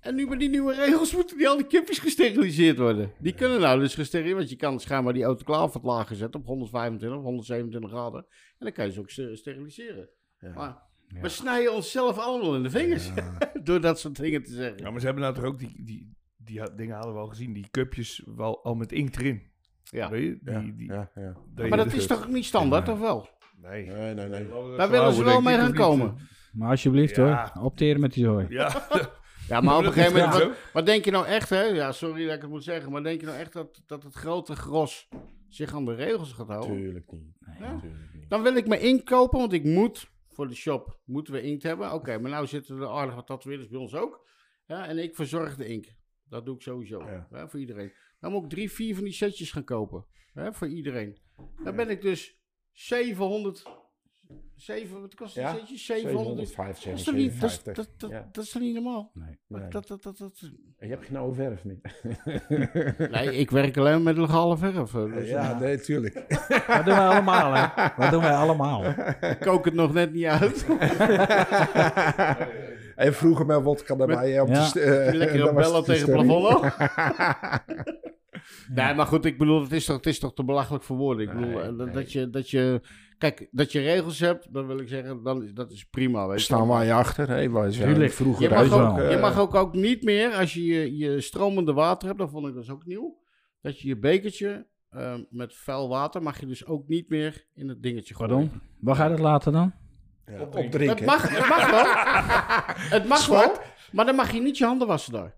[0.00, 3.12] En nu met die nieuwe regels moeten die al die cupjes gesteriliseerd worden.
[3.18, 6.46] Die kunnen nou dus gesteriliseerd, want je kan schijnbaar die autoclave wat lager zetten op
[6.46, 8.26] 125 of 127 graden.
[8.30, 10.08] En dan kan je ze ook ster- steriliseren.
[10.54, 10.82] Maar
[11.20, 13.10] we snijden onszelf allemaal in de vingers
[13.64, 14.78] door dat soort dingen te zeggen.
[14.84, 17.28] Ja, maar ze hebben nou toch ook die, die, die ha- dingen hadden we al
[17.28, 17.52] gezien.
[17.52, 19.50] Die cupjes wel al met inkt erin.
[19.92, 20.10] Ja.
[20.10, 20.38] Weet je?
[20.52, 21.32] Ja, Die, die, ja, ja.
[21.54, 23.28] dat je Maar dat dus- is toch niet standaard, of wel?
[23.56, 23.86] Nee.
[23.86, 24.48] Nee, nee, nee.
[24.76, 26.16] Daar willen ze wel mee gaan komen.
[26.52, 27.50] Maar alsjeblieft Ja.
[27.54, 28.46] hoor, opteren met die zooi.
[28.48, 28.86] Ja,
[29.48, 30.42] Ja, maar op een gegeven moment...
[30.44, 31.62] Wat, wat denk je nou echt, hè?
[31.62, 32.92] Ja, sorry dat ik het moet zeggen.
[32.92, 35.08] Maar denk je nou echt dat, dat het grote gros
[35.48, 36.76] zich aan de regels gaat houden?
[36.76, 37.36] Tuurlijk niet.
[37.58, 37.78] Ja.
[37.80, 38.28] Tuurlijk niet.
[38.30, 41.62] Dan wil ik mijn inkt kopen, want ik moet voor de shop moeten we inkt
[41.62, 41.92] hebben.
[41.92, 44.26] Oké, maar nou zitten er aardig wat tatoeëerders bij ons ook.
[44.66, 45.94] Ja, en ik verzorg de inkt.
[46.28, 47.04] Dat doe ik sowieso.
[47.30, 47.48] Ja.
[47.48, 47.92] Voor iedereen.
[48.22, 50.04] Dan moet ik drie, vier van die setjes gaan kopen.
[50.32, 51.18] Hè, voor iedereen.
[51.64, 52.36] Dan ben ik dus
[52.72, 53.80] 700...
[54.56, 55.84] 7, wat kost die Ja, setjes?
[55.84, 56.48] 700.
[56.48, 57.74] 705, Dat is, toch niet, dat, 750.
[57.74, 58.28] dat, dat, Ja.
[58.32, 59.10] dat is toch niet normaal?
[59.14, 59.38] Nee.
[59.70, 60.38] Dat, dat, dat, dat,
[60.78, 61.80] Je hebt geen oude verf meer.
[63.10, 64.90] Nee, ik werk alleen met legale verf.
[64.90, 66.14] Dus, ja, nee, tuurlijk.
[66.66, 67.88] Dat doen wij allemaal hè.
[67.98, 68.84] Dat doen wij allemaal.
[69.20, 70.66] Ik kook het nog net niet uit.
[72.96, 74.40] en vroeger met wodka erbij.
[74.40, 74.62] Om Ja.
[74.62, 76.74] te st- eh, Lekker was bellen het de tegen het plafond.
[78.74, 81.26] Nee, maar goed, ik bedoel, het is toch, het is toch te belachelijk voor woorden.
[81.28, 81.90] Ik bedoel, Nee, eh, dat, nee.
[81.94, 82.80] dat, je, dat je...
[83.18, 86.26] Kijk, dat je regels hebt, dan wil ik zeggen, dan, dat is prima.
[86.26, 86.44] Weet je.
[86.44, 87.28] Staan wij achter.
[87.28, 87.50] Hè?
[87.50, 90.54] Wij zijn vroeger Je mag, ook, ook, je eh, mag ook, ook niet meer, als
[90.54, 93.18] je, je je stromende water hebt, dat vond ik dus ook nieuw,
[93.60, 94.66] dat je je bekertje
[95.30, 98.34] met vuil water, mag je dus ook niet meer in het dingetje gooien.
[98.36, 98.60] Pardon?
[98.80, 99.72] Waar ga je dat laten dan?
[100.32, 101.04] Ja, Het opdrinken.
[101.04, 101.84] mag, het mag wel.
[102.98, 103.52] het mag wel,
[103.92, 105.34] maar dan mag je niet je handen wassen daar.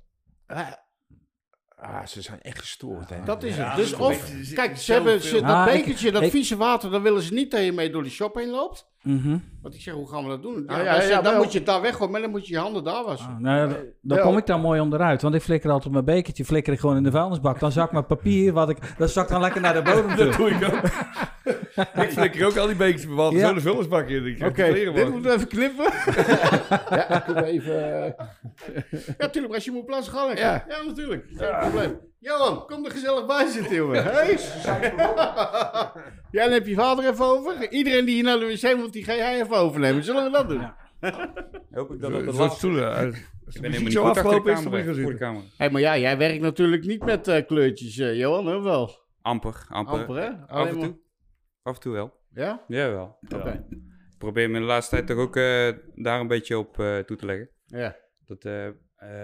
[1.76, 3.10] Ah, ze zijn echt gestoord.
[3.10, 3.16] Hè?
[3.24, 3.76] Dat is Ja, het.
[3.76, 6.90] Dus dat of, kijk, ze hebben ze, dat Ah, ik- bekertje, dat ik- vieze water,
[6.90, 8.88] dan willen ze niet dat je mee door die shop heen loopt.
[9.02, 9.38] Mhm.
[9.62, 10.64] Want ik zeg, hoe gaan we dat doen?
[10.66, 11.42] Ja, Ah, ja, dan, ja, zeg- dan wel.
[11.42, 13.28] moet je het daar weggooien, maar dan moet je je handen daar wassen.
[13.28, 15.22] Ah, nou, dan kom ik dan mooi onderuit.
[15.22, 17.60] Want ik flikker altijd mijn bekertje flikker ik gewoon in de vuilnisbak.
[17.60, 20.36] Dan zak mijn papier, wat ik, dat zakt dan lekker naar de bodem dat toe.
[20.36, 20.80] doe ik ook.
[22.04, 23.32] ik flikker ook al die beekjes bewaald.
[23.32, 23.48] Ja.
[23.48, 24.26] Zo de vullersbak in.
[24.26, 25.84] Ik Oké, dit moeten we even knippen.
[26.98, 28.02] ja, kunnen we even...
[28.04, 28.12] eh,
[29.06, 30.44] ja, natuurlijk, als je moet plaatsen, ga lekker.
[30.44, 30.82] Ja, Ja.
[30.86, 31.26] natuurlijk.
[31.34, 31.98] Geen probleem.
[32.18, 34.02] Johan, kom er gezellig bij zitten, jongen.
[34.04, 34.38] Hey?
[36.30, 37.70] ja, dan heb je vader even over.
[37.70, 40.04] Iedereen die hier naar de wc moet, die ga jij even overnemen.
[40.04, 40.70] Zullen we dat doen?
[41.70, 42.94] Hoop ik dat Een de laatste stoelen.
[42.96, 43.12] Als Ik
[43.52, 45.44] de ben helemaal niet goed achter de afgelopen is, dan moet gaan Voor de camera.
[45.56, 48.60] Hé, maar ja, jij werkt natuurlijk niet met eh, kleurtjes, eh, Johan, hè?
[48.62, 49.02] Wel.
[49.22, 49.98] Amper, amper.
[49.98, 50.30] Amper, hè?
[50.46, 50.96] Af en toe.
[51.64, 52.20] Af en toe wel.
[52.30, 52.64] Ja?
[52.68, 53.18] Jawel.
[53.28, 53.66] Oké.
[54.10, 57.16] Ik probeer me de laatste tijd toch ook eh, daar een beetje op eh, toe
[57.16, 57.50] te leggen.
[57.64, 57.96] Ja.
[58.24, 58.68] Dat eh,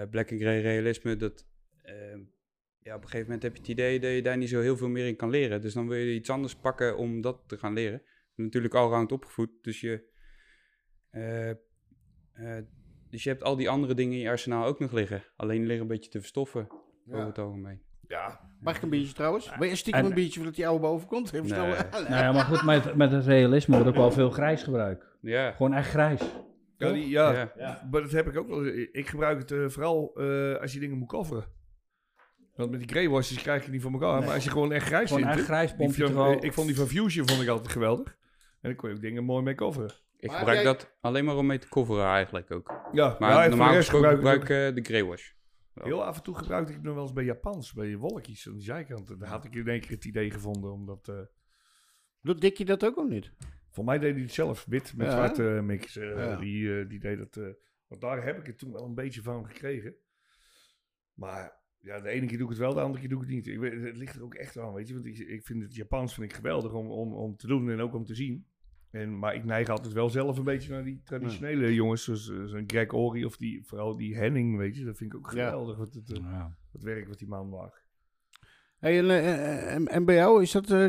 [0.09, 1.47] black and grey realisme, dat...
[2.79, 4.77] ja, op een gegeven moment heb je het idee dat je daar niet zo heel
[4.77, 5.61] veel meer in kan leren.
[5.61, 8.01] Dus dan wil je iets anders pakken om dat te gaan leren.
[8.35, 10.09] Natuurlijk allround opgevoed, dus je...
[13.09, 15.23] dus je hebt al die andere dingen in je arsenaal ook nog liggen.
[15.35, 16.67] Alleen liggen een beetje te verstoffen,
[17.07, 17.81] over het algemeen.
[18.11, 19.51] Ja, Mag ik een biertje trouwens?
[19.59, 21.33] Wil je stiekem En- een biertje voordat die oude boven komt?
[21.33, 21.47] Even.
[21.47, 21.73] Nee.
[21.91, 25.05] Nou ja, maar goed, met, met het realisme wordt ook wel veel grijs gebruikt.
[25.21, 26.21] Ja, Gewoon echt grijs.
[26.77, 27.51] ja, die, ja.
[27.57, 27.87] ja.
[27.91, 28.65] maar dat heb ik ook wel.
[28.91, 31.45] Ik gebruik het eh, vooral eh, als je dingen moet coveren.
[32.55, 34.19] Want met die greywashes krijg je niet voor elkaar.
[34.23, 35.37] Maar als je gewoon echt grijs Gewoon vindt.
[35.37, 38.07] echt grijs die van- wel- Ik vond die van Fusion vond ik altijd geweldig.
[38.07, 39.91] En dan kon je ook dingen mooi mee coveren.
[40.17, 42.89] Ik Maar gebruik jij- dat alleen maar om mee te coveren eigenlijk ook.
[42.91, 45.31] Ja, Maar normaal gesproken gebruik ik gebruik ik eh, de greywash.
[45.73, 48.53] Heel af en toe gebruikte ik het nog wel eens bij Japans, bij wolkjes aan
[48.53, 49.19] de zijkant.
[49.19, 51.07] Daar had ik in één keer het idee gevonden, omdat...
[51.07, 51.19] eh,
[52.21, 53.31] Doet Dikkie dat ook of niet?
[53.69, 55.13] voor mij deed hij het zelf, wit met Ja.
[55.13, 55.95] zwarte eh, mix.
[55.97, 56.35] eh, Ja.
[56.35, 57.43] die, die deed eh,
[57.87, 59.95] want daar heb ik het toen wel een beetje van gekregen.
[61.13, 63.35] Maar ja, de ene keer doe ik het wel, de andere keer doe ik het
[63.35, 63.47] niet.
[63.47, 64.93] Ik het ligt er ook echt aan, weet je.
[64.93, 67.79] Want ik, ik vind het Japans vind ik geweldig om, om, om te doen en
[67.81, 68.45] ook om te zien.
[68.91, 72.43] En, maar ik neig altijd wel zelf een beetje naar die traditionele jongens, zoals eh,
[72.43, 74.85] zo'n Greg Ori of die, vooral die Henning, weet je.
[74.85, 75.45] Dat vind ik ook Ja.
[75.45, 76.55] geweldig, wat het, eh, Ja.
[76.71, 77.79] het werk wat die man maakt.
[78.79, 80.85] Hey, en, eh, en, en bij jou, is dat, eh,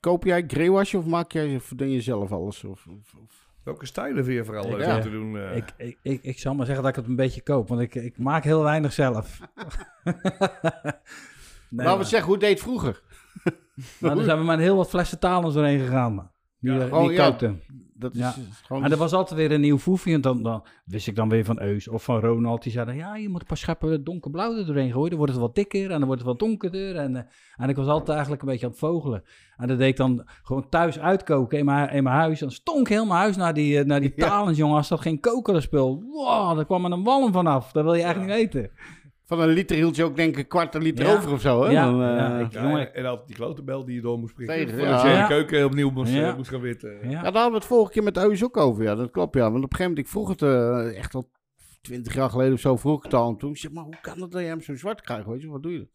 [0.00, 2.64] koop jij greywash of maak jij, verdien je zelf alles?
[2.64, 4.96] Of, of, of- Welke stijlen vind je vooral leuk Ja.
[4.96, 5.36] om te doen?
[5.38, 5.56] eh?
[5.56, 7.94] Ik, ik, ik, ik zal maar zeggen dat ik het een beetje koop, want ik,
[7.94, 9.40] ik maak heel weinig zelf.
[10.04, 10.14] nee,
[10.84, 10.96] Laten
[11.70, 13.02] we maar- zeggen, hoe deed het vroeger?
[14.00, 16.31] Nou, er zijn bij mij heel wat flessen talens doorheen gegaan.
[16.62, 17.36] Die, Ja, eh, oh, die ja.
[17.94, 18.34] Dat is Ja.
[18.66, 18.82] gewoon...
[18.82, 20.12] Maar er was altijd weer een nieuw foefje.
[20.12, 22.62] En dan, dan wist ik dan weer van Eus of van Ronald.
[22.62, 25.08] Die zeiden, ja, je moet een paar scheppen donkerblauw er doorheen gooien.
[25.08, 26.96] Dan wordt het wat dikker en dan wordt het wat donkerder.
[26.96, 27.22] En, eh,
[27.56, 29.22] en ik was altijd eigenlijk een beetje aan het vogelen.
[29.56, 32.40] En dat deed ik dan gewoon thuis uitkoken in mijn, in mijn huis.
[32.40, 34.76] En dan stonk heel mijn huis naar die, eh, naar die talens, jongen.
[34.76, 36.02] Als dat geen kokerspul.
[36.02, 37.72] Wow, daar kwam er een walm vanaf.
[37.72, 38.70] Dat wil je eigenlijk niet weten.
[39.32, 41.16] Van een liter hield je ook denk ik een kwart een liter Ja.
[41.16, 41.70] over of zo, hè?
[41.70, 42.80] Ja, Dan, eh, ja, ik- Ja, jongen.
[42.80, 44.56] en, en altijd die klote bel die je door moest prikken.
[44.56, 45.12] Tegen, voordat ja.
[45.12, 46.28] je de keuken opnieuw moest, Ja.
[46.30, 46.90] eh, moest gaan witten.
[47.02, 47.10] Ja.
[47.10, 48.82] Ja, daar hadden we het vorige keer met Eus ook over.
[48.84, 49.34] Ja, dat klopt.
[49.34, 49.50] Ja.
[49.50, 51.30] Want op een gegeven moment, ik vroeg het eh, echt al
[51.80, 53.28] twintig jaar geleden of zo, vroeg ik het al.
[53.28, 55.26] En toen zei ik, maar hoe kan het dat je hem zo zwart krijgt?
[55.26, 55.88] Weet je, wat doe je?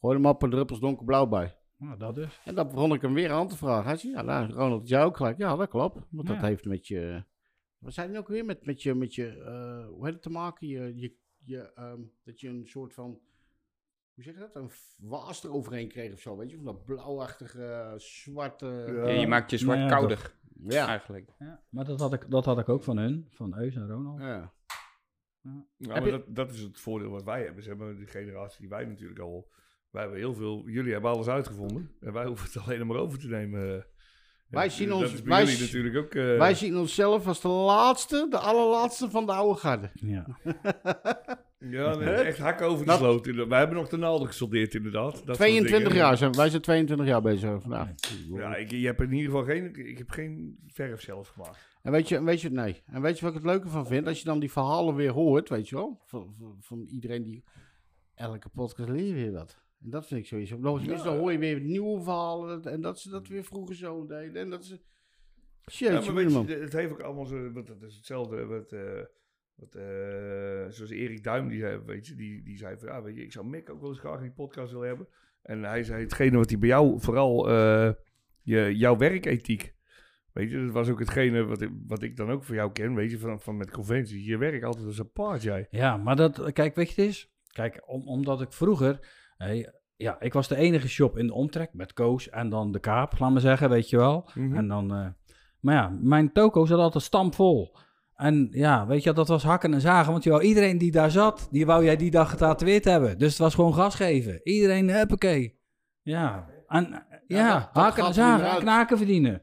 [0.00, 1.56] Gooi er maar een paar druppels donkerblauw bij.
[1.78, 2.40] Nou, dat dus.
[2.44, 3.84] En dan begon ik hem weer aan te vragen.
[3.84, 5.38] Hij zei, ja, nou, Ronald, jij ook gelijk.
[5.38, 5.98] Ja, dat klopt.
[6.10, 7.24] Want dat heeft met je...
[7.78, 8.44] Wat zei hij ook weer?
[8.44, 10.66] Met, met je, met je eh, hoe heet het te maken?
[10.66, 11.14] Je, je,
[11.44, 13.20] je, ehm, dat je een soort van
[14.14, 14.54] hoe zeg je dat?
[14.56, 16.56] Een waas eroverheen kreeg of zo, weet je?
[16.56, 18.66] Van dat blauwachtige, eh, zwarte...
[18.66, 19.08] Ja.
[19.08, 20.34] Ja, je maakt je zwart Nou ja, kouder,
[20.66, 20.86] Ja.
[20.86, 21.30] eigenlijk.
[21.38, 24.20] Ja, maar dat had, ik, dat had ik ook van hun, van Eus en Ronald.
[24.20, 24.52] ja.
[25.42, 27.62] Ja, maar je- dat, dat is het voordeel wat wij hebben.
[27.62, 29.50] Ze hebben de generatie die wij natuurlijk al...
[29.90, 30.68] Wij hebben heel veel...
[30.68, 31.96] Jullie hebben alles uitgevonden.
[32.00, 33.86] En wij hoeven het alleen maar over te nemen.
[34.50, 36.14] Wij En zien ons- wij natuurlijk ook...
[36.14, 39.90] eh, Wij zien onszelf als de laatste, de allerlaatste van de oude garde.
[39.94, 40.26] Ja.
[41.70, 43.26] Ja, nee, echt hakken over de Dat- sloot.
[43.26, 45.12] Wij hebben nog de naalden gesoldeerd inderdaad.
[45.12, 45.96] Dat soort 22 dingen.
[46.04, 47.88] jaar zijn wij zijn 22 jaar bezig vandaag.
[48.32, 49.74] Ja, ik, je hebt in ieder geval geen...
[49.88, 51.58] Ik heb geen verf zelf gemaakt.
[51.82, 52.82] En weet je, en weet je, nee.
[52.86, 54.06] En weet je wat ik het leuke van vind?
[54.06, 57.44] Als je dan die verhalen weer hoort, weet je wel, van, van, van iedereen die
[58.14, 59.58] elke podcast leer je weer wat.
[59.84, 60.58] En dat vind ik sowieso.
[60.58, 63.74] Nog eens mis, dan hoor je weer nieuwe verhalen en dat ze dat weer vroeger
[63.76, 64.34] zo deden.
[64.42, 64.80] En dat ze...
[65.64, 66.46] Ja, Jeetje, maar weet man.
[66.46, 67.52] je, het heeft ook allemaal zo...
[67.52, 68.72] wat- Het is hetzelfde wat...
[68.72, 69.00] eh,
[69.54, 72.88] wat eh, zoals Erik Duim, die, zei, weet je, die, die zei van...
[72.88, 75.08] Ja, weet je, ik zou Mick ook wel eens graag in die podcast willen hebben.
[75.42, 77.00] En hij zei hetgene wat hij bij jou...
[77.00, 77.90] Vooral eh,
[78.42, 79.74] je, jouw werkethiek...
[80.32, 82.94] Weet je, dat was ook hetgene wat ik, wat ik dan ook van jou ken,
[82.94, 84.26] weet je, van, van met conventies.
[84.26, 85.66] Je werkt altijd als een paard, jij.
[85.70, 87.32] Ja, maar dat, kijk, weet je het is?
[87.52, 88.98] Kijk, om, omdat ik vroeger,
[89.44, 92.78] hey, ja, ik was de enige shop in de omtrek met Koos en dan de
[92.78, 94.30] Kaap, laat maar zeggen, weet je wel.
[94.34, 94.56] Mhm.
[94.56, 95.06] En dan, eh,
[95.60, 97.76] maar ja, mijn toko zat altijd stampvol.
[98.14, 101.10] En ja, weet je, dat was hakken en zagen, want je wou, iedereen die daar
[101.10, 103.18] zat, die wou jij die dag getatoeëerd hebben.
[103.18, 104.40] Dus het was gewoon gas geven.
[104.42, 105.58] Iedereen, huppakee.
[106.02, 109.42] Ja, en, ja, dat- dat hakken en zagen knaken verdienen.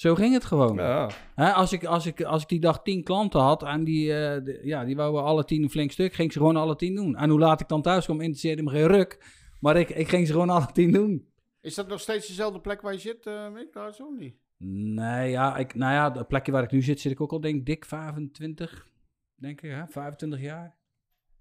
[0.00, 0.74] Zo ging het gewoon.
[0.76, 1.08] Ja,
[1.52, 4.60] als, ik, als, ik, als ik die dag tien klanten had en die, eh, de-
[4.62, 7.16] ja, die wouden alle tien een flink stuk, ging ik ze gewoon alle tien doen.
[7.16, 9.24] En hoe laat ik dan thuis kwam, interesseerde me geen ruk.
[9.60, 11.28] Maar ik, ik ging ze gewoon alle tien doen.
[11.60, 13.72] Is dat nog steeds dezelfde plek waar je zit, eh Mick?
[13.72, 14.36] Daar zo niet?
[14.94, 17.40] Nee, ja, ik, nou ja, het plekje waar ik nu zit, zit ik ook al
[17.40, 18.88] denk ik dik 25,
[19.34, 19.86] denk ik, hè?
[19.86, 20.78] 25 jaar.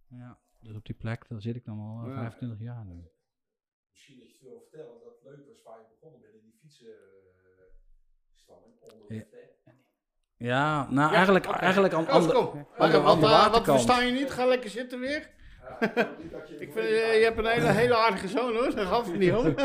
[0.10, 2.16] Ja, dus op die plek, daar zit ik dan al eh, Ja.
[2.16, 3.04] 25 jaar nu.
[3.92, 6.60] Misschien dat je veel vertellen dat het leuk was waar je begonnen bent in die
[7.28, 7.39] onder
[10.38, 10.88] Ja.
[10.92, 12.58] nou eigenlijk, eigenlijk aan Koos, ander- kom.
[12.58, 13.66] aan wat, aan de eh, wat waterkant.
[13.82, 14.32] versta je niet?
[14.32, 15.30] Ga lekker zitten weer.
[16.60, 19.34] Ik vind, eh, je hebt een hele, hele aardige zoon hoor, daar gaat het niet
[19.34, 19.56] om.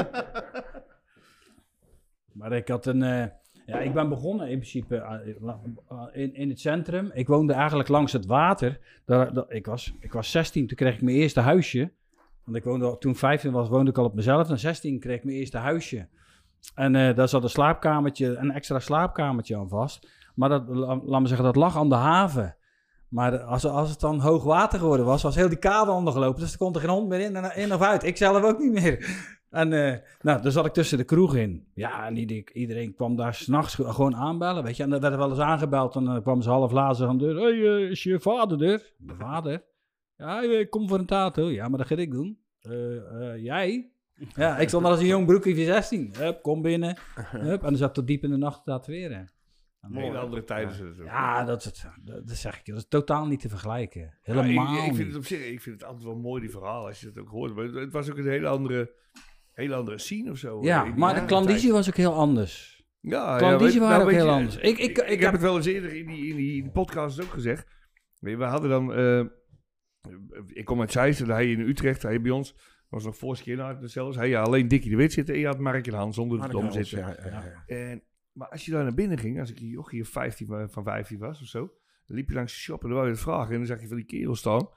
[2.32, 3.02] Maar ik had een.
[3.02, 3.26] eh,
[3.66, 7.10] ja, ik ben begonnen in principe eh, in, in het centrum.
[7.14, 8.78] Ik woonde eigenlijk langs het water.
[9.04, 11.92] Daar, daar- ik, was, ik was 16, toen kreeg ik mijn eerste huisje.
[12.44, 14.50] Want ik woonde al, toen ik 15 was, woonde ik al op mezelf.
[14.50, 16.08] En 16 kreeg ik mijn eerste huisje.
[16.74, 20.08] En eh, daar zat een slaapkamertje, een extra slaapkamertje aan vast.
[20.34, 22.56] Maar dat, la- laat me zeggen, dat lag aan de haven.
[23.08, 26.40] Maar als, als het dan hoog water geworden was, was heel die kade ondergelopen.
[26.40, 28.02] Dus er kon er geen hond meer in, en, in of uit.
[28.02, 29.06] Ik zelf ook niet meer.
[29.50, 31.66] En eh, nou, daar zat ik tussen de kroeg in.
[31.74, 32.16] Ja, en
[32.52, 34.82] iedereen, kwam daar s'nachts gewoon aanbellen, weet je.
[34.82, 37.40] En er werd wel eens aangebeld en dan kwamen ze half lazen aan de deur.
[37.42, 38.92] Hey, eh, is je vader er?
[38.98, 39.62] Mijn vader?
[40.16, 41.50] Ja, ik kom voor een tato.
[41.50, 42.38] Ja, maar dat ga ik doen.
[42.60, 43.90] "Eh, eh, jij?
[44.34, 46.14] Ja, ik stond daar als een jong broekje van 16.
[46.18, 46.96] Hup, kom binnen.
[47.30, 49.32] Hup, en dan zat tot diep in de nacht te tatoeëren.
[49.80, 51.04] En, hele andere tijden het ook.
[51.06, 52.64] ja, dat, is- dat, dat zeg ik.
[52.66, 54.00] Dat is totaal niet te vergelijken.
[54.00, 56.50] Ja, Helemaal ik, ik vind het op zich, ik vind het altijd wel mooi, die
[56.50, 57.54] verhalen, als je het ook hoort.
[57.54, 58.94] Maar het, was ook een hele andere,
[59.52, 60.62] hele andere scene of zo.
[60.62, 62.82] Ja, in maar de klandizie was ook heel anders.
[63.00, 64.56] Ja, Klandizie weet- waren nou, ook heel je, anders.
[64.56, 66.72] Ik- ik- ik, ik heb het wel eens eerder in die, in die, in die
[66.72, 67.66] podcast ook gezegd.
[68.18, 69.24] We hadden dan, eh,
[70.46, 72.54] ik kom uit Zeist hij in Utrecht, hij bij ons,
[72.94, 74.16] was nog voor keer zelfs.
[74.16, 76.48] Hij had alleen Dikkie de Wit zitten en je had Mark en Hans zonder de
[76.48, 76.98] dom zitten.
[76.98, 77.64] Ja, ja.
[77.66, 80.84] En, maar als je daar naar binnen ging, als ik hier of 15 van- van
[80.84, 81.72] 15 was of zo,
[82.06, 83.50] dan liep je langs de shop en dan wou je het vragen.
[83.52, 84.68] En dan zag je van die kerels staan.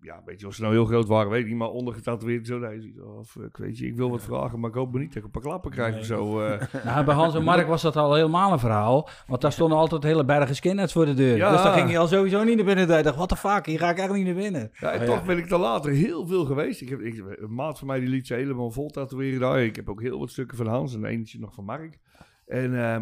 [0.00, 2.58] Ja, weet je, of ze nou heel groot waren, weet ik niet, maar ondergetatoeëerd zo.
[2.58, 5.16] Nee, of, ik weet je, ik wil wat vragen, maar ik hoop maar niet dat
[5.16, 6.40] ik een paar klappen krijg of zo.
[6.40, 6.60] eh.
[6.84, 9.08] Nou, bij Hans en Mark was dat al helemaal een verhaal.
[9.26, 11.36] Want daar stonden altijd hele bergen skinheads voor de deur.
[11.36, 11.52] Ja.
[11.52, 12.96] Dus dan ging je al sowieso niet naar binnen.
[12.98, 14.70] Ik dacht, what the fuck, hier ga ik echt niet naar binnen.
[14.72, 15.24] Ja, en Oh, toch ja.
[15.26, 16.80] ben ik dan later heel veel geweest.
[16.80, 19.62] Ik heb, ik, een maat van mij die liet ze helemaal vol tatoeëren daar.
[19.64, 21.98] Ik heb ook heel wat stukken van Hans en eentje nog van Mark.
[22.46, 23.00] En eh,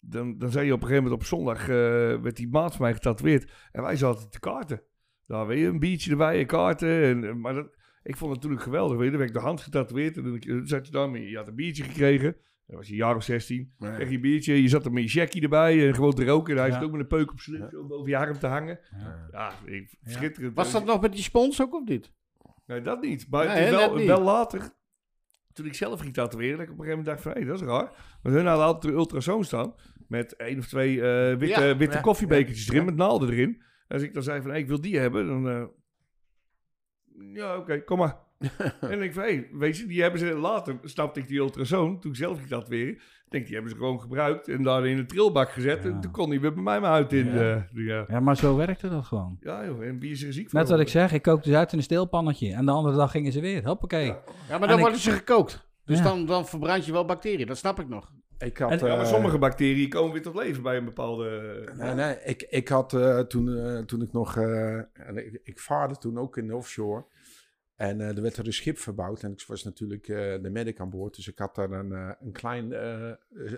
[0.00, 1.66] dan, dan zei je op een gegeven moment op zondag, eh,
[2.22, 3.52] werd die maat van mij getatoeëerd.
[3.72, 4.82] En wij zaten te kaarten.
[5.26, 7.02] Daar weet je, een biertje erbij en kaarten.
[7.02, 7.66] En, eh, maar dat,
[8.02, 8.96] ik vond het natuurlijk geweldig.
[8.96, 10.16] Weet je, dan werd ik de hand getatoeëerd.
[10.16, 12.36] En dan zat je daar, met- je had een biertje gekregen.
[12.66, 13.72] Dan was je een jaar of 16.
[13.78, 13.92] Nee.
[13.92, 16.52] Kreeg je een biertje, je zat er met je jackie erbij en gewoon te roken.
[16.54, 16.74] En hij Ja.
[16.74, 18.78] zat ook met een peuk op zijn lip zo boven je arm te hangen.
[18.90, 19.26] Ja.
[19.30, 20.10] Ja, ik, Ja.
[20.10, 20.54] schitterend.
[20.56, 22.12] Was dat nog met die spons ook of niet?
[22.66, 23.26] Nee, dat niet.
[23.30, 24.06] Maar Nee, wel, niet.
[24.06, 24.70] wel later,
[25.52, 27.60] toen ik zelf ging tatoeëren, dat ik op een gegeven moment dacht van, hé, dat
[27.60, 28.18] is raar.
[28.22, 29.74] Want hun hadden altijd een ultrasoon staan,
[30.08, 32.90] met één of twee eh, witte, Ja, witte ja, koffiebekertjes ja, erin, ja.
[32.90, 33.62] met naalden erin.
[33.88, 35.48] Als ik dan zei van, ik wil die hebben, dan...
[35.48, 35.64] eh,
[37.34, 38.16] ja, oké, kom maar.
[38.80, 42.10] en ik van, hey, weet je, die hebben ze later, snapte ik die ultrasoon, toen
[42.10, 42.88] ik zelf dat weer.
[42.88, 45.82] Ik denk, die hebben ze gewoon gebruikt en daar in een trilbak gezet.
[45.82, 45.90] Ja.
[45.90, 47.26] En toen kon hij weer bij mij mijn huid in.
[47.26, 47.54] Ja.
[47.54, 48.04] eh, ja.
[48.08, 49.36] Ja, maar zo werkte dat gewoon.
[49.40, 50.60] ja, joh, en wie is er ziek van?
[50.60, 52.52] Net wat ik zeg, ik kookte ze uit in een steelpannetje.
[52.52, 53.66] En de andere dag gingen ze weer.
[53.66, 54.06] Hoppakee.
[54.06, 55.68] Ja, maar En dan ik- worden ze gekookt.
[55.84, 56.04] Dus Ja.
[56.04, 58.12] dan, dan verbrand je wel bacteriën, dat snap ik nog.
[58.38, 61.28] Ik had, En- Ja, maar eh, sommige bacteriën komen weer tot leven bij een bepaalde...
[61.76, 64.36] Nee, nee, ik, ik had eh, toen, eh, toen ik nog...
[64.36, 64.78] eh,
[65.14, 67.04] ik, ik vaarde toen ook in de offshore.
[67.76, 69.22] En eh, er werd er een schip verbouwd.
[69.22, 71.14] En ik was natuurlijk eh, de medic aan boord.
[71.16, 73.16] Dus ik had daar een, eh, een klein eh eh,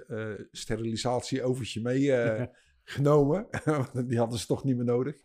[0.08, 2.46] eh, sterilisatieovertje mee eh,
[2.96, 3.46] genomen.
[4.08, 5.16] Die hadden ze toch niet meer nodig.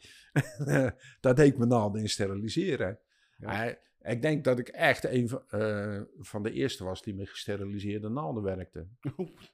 [1.22, 3.00] Daar deed ik mijn naalden in steriliseren.
[3.38, 7.30] Maar ik denk dat ik echt een van, eh, van de eerste was die met
[7.30, 8.88] gesteriliseerde naalden werkte.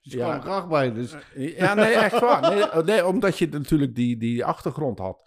[0.01, 0.93] Dus ik kwam graag bij.
[0.93, 2.41] Dus Ja, nee, echt waar.
[2.41, 5.25] Nee, oh, nee, omdat je natuurlijk die, die achtergrond had.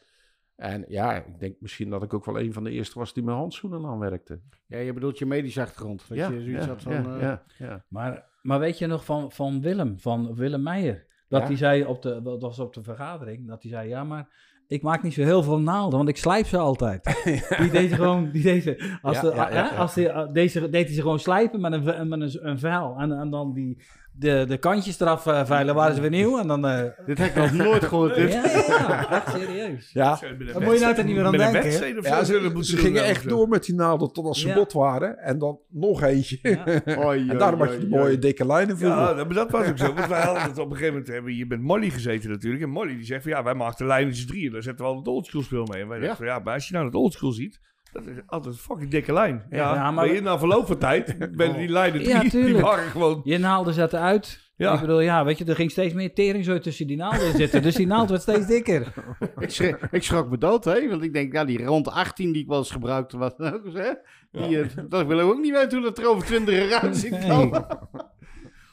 [0.57, 3.23] En ja, ik denk misschien dat ik ook wel een van de eerste was die
[3.23, 4.41] met handschoenen aanwerkte.
[4.67, 6.09] ja, je bedoelt je medische achtergrond.
[6.09, 6.93] Dat Ja, je zoiets ja, had van...
[6.93, 7.85] ja, eh, ja, ja.
[7.89, 11.07] Maar, maar weet je nog van, van Willem, van Willem Meijer?
[11.29, 11.47] Dat Ja.
[11.47, 14.29] hij zei op de, dat was op de vergadering, dat hij zei, ja maar
[14.71, 17.05] ik maak niet zo heel veel naalden, want ik slijp ze altijd.
[17.61, 19.77] Die deed ze gewoon, die deed ze, als Ja, de, ja, ja, hè, ja.
[19.77, 22.97] als die, eh, deze deed hij ze gewoon slijpen met een, met een, een vuil.
[22.99, 23.77] En, en dan die,
[24.21, 26.39] de, de kantjes eraf eh, veilen, waren ze weer nieuw.
[26.39, 28.17] En dan, eh, Dit heb ik nog nooit gehoord.
[28.17, 28.67] ja, Dit.
[28.67, 29.91] ja, echt serieus.
[29.93, 30.19] Ja,
[30.53, 32.55] Daar moet je nou toch niet meer aan met denken, of ja ze, zullen ze
[32.55, 34.55] moeten gingen doen, echt door met die naalden tot als ze Ja.
[34.55, 35.19] bot waren.
[35.19, 36.39] En dan nog eentje.
[36.43, 36.65] Ja.
[37.31, 38.89] En daarom had je de mooie dikke lijnen voor.
[38.89, 39.93] Ja, dat- maar dat was ook zo.
[39.95, 42.63] Want wij hadden het op een gegeven moment hebben hier met Molly gezeten natuurlijk.
[42.63, 44.51] En Molly die zegt van ja, wij maken de lijntjes drie.
[44.51, 45.83] Daar zetten we altijd oldschool speel mee.
[45.83, 46.07] En wij Ja.
[46.07, 47.61] dachten van ja, maar als je nou het oldschool ziet,
[47.93, 49.47] dat is altijd een fucking dikke lijn.
[49.51, 52.91] Ja, Ja, maar- je na verloop van tijd ben die lijnen Ja, drie, die waren
[52.91, 53.21] gewoon...
[53.25, 54.49] Je naalden zetten uit.
[54.57, 54.75] Ja.
[54.75, 57.63] Ik bedoel, ja, weet je, er ging steeds meer tering zo tussen die naalden zitten.
[57.63, 58.93] Dus die naald werd steeds dikker.
[59.39, 60.89] Ik, schrik, ik schrok me dood, hè?
[60.89, 63.75] Want ik denk, ja, die rond 18 die ik wel eens gebruikte, was ook eens,
[63.75, 63.93] hè?
[64.31, 67.11] Die, eh, dat wil ik ook niet weten hoe dat er over 20 eruit ziet.
[67.11, 67.29] Nee.
[67.29, 67.67] dan.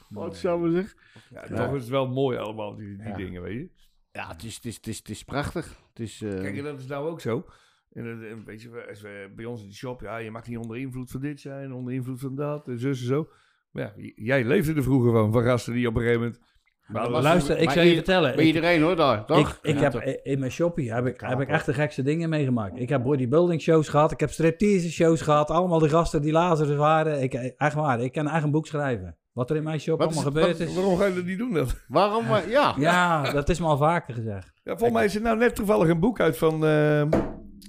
[0.08, 0.98] Wat zou we zeggen?
[1.30, 3.16] Ja, toch is het wel mooi allemaal, die, die Ja.
[3.16, 3.68] dingen, weet je.
[4.12, 5.66] Ja, het is, het is, het is, het is prachtig.
[5.88, 7.44] Het is, eh, Kijk, en dat is nou ook zo.
[7.92, 10.76] En, weet je, als we bij ons in de shop, ja, je mag niet onder
[10.76, 13.28] invloed van dit zijn, onder invloed van dat, en zus en zo.
[13.70, 16.40] Maar ja, jij leefde er vroeger van, van gasten die op een gegeven moment...
[16.88, 18.30] Maar Luister, ik zou je vertellen.
[18.34, 19.38] bij ik- iedereen hoor, daar, toch?
[19.50, 20.02] Ik, ik Ja, heb toch.
[20.02, 22.78] in mijn shoppie heb ik, heb ik echt de gekste dingen meegemaakt.
[22.80, 25.50] Ik heb bodybuilding shows gehad, ik heb striptease shows gehad.
[25.50, 27.22] Allemaal de gasten die lazers waren.
[27.22, 29.16] Ik, echt waar, ik kan een eigen boek schrijven.
[29.32, 30.74] Wat er in mijn shop Wat allemaal is- gebeurd Wat- is.
[30.74, 31.66] waarom ga je dat niet doen dan?
[31.88, 32.24] Waarom?
[32.48, 32.74] ja.
[32.78, 34.52] Ja, dat is me al vaker gezegd.
[34.62, 37.02] Ja, volgens mij is er nou net toevallig een boek uit van eh,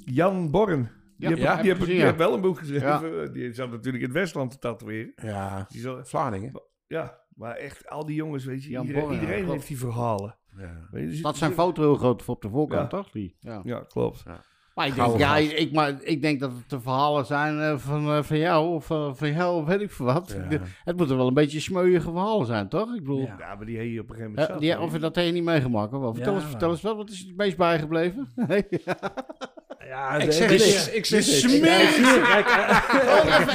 [0.05, 0.89] Jan Born.
[1.17, 3.21] Die Ja, die, heb die heeft wel een boek geschreven.
[3.21, 3.27] Ja.
[3.27, 5.11] Die zat natuurlijk in het Westland te tatoeëren.
[5.15, 6.61] Ja, Die zal, Vlaardingen.
[6.87, 10.35] ja, maar echt al die jongens, weet je, Jan iedereen, Born, iedereen heeft die verhalen.
[10.57, 10.87] Ja.
[10.91, 12.97] Weet je, dus- Dat zijn foto heel groot op de voorkant, Ja.
[12.97, 13.11] toch?
[13.11, 13.61] Die, ja.
[13.63, 14.23] Ja, klopt.
[14.75, 18.07] Maar ik denk, ja, ik, maar ik denk dat het de verhalen zijn eh, van,
[18.09, 20.35] eh, van jou of eh, van jou of weet ik veel wat.
[20.37, 20.47] Ja.
[20.47, 22.93] De- het moeten wel een beetje smeuïge verhalen zijn, toch?
[22.95, 23.35] Ik bedoel, Ja.
[23.39, 24.99] Ja, maar die heb je op een gegeven moment eh, die, of je.
[24.99, 25.91] dat heb je niet meegemaakt.
[25.91, 26.13] Hoor.
[26.13, 26.77] Vertel, Ja, eens, vertel wel.
[26.77, 28.27] eens wat, wat is het meest bijgebleven?
[29.89, 31.27] Ja, Ik zeg de- ik zeg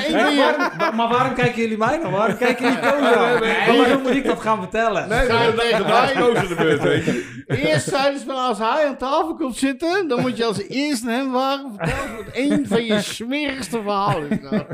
[0.08, 2.10] eh, maar waarom kijken jullie mij dan?
[2.10, 3.00] Waarom kijken jullie Koos?
[3.00, 5.08] Maar Waarom moet ik dat gaan vertellen?
[5.08, 6.12] Nee, Ga je tegen mij?
[6.18, 7.42] koos de beurt, weet je.
[7.46, 11.32] Eerst zeiden ze als hij aan tafel komt zitten, dan moet je als eerste hem
[11.32, 14.38] waren vertellen wat één van je smerigste verhalen is.
[14.40, 14.64] Nou,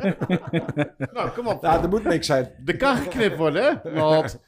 [1.12, 1.62] nou kom op.
[1.62, 2.50] Ja, er moet niks zijn.
[2.64, 3.92] De kan geknipt worden, hè?
[4.00, 4.38] Want,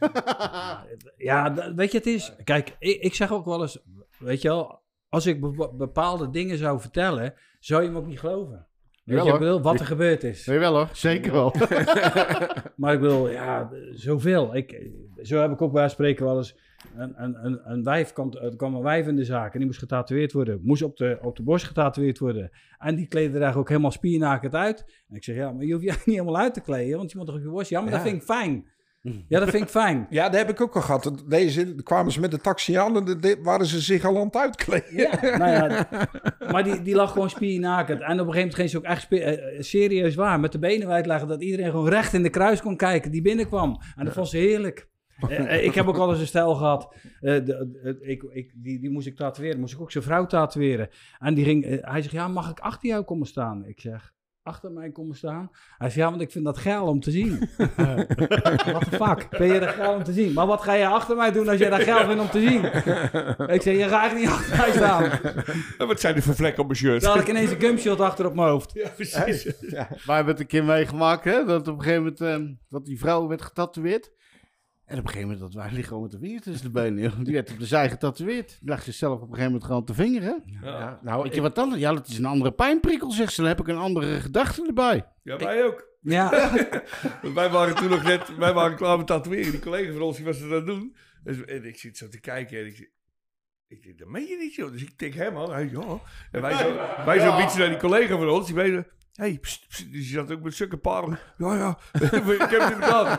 [1.17, 2.33] Ja, weet je, het is...
[2.45, 3.79] Kijk, ik zeg ook wel eens...
[4.19, 4.82] Weet je wel,
[5.13, 8.67] als ik be- bepaalde dingen zou vertellen, zou je me ook niet geloven.
[9.05, 10.47] Weet je, ik bedoel, wat er gebeurd is.
[10.47, 11.55] weet wel hoor, zeker wel.
[12.77, 14.55] Maar ik bedoel, ja, zoveel.
[14.57, 14.91] Ik,
[15.23, 16.59] zo heb ik ook bij spreken wel eens...
[16.97, 19.67] Een, een, een, een wijf kwam, er kwam een wijf in de zaak en die
[19.67, 20.61] moest getatoeëerd worden.
[20.63, 22.51] Moest op de, op de borst getatoeëerd worden.
[22.79, 25.05] En die kleedde er eigenlijk ook helemaal spiernakend uit.
[25.09, 27.19] En ik zeg, ja, maar je hoeft je niet helemaal uit te kleden, want je
[27.19, 27.71] moet toch op je borst.
[27.71, 28.69] Ja, maar dat vind ik fijn.
[29.29, 30.07] Ja, dat vind ik fijn.
[30.11, 31.25] Ja, dat heb ik ook al gehad.
[31.29, 34.27] Deze kwamen ze met de taxi aan en de- de- waren ze zich al aan
[34.27, 34.97] het uitkleden.
[34.97, 35.87] Ja, nou ja,
[36.51, 38.01] maar die, die lag gewoon spiernakend.
[38.01, 40.41] En op een gegeven moment ging ze ook echt eh, eh, serieus waar.
[40.41, 43.23] Met de benen wijd leggen, dat iedereen gewoon recht in de kruis kon kijken die
[43.23, 43.81] binnenkwam.
[43.97, 44.91] En dat vond ze heerlijk.
[45.29, 46.95] Eh, ik heb ook wel eens een stijl gehad.
[47.21, 49.61] eh, de, de- ik, ik, die, die moest ik tatoeëren.
[49.61, 50.89] Moest ik ook zijn vrouw tatoeëren.
[51.19, 53.65] En die ging, hij zegt, ja, mag ik achter jou komen staan?
[53.67, 55.51] Ik zeg, achter mij komen staan?
[55.79, 57.39] Hij zegt, ja, want ik vind dat geil om te zien.
[58.73, 59.27] Wat de fuck?
[59.31, 60.33] Vind je dat geil om te zien?
[60.33, 62.65] Maar wat ga je achter mij doen als jij dat geil vindt om te zien?
[63.55, 65.11] Ik zeg, je gaat niet achter mij staan.
[65.79, 67.03] En wat zijn er voor vlekken op mijn shirt?
[67.03, 68.73] Dan had ik ineens een gumshot achter op mijn hoofd.
[68.73, 69.45] Ja, precies.
[70.07, 71.45] Wij hebben het een keer meegemaakt, hè?
[71.45, 74.11] Dat op een gegeven moment eh, dat die vrouw werd getatoeëerd.
[74.93, 77.25] En op een gegeven moment had Wiley gewoon met de vinger tussen de benen.
[77.25, 78.57] Die werd op de zij getatoeëerd.
[78.61, 80.43] Die lag zichzelf op een gegeven moment gewoon te vingeren.
[80.47, 80.79] Ja.
[80.79, 81.79] Ja, nou, Weet je wat dan?
[81.79, 83.41] Ja, dat is een andere pijnprikkel, zegt ze.
[83.41, 85.07] Dan heb ik een andere gedachte erbij.
[85.23, 85.91] Ja, wij ook.
[86.01, 86.31] Ja,
[87.35, 89.51] wij waren toen nog net, wij waren klaar met tatoeëren.
[89.51, 90.97] Die collega van ons, die was het aan het doen.
[91.25, 92.87] Dus, en ik zit zo te kijken en ik zeg,
[93.69, 94.73] ik denk, dat meen je niet, joh.
[94.73, 95.53] Dus ik tik hem aan.
[95.53, 96.01] Hij ja.
[96.31, 96.75] En wij zo,
[97.05, 98.83] wij zo bietsen naar die collega van ons, die weten, hé,
[99.13, 99.79] hey, pst, pst.
[99.79, 101.15] dus die zat ook met zulke parel.
[101.39, 103.19] Ja, ja, ik heb het in de gaten.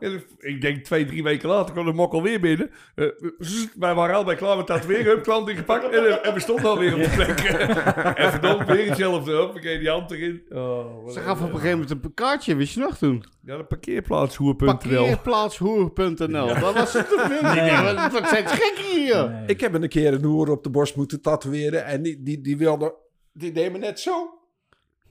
[0.00, 2.70] En ik denk twee, drie weken later kwam de mok alweer binnen.
[2.94, 3.06] Eh,
[3.38, 6.64] zzz, wij waren al bij klaar met tatoeëren, hup, klant ingepakt en, en we stonden
[6.64, 7.38] alweer op de plek.
[8.24, 10.42] en verdomd, weer hetzelfde, hup, ik die hand erin.
[10.50, 13.24] Oh, Ze gaf op een gegeven moment een kaartje, wist je nog toen?
[13.42, 14.64] Ja, de parkeerplaatshoer.nl.
[14.76, 16.46] Parkeerplaatshoer.nl.
[16.60, 17.56] Dat was het te vinden.
[17.56, 19.30] Ik denk, wat- Wat zijn gekken hier?
[19.30, 19.46] Nee.
[19.46, 21.84] Ik heb een keer een hoer op de borst moeten tatoeëren.
[21.84, 22.94] En die, die, die wilde...
[23.32, 24.38] Die deed me net zo.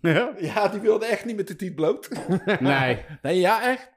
[0.12, 0.34] Ja?
[0.40, 2.10] Ja, die wilde echt niet met de tiet bloot.
[2.60, 3.06] Nee.
[3.22, 3.92] Nee, ja, echt.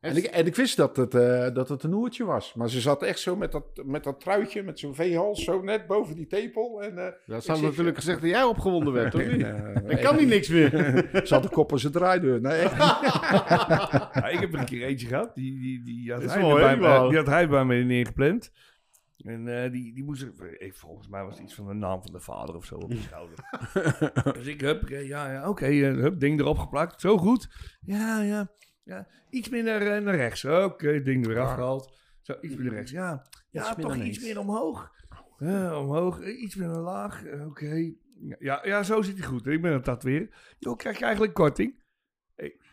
[0.00, 2.54] En ik, en ik wist dat het, eh, dat het een hoertje was.
[2.54, 5.86] Maar ze zat echt zo met dat, met dat truitje, met zo'n veehals, zo net
[5.86, 6.82] boven die tepel.
[6.82, 9.40] En, eh, Dat ik zou zeg, natuurlijk gezegd dat jij opgewonden werd, of niet?
[9.86, 10.70] Dan kan hij niks meer.
[11.24, 12.40] Ze had de kop als een draaideur.
[12.40, 12.80] Nee, echt niet.
[14.14, 15.34] Ja, ik heb er een keer eentje gehad.
[15.34, 18.50] Die, die, die, had, hij mooi, bij, me- die had hij bij me neergepland.
[19.24, 22.02] En eh, die, die moest, er- ik, volgens mij was het iets van de naam
[22.02, 23.38] van de vader of zo op de schouder.
[24.38, 27.00] dus ik, hup, eh, ja, ja oké, eh, hup, ding erop geplakt.
[27.00, 27.48] Zo goed.
[27.80, 28.50] Ja, ja,
[28.84, 29.06] ja.
[29.30, 30.44] Iets meer naar, naar rechts.
[30.44, 31.96] Oké, ding er weer afgehaald.
[32.20, 32.90] Zo, iets meer naar rechts.
[32.90, 34.90] Ja, ja Iets toch iets meer omhoog.
[35.38, 37.22] Ja, omhoog, iets meer naar laag.
[37.46, 37.92] Oké.
[38.38, 39.46] Ja, ja, zo zit hij goed.
[39.46, 40.30] Ik ben het tatoeëren.
[40.58, 41.81] Joh, krijg je eigenlijk korting?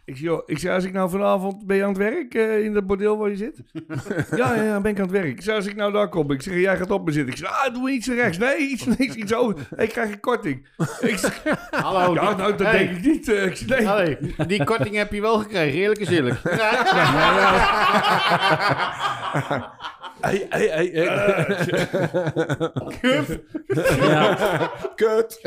[0.10, 2.64] Ik, zeg, joh, ik zeg, als ik nou vanavond ben je aan het werk eh,
[2.64, 3.60] in dat bordeel waar je zit?
[4.36, 5.26] ja, ja, ja, ben ik aan het werk.
[5.28, 7.34] Ik zeg, als ik nou daar kom, ik zeg, jij gaat op me zitten.
[7.34, 8.38] Ik zeg, ah, doe iets rechts.
[8.38, 9.56] Nee, iets links, iets over.
[9.78, 10.68] Ik krijg een korting.
[11.02, 11.42] Ik zeg,
[11.72, 12.14] Hallo.
[12.14, 12.78] ja, nou, dat Hey.
[12.78, 13.30] denk ik niet.
[13.30, 13.46] eh.
[13.46, 13.90] ik zeg, nee.
[13.90, 16.40] Allee, die korting heb je wel gekregen, eerlijk is eerlijk.
[20.22, 21.04] Hey, hey, hey, hey.
[24.10, 24.72] ja.
[24.96, 25.40] Kut.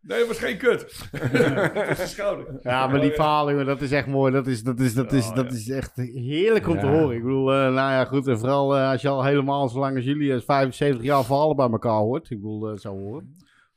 [0.00, 1.08] Nee, dat was geen kut.
[1.10, 2.46] Het is de schouder.
[2.62, 4.32] Ja, maar die verhalen, jongen, dat is echt mooi.
[4.32, 7.16] Dat is, dat is, dat is, dat is echt heerlijk om te horen.
[7.16, 8.26] Ik bedoel, eh, nou ja, goed.
[8.26, 11.56] En vooral eh, als je al helemaal zo lang als jullie, als 75 jaar verhalen
[11.56, 12.30] bij elkaar hoort.
[12.30, 13.36] Ik bedoel, eh, zou horen.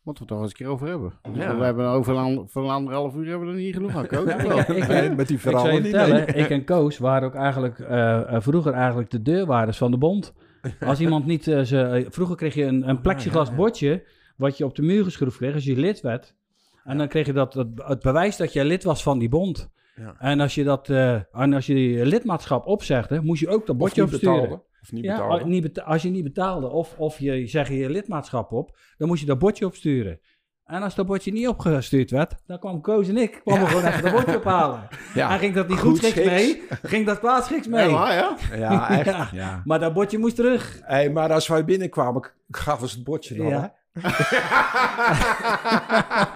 [0.09, 1.13] Moeten we het toch eens een keer over hebben.
[1.51, 4.07] Ik We hebben over een, voor een anderhalf uur hebben we er niet genoeg aan,
[4.07, 4.29] Koos.
[4.29, 6.35] Ik, ik, Nee, met die ik verhalen je niet.
[6.35, 10.33] ik en Koos waren ook eigenlijk eh, eh, vroeger eigenlijk de deurwaarders van de bond.
[10.79, 14.03] Als iemand niet, eh, ze, vroeger kreeg je een, een plexiglas bordje
[14.37, 16.35] wat je op de muur geschroefd kreeg als je lid werd.
[16.83, 19.69] En dan kreeg je dat, dat, het bewijs dat je lid was van die bond.
[19.95, 20.15] Ja.
[20.19, 23.77] En als je dat, eh, en als je die lidmaatschap opzegde, moest je ook dat
[23.77, 24.41] bordje opsturen.
[24.41, 24.63] betaalde.
[24.81, 25.33] Of niet Ja, betaalde.
[25.33, 29.07] als, niet beta- als je niet betaalde of, of je zeg je lidmaatschap op, dan
[29.07, 30.19] moest je dat bordje opsturen.
[30.65, 34.01] En als dat bordje niet opgestuurd werd, dan kwam Koos en ik kwamen gewoon even
[34.03, 34.87] dat bordje ophalen.
[35.13, 35.31] Ja.
[35.33, 37.89] En ging dat niet Goed goed schiks mee, ging dat kwaad schiks mee.
[37.89, 38.37] Ja, maar, ja.
[38.57, 39.05] Ja, echt.
[39.05, 39.29] Ja.
[39.31, 39.61] Ja.
[39.65, 40.79] Maar dat bordje moest terug.
[40.83, 43.47] Hey, maar als wij binnenkwamen, gaven ze het bordje dan.
[43.47, 43.73] Ja.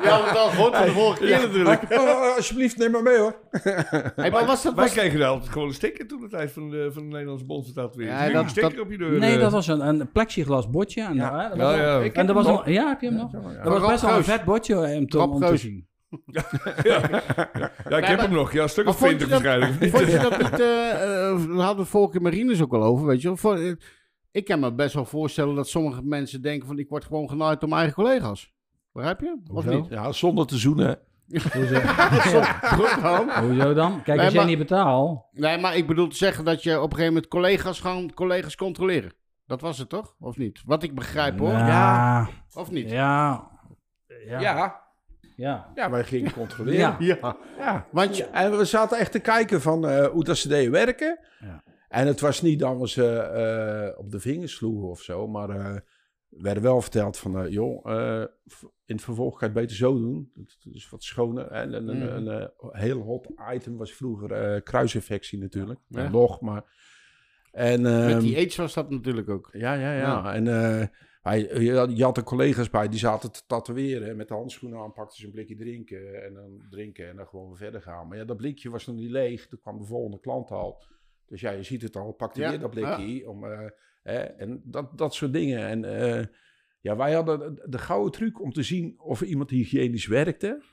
[0.03, 1.81] Ja, want dat hoort van de vorige keer natuurlijk.
[1.93, 3.35] Oh, oh, alsjeblieft, neem maar mee hoor.
[4.15, 4.73] Hey, maar was dat...
[4.73, 4.93] Wij Was...
[4.93, 8.07] kregen altijd gewoon een sticker toen de tijd van de, van de Nederlandse Bond weer.
[8.07, 9.19] Ja, Ja, dat- een sticker dat- op je deur.
[9.19, 9.41] Nee, eh.
[9.41, 11.01] dat was een, een plexiglas bordje.
[11.01, 11.41] En, Ja.
[11.41, 11.49] ja.
[11.49, 11.81] dat Ja, was ja.
[11.81, 13.31] wel- en dat was nog, ja, heb je hem nog?
[13.31, 13.63] Ja.
[13.63, 15.87] Dat was best wel een vet bordje eh, om te, om zien.
[17.89, 18.53] Ja, ik heb hem nog.
[18.53, 19.95] Ja, een stuk of vond je 20 dat- waarschijnlijk.
[19.95, 20.59] Vond je dat niet...
[20.59, 20.89] eh
[21.29, 23.75] eh, we hadden het vorige keer Marines ook al over, weet je wel.
[24.33, 26.79] Ik kan me best wel voorstellen dat sommige mensen denken van...
[26.79, 28.51] ik word gewoon genaaid door mijn eigen collega's.
[28.91, 29.37] Begrijp je?
[29.51, 29.79] Of Hoezo?
[29.79, 29.89] niet?
[29.89, 30.99] Ja, zonder te zoenen.
[31.53, 31.79] Hoezo,
[32.77, 33.29] Goed dan.
[33.45, 33.91] hoezo dan?
[34.03, 35.23] Kijk, Nee, als jij maar- niet betaalt...
[35.31, 38.55] Nee, maar ik bedoel te zeggen dat je op een gegeven moment collega's gaan collega's
[38.55, 39.13] controleren.
[39.45, 40.15] Dat was het toch?
[40.19, 40.61] Of niet?
[40.65, 41.49] Wat ik begrijp hoor.
[41.51, 42.27] Ja.
[42.53, 42.89] Of niet?
[42.89, 43.47] Ja.
[44.27, 44.39] Ja.
[44.39, 44.81] Ja,
[45.35, 45.71] Ja.
[45.75, 46.79] ja wij gingen controleren.
[46.79, 46.95] Ja.
[46.99, 47.35] Ja.
[47.57, 47.85] Ja.
[47.91, 51.19] Want je, En we zaten echt te kijken van eh, hoe dat ze deden werken.
[51.39, 51.62] Ja.
[51.93, 55.49] En het was niet dat we ze eh, op de vingers sloegen of zo, maar
[55.49, 55.75] eh
[56.29, 57.85] we werden wel verteld van, eh, joh,
[58.85, 60.31] in het vervolg ga je het beter zo doen.
[60.35, 61.47] Dat is wat schoner.
[61.47, 62.27] En een, Mm.
[62.27, 65.79] eh, heel hot item was vroeger kruisinfectie natuurlijk.
[65.87, 66.09] Ja.
[66.09, 66.63] Nog, maar...
[67.51, 69.49] En, met ehm, die aids was dat natuurlijk ook.
[69.51, 69.99] ja, ja, ja.
[69.99, 70.33] Ja.
[70.33, 70.45] En
[71.21, 74.09] hij, je, had- er collega's bij die zaten te tatoeëren.
[74.09, 76.23] En met de handschoenen aan pakten ze een blikje drinken.
[76.25, 78.07] En dan drinken en dan gewoon weer verder gaan.
[78.07, 79.47] Maar ja, dat blikje was nog niet leeg.
[79.47, 80.83] Toen kwam de volgende klant al.
[81.27, 82.11] Dus ja, je ziet het al.
[82.11, 83.29] Pakte Ja, weer dat blikje.
[83.29, 83.59] Om, eh,
[84.03, 85.67] hè, en dat, dat soort dingen.
[85.67, 85.85] En
[86.19, 86.25] eh,
[86.81, 90.63] ja, wij hadden de, de gouden truc om te zien of iemand hygiënisch werkte.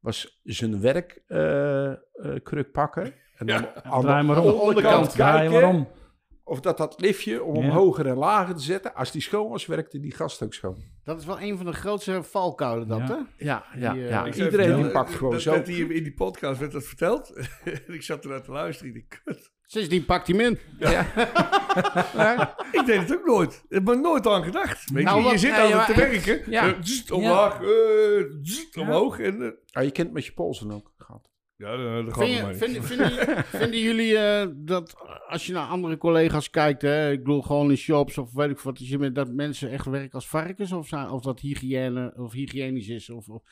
[0.00, 3.14] Was zijn werkkruk pakken.
[3.36, 4.50] En dan aan de maar om.
[4.60, 5.88] onderkant Draai maar kijken om.
[6.44, 7.70] of dat dat liftje om hem Ja.
[7.70, 8.94] hoger en lager te zetten.
[8.94, 10.82] Als die schoon was, werkte die gast ook schoon.
[11.04, 13.06] Dat is wel een van de grootste valkuilen dat, Ja.
[13.06, 13.44] hè?
[13.44, 14.26] Ja, ja, Die, eh, ja.
[14.32, 15.62] Iedereen die pakt gewoon dat, zo.
[15.62, 17.32] Hier in die podcast werd dat verteld.
[17.64, 18.94] en ik zat ernaar te luisteren.
[18.94, 19.52] Ik dacht, kut.
[19.70, 20.58] Sindsdien pakt hij hem in.
[22.80, 23.54] Ik deed het ook nooit.
[23.68, 24.90] Ik heb er nooit aan gedacht.
[24.90, 26.50] Weet Nou, je, zit altijd maar te werken.
[26.50, 26.64] ja.
[26.66, 26.76] Ja.
[26.80, 29.18] zzzt, omlaag, eh, zzzt, omhoog.
[29.20, 31.30] En, eh, Ah, je kent met je polsen ook gehad.
[31.56, 32.24] ja, dat dat gaat
[32.56, 34.94] Vind je- vinden, jullie eh, dat
[35.28, 38.58] als je naar andere collega's kijkt, hè, ik bedoel gewoon in shops of weet ik
[38.58, 42.12] wat, is je met dat mensen echt werken als varkens of, zijn, of dat hygiëne
[42.16, 43.10] of hygiënisch is?
[43.10, 43.42] Of, of-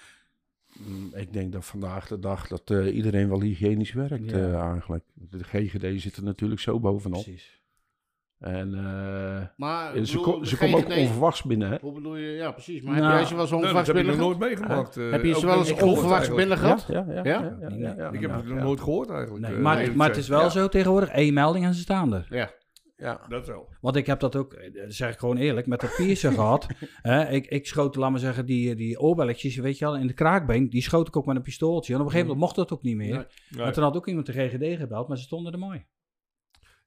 [1.14, 4.36] Ik denk dat vandaag de dag dat eh, iedereen wel hygiënisch werkt Ja.
[4.36, 5.04] eh, eigenlijk.
[5.14, 7.22] De GGD zit er natuurlijk zo bovenop.
[7.22, 7.54] Precies.
[8.38, 11.70] En eh, maar ze, bedoel, ze komen ook onverwachts binnen.
[11.70, 11.76] Hè?
[11.80, 12.28] Hoe bedoel je?
[12.30, 12.82] Ja, precies.
[12.82, 14.58] Maar Nou, heb jij ze wel eens Nou, dat onverwachts heb ik nog binnen nooit
[14.58, 14.94] meegemaakt.
[14.94, 16.84] Heb je ze wel eens onverwachts binnen gehad?
[16.88, 17.22] Ja, ja, Ja?
[17.24, 17.56] ja.
[17.60, 18.62] ja, Nee, ja, ja, Ik heb ja, het nog ja.
[18.62, 19.48] nooit gehoord eigenlijk.
[19.48, 22.26] Nee, maar, maar het is wel Ja, zo tegenwoordig, één melding en ze staan er.
[22.30, 22.50] Ja.
[22.96, 23.26] Ja.
[23.28, 23.68] Dat wel.
[23.80, 26.66] Want ik heb dat ook, eh, dat zeg ik gewoon eerlijk, met de piercing gehad.
[27.02, 30.12] Hè, ik, ik schoot, laat maar zeggen, die, die oorbelletjes, weet je wel, in de
[30.12, 30.68] kraakbeen.
[30.68, 31.92] Die schoot ik ook met een pistooltje.
[31.92, 33.14] En op een gegeven moment mocht dat ook niet meer.
[33.14, 33.24] Nee.
[33.48, 33.66] Nee.
[33.66, 35.84] En toen had ook iemand de GGD gebeld, maar ze stonden er mooi.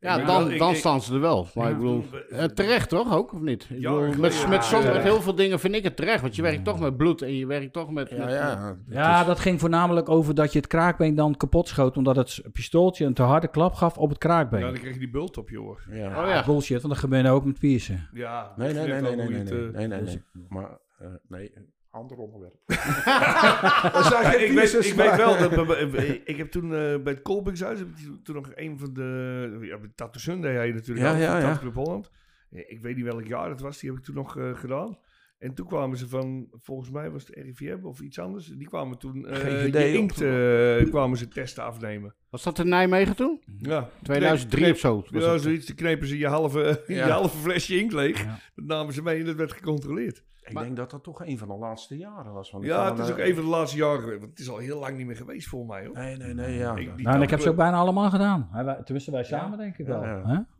[0.01, 1.47] Ja, dan, dan ik- staan ze er wel.
[1.55, 1.71] Maar Ja.
[1.71, 3.63] ik bedoel, eh, terecht toch ook, of niet?
[3.69, 6.21] Ik bedoel, met, met, sommige- met heel veel dingen vind ik het terecht.
[6.21, 8.09] Want je werkt toch met bloed en je werkt toch met...
[8.09, 8.75] Ja, met- ja.
[8.89, 13.05] Ja, dat ging voornamelijk over dat je het kraakbeen dan kapot schoot, omdat het pistooltje
[13.05, 14.59] een te harde klap gaf op het kraakbeen.
[14.59, 15.83] Ja, dan krijg je die bult op je oor.
[15.91, 16.21] ja.
[16.23, 16.43] Oh ja.
[16.45, 18.09] Bullshit, want dat gebeurt ook met piercen.
[18.13, 18.53] Ja.
[18.55, 20.21] Nee, nee, weet nee, nee, nee, nee, nee, eh, nee, nee.
[20.49, 22.55] Maar, eh, nee, een ander onderwerp.
[24.09, 25.77] Ja, ik, weet, ik weet wel dat
[26.25, 29.77] ik heb toen eh, bij het Colbingshuis heb ik toen- nog een van de ja,
[29.95, 31.41] Tattoo Sunday had je natuurlijk Ja, ja, ja.
[31.41, 32.09] Tattoo Club Holland.
[32.49, 34.97] Ja, Ik weet niet welk jaar het was, die heb ik toen nog eh, gedaan.
[35.37, 38.45] En toen kwamen ze van, volgens mij was het RIVM of iets anders.
[38.47, 42.15] Die kwamen toen eh GGD inkt eh, kwamen ze testen afnemen.
[42.29, 43.41] Was dat in Nijmegen toen?
[43.59, 45.03] Ja, 2003 Kneep- of zo?
[45.11, 45.65] Was Ja, zoiets.
[45.65, 47.05] Toen knepen ze je halve, Ja.
[47.05, 48.23] je halve flesje inkt leeg.
[48.23, 48.39] Ja.
[48.55, 50.23] Dat namen ze mee en dat werd gecontroleerd.
[50.49, 52.51] Ik denk dat dat toch een van de laatste jaren was.
[52.51, 54.19] Want Ja, het is ook een van de laatste jaren geweest.
[54.19, 55.85] Want het is al heel lang niet meer geweest volgens mij.
[55.85, 55.95] Hoor.
[55.95, 56.75] Nee, nee, nee, ja.
[56.75, 58.49] Ik- Nou, en ik heb ze ook bijna allemaal gedaan.
[58.83, 60.03] Tenminste, wij samen denk ik wel.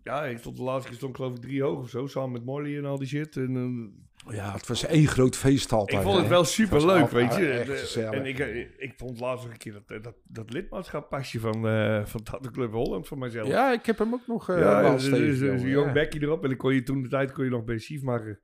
[0.03, 2.07] Ja, ik stond de laatste keer stond geloof ik drie hoog of zo.
[2.07, 3.35] Samen met Molly en al die shit.
[3.35, 5.97] En, eh, Ja, het was één groot feest altijd.
[5.97, 7.45] ik vond het wel super leuk, weet je.
[7.51, 7.67] echt
[8.11, 12.05] En, ik, eh, ik vond laatst nog een keer dat, dat, dat lidmaatschappasje van, eh
[12.05, 13.47] van Tattoo Club Holland van mijzelf.
[13.47, 16.43] Ja, ik heb hem ook nog eh ja, dus- dus- dus een jong bekje erop.
[16.43, 18.39] En dan kon je toen de tijd kon je nog bij Sief maken.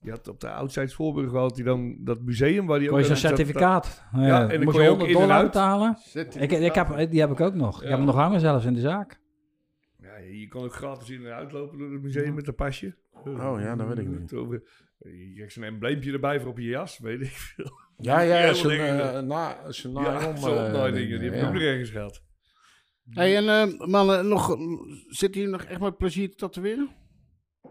[0.00, 3.04] Die had op de Outside Voorburg had hij dan dat museum waar die Kon je
[3.04, 4.04] zo'n dat- dat- certificaat.
[4.12, 5.46] Ja, Ja, en dan moest kon je je ook 100 in en dollar uit.
[5.52, 5.96] betalen.
[6.42, 7.76] Ik, ik heb, die heb ik ook nog.
[7.76, 7.88] Ik Ja.
[7.88, 9.20] heb hem nog hangen zelfs in de zaak.
[10.02, 12.96] Ja, je kon ook gratis in en uitlopen door het museum met een pasje.
[13.24, 14.32] Oh ja, dat weet ik niet.
[14.32, 14.62] Over-
[14.98, 17.70] Je krijgt zo'n embleempje erbij voor op je jas, weet ik veel.
[17.96, 19.14] Ja, ja, zijn dingen.
[19.14, 21.18] uh, na, Ja, zo eh, opnaaien dingen.
[21.18, 21.46] Die heb ik ja.
[21.46, 22.22] ook nog ergens gehad.
[23.10, 24.56] Hey, en eh, mannen, nog,
[25.08, 26.90] zit hier nog echt met plezier te tatoeëren?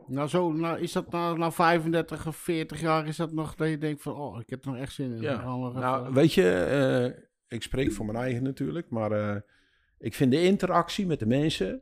[0.09, 3.69] Nou, zo, nou, is dat na, na 35 of 40 jaar, is dat nog dat
[3.69, 5.21] je denkt van, oh, ik heb er nog echt zin in.
[5.21, 5.43] Ja.
[5.43, 5.69] Nou,
[6.01, 9.41] even- weet je, eh, ik spreek voor mijn eigen natuurlijk, maar eh,
[9.97, 11.81] ik vind de interactie met de mensen,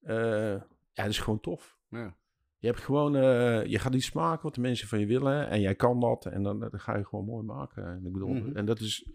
[0.00, 0.54] eh,
[0.92, 1.78] ja, dat is gewoon tof.
[1.88, 2.16] ja.
[2.58, 5.60] Je hebt gewoon, eh, je gaat iets maken wat de mensen van je willen en
[5.60, 7.84] jij kan dat en dan, dan ga je gewoon mooi maken.
[7.86, 8.56] En, ik bedoel, Mhm.
[8.56, 9.06] en dat is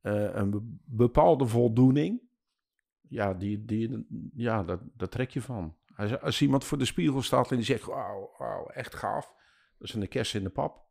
[0.00, 2.20] eh, een be- bepaalde voldoening.
[3.08, 5.76] Ja, die, die, ja dat, dat trek je van.
[5.96, 9.32] Als, als iemand voor de spiegel staat en die zegt, wauw, wauw, echt gaaf.
[9.78, 10.84] Dat is een kerst in de pap.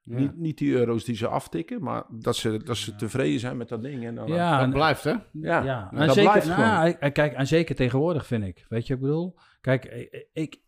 [0.00, 0.18] Ja.
[0.18, 3.68] Niet, niet die euro's die ze aftikken, maar dat ze, dat ze tevreden zijn met
[3.68, 4.04] dat ding.
[4.06, 5.10] En dan, Ja, Dat en- blijft, hè?
[5.10, 5.20] ja,
[5.62, 6.68] Ja, en en dat zeker, blijft gewoon.
[6.70, 8.66] nou, eh, kijk, en zeker tegenwoordig vind ik.
[8.68, 9.34] Weet je wat ik bedoel?
[9.60, 10.60] Kijk, eh, ik,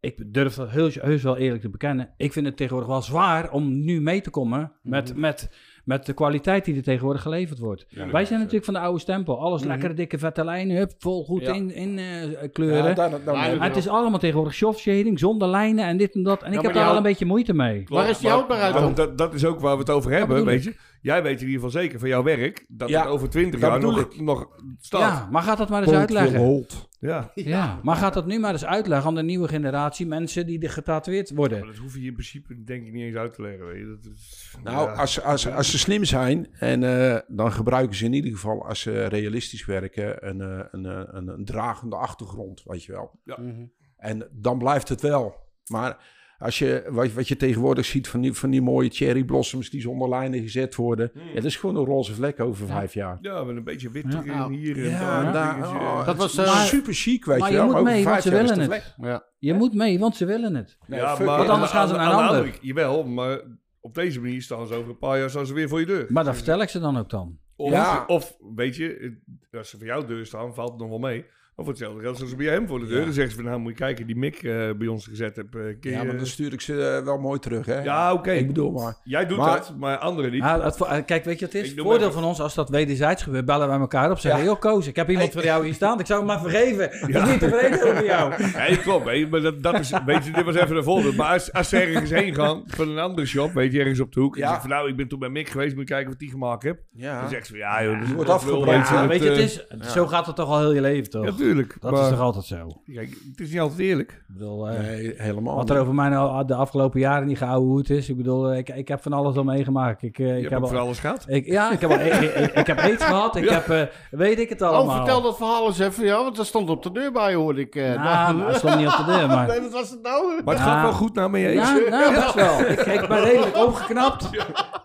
[0.00, 2.14] ik durf dat heus, heus wel eerlijk te bekennen.
[2.16, 5.50] Ik vind het tegenwoordig wel zwaar om nu mee te komen met, met,
[5.84, 7.86] met de kwaliteit die er tegenwoordig geleverd wordt.
[8.12, 9.40] Wij zijn natuurlijk van de oude stempel.
[9.40, 11.52] Alles lekkere dikke vette lijnen, hup, vol goed Ja.
[11.52, 13.62] in, in eh, kleuren.
[13.62, 16.42] Het is allemaal tegenwoordig soft shading, zonder lijnen en dit en dat.
[16.42, 17.84] En ik heb daar al een beetje moeite mee.
[17.88, 18.94] Waar is die houdbaarheid dan?
[18.94, 20.74] Dat, dat is ook waar we het over hebben, weet je.
[21.02, 23.70] Jij weet in ieder geval zeker van jouw werk dat Ja, het over 20 dat
[23.70, 24.48] jaar nog, nog
[24.80, 25.00] staat.
[25.00, 26.38] Ja, maar gaat dat maar eens uitleggen.
[26.40, 26.88] hold.
[27.00, 27.30] Ja.
[27.34, 30.70] Ja, maar gaat dat nu maar eens uitleggen aan de nieuwe generatie mensen die er
[30.70, 31.58] getatoeëerd worden.
[31.58, 33.86] Maar dat hoef je in principe denk ik niet eens uit te leggen, weet je.
[34.02, 34.94] Dat is, Nou, ja.
[34.94, 38.80] als, als, als ze slim zijn, en eh, dan gebruiken ze in ieder geval, als
[38.80, 43.20] ze realistisch werken, een, eh, een, eh, een, een dragende achtergrond, weet je wel.
[43.24, 43.64] Mhm.
[43.96, 45.36] En dan blijft het wel.
[45.66, 49.70] Maar als je, wat, wat je tegenwoordig ziet van die, van die mooie cherry blossoms
[49.70, 53.18] die zonder lijnen gezet worden, ja, dat is gewoon een roze vlek over vijf jaar.
[53.20, 54.48] Ja, met een beetje wit Ja.
[54.48, 55.58] hier en Ja, daar.
[55.58, 57.66] oh, Dat was, het is eh, super chic, weet maar je je wel.
[57.70, 58.94] moet Over mee, want vijf ze willen het.
[59.00, 59.24] Ja.
[59.38, 60.78] Je moet mee, want ze willen het.
[60.86, 61.24] Nee, ja, maar.
[61.36, 62.58] Want anders aan- gaan ze naar een ander.
[62.60, 63.40] Jawel, maar
[63.80, 66.06] op deze manier staan ze over een paar jaar staan ze weer voor je deur.
[66.08, 67.38] Maar dat vertel ik ze dan ook dan.
[67.56, 68.04] Of, Ja.
[68.06, 69.16] of weet je,
[69.52, 71.24] als ze voor jouw deur staan, valt het nog wel mee.
[71.56, 73.04] Of hetzelfde geld, zoals bij hem voor de deur.
[73.04, 75.46] Dan zeggen ze van, nou moet je kijken, die mik eh, bij ons gezet heb.
[75.50, 77.82] kun Ja, maar dan stuur ik ze eh, wel mooi terug, hè?
[77.82, 78.30] Ja, oké.
[78.32, 78.96] Ik bedoel maar.
[79.04, 80.42] Jij doet Maar- dat, maar anderen niet.
[80.42, 81.70] Ja, het vo- kijk, weet je wat het is?
[81.70, 84.18] Het voordeel van ons, als dat wederzijds gebeurt, bellen wij elkaar op.
[84.18, 84.46] Zeggen, Ja.
[84.46, 86.00] joh, Koos, ik heb iemand voor jou hier staan.
[86.00, 86.84] Ik zou hem maar vergeven.
[87.06, 88.32] Ik ben niet tevreden over jou.
[88.56, 89.30] Nee, klopt.
[89.30, 91.16] Maar dat, dat is, weet je, dit was even een voorbeeld.
[91.16, 94.12] Maar als, als ze ergens heen gaan van een andere shop, weet je, ergens op
[94.12, 94.34] de hoek.
[94.34, 94.50] En Ja.
[94.52, 94.60] ja.
[94.60, 96.78] van, nou, ik ben toen bij Mick geweest, moet je kijken wat die gemaakt heeft.
[96.92, 97.20] Ja.
[97.20, 99.08] Dan zegt ze van, ja joh, dat wordt afgebroken.
[99.08, 101.40] weet je, het is, zo gaat het toch al heel je leven, toch?
[101.42, 101.76] Ja, tuurlijk.
[101.80, 102.82] dat maar, is toch altijd zo?
[102.94, 104.10] kijk, het is niet altijd eerlijk.
[104.10, 107.68] Ik bedoel, eh, Nee, helemaal wat er over mij nou de afgelopen jaren niet gehouden
[107.68, 108.08] hoe het is.
[108.08, 110.02] Ik bedoel, eh, ik, ik heb van alles al meegemaakt.
[110.02, 111.24] Ik, eh, Je ik hebt heb voor alles gehad.
[111.28, 113.36] ik, ja, ik heb, al, ik, ik, ik heb aids gehad.
[113.36, 113.52] Ik Ja.
[113.54, 114.86] heb, eh, weet ik het allemaal.
[114.86, 117.60] Oh, vertel dat verhaal eens even, ja, want dat stond op de deur bij, hoorde
[117.60, 117.74] ik.
[117.74, 119.46] eh, Nou, dat- dat stond niet op de deur, maar...
[119.52, 120.26] Nee, wat was het nou?
[120.44, 120.70] Maar het Ja.
[120.72, 121.68] gaat wel goed naar me eens.
[121.68, 122.60] Ja, nou, best wel.
[122.60, 124.30] Ik, ik ben redelijk opgeknapt.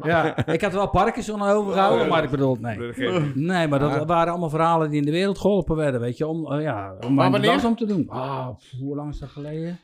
[0.03, 2.77] Ja, ik had er wel Parkinson overgehouden, Oh, maar ik bedoel, nee.
[3.35, 6.46] Nee, maar dat waren allemaal verhalen die in de wereld geholpen werden, weet je, om,
[6.53, 7.41] eh, ja, om wanneer?
[7.41, 8.09] dans om te doen.
[8.09, 9.79] Ah, pff, hoe lang is dat geleden?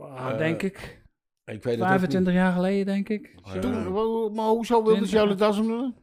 [0.00, 1.00] Ah, Eh, denk ik.
[1.44, 3.34] Ik weet het ook 25 jaar geleden, denk ik.
[3.52, 3.62] niet.
[3.62, 5.94] Toen, hoe- maar hoezo wilden ze jou de das omdoen?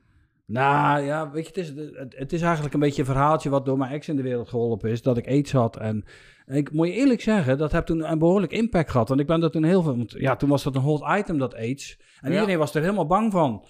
[0.45, 3.65] Nou ja, weet je, het is, het, het is eigenlijk een beetje een verhaaltje wat
[3.65, 5.01] door mijn ex in de wereld geholpen is.
[5.01, 5.77] Dat ik aids had.
[5.77, 6.03] En
[6.45, 9.07] ik moet je eerlijk zeggen, dat heeft toen een behoorlijk impact gehad.
[9.07, 9.97] Want ik ben dat toen heel veel.
[9.97, 11.99] Want ja, toen was dat een hot item, dat aids.
[12.21, 12.35] En Ja.
[12.39, 13.65] iedereen was er helemaal bang van.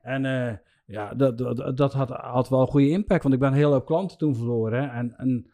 [0.00, 0.52] En eh,
[0.92, 3.22] ja, dat, dat, dat had, had wel een goede impact.
[3.22, 4.90] Want ik ben een hele hoop klanten toen verloren.
[4.90, 5.50] En, en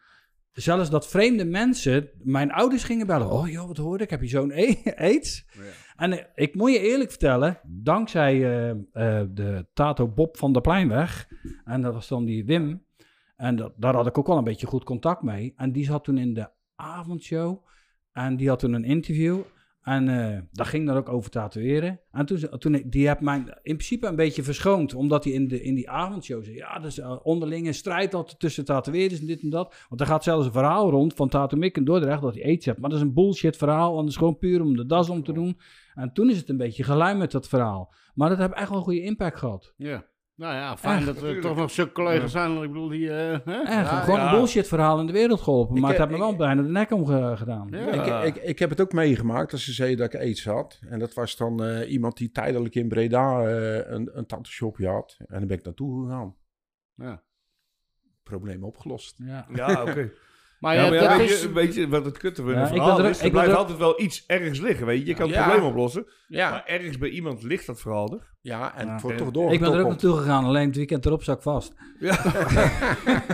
[0.51, 3.31] zelfs dat vreemde mensen mijn ouders gingen bellen.
[3.31, 4.09] Oh joh, wat hoorde ik?
[4.09, 5.45] Heb je zo'n a- aids?
[5.95, 10.61] En eh, ik moet je eerlijk vertellen, dankzij eh, eh, de Tato Bob van der
[10.61, 11.27] Pleinweg,
[11.63, 12.85] en dat was dan die Wim,
[13.35, 15.53] en dat, daar had ik ook wel een beetje goed contact mee.
[15.55, 17.65] En die zat toen in de avondshow,
[18.11, 19.39] en die had toen een interview,
[19.81, 21.99] en eh daar ging dan ook over tatoeëren.
[22.11, 25.61] En toen, toen die heb mij in principe een beetje verschoond, omdat hij in, de,
[25.61, 29.49] in die avondshow zei, ja, dus uh, onderlinge strijd altijd tussen tatoeëerders en dit en
[29.49, 29.85] dat.
[29.89, 32.65] Want er gaat zelfs een verhaal rond van Tato Mick in Dordrecht dat hij aids
[32.65, 32.79] hebt.
[32.79, 35.23] Maar dat is een bullshit verhaal, want het is gewoon puur om de das om
[35.23, 35.59] te doen.
[35.93, 37.93] En toen is het een beetje geluimd met dat verhaal.
[38.13, 39.73] Maar dat heeft echt wel een goede impact gehad.
[39.77, 40.05] Ja.
[40.39, 41.05] Nou ja, fijn Echt?
[41.05, 42.51] dat er toch nog zulke collega's zijn.
[42.51, 43.09] Ik bedoel, die...
[43.09, 43.61] eh, hè?
[43.61, 44.25] Echt, Ja, gewoon ja.
[44.25, 45.75] een bullshit verhaal in de wereld geholpen.
[45.75, 47.67] Ik, maar het heeft me wel bijna de nek omgedaan.
[47.71, 48.23] Ja.
[48.23, 50.79] Ik, ik, ik heb het ook meegemaakt als ze zeiden dat ik aids had.
[50.89, 54.87] En dat was dan eh, iemand die tijdelijk in Breda eh, een, een tattoo shopje
[54.87, 55.15] had.
[55.19, 56.35] En dan ben ik naartoe gegaan.
[56.95, 57.23] Ja.
[58.23, 59.17] Probleem opgelost.
[59.17, 59.45] Ja.
[59.53, 60.11] Ja, oké.
[60.59, 61.41] Maar Ja, ja, maar ja, dat weet, is...
[61.41, 63.21] je, weet je wat het kutte van Ja, verhaal er- is?
[63.21, 65.05] Er blijft er- altijd wel iets ergens liggen, weet je.
[65.05, 65.47] Je kan het Ja.
[65.47, 66.05] probleem oplossen.
[66.27, 68.33] Ja, Maar ergens bij iemand ligt dat verhaal er.
[68.41, 68.93] ja en Ja.
[68.93, 69.53] het wordt toch door.
[69.53, 71.73] Ik ben er ook naartoe gegaan, alleen het weekend erop zat ik vast.
[71.99, 72.21] Ja.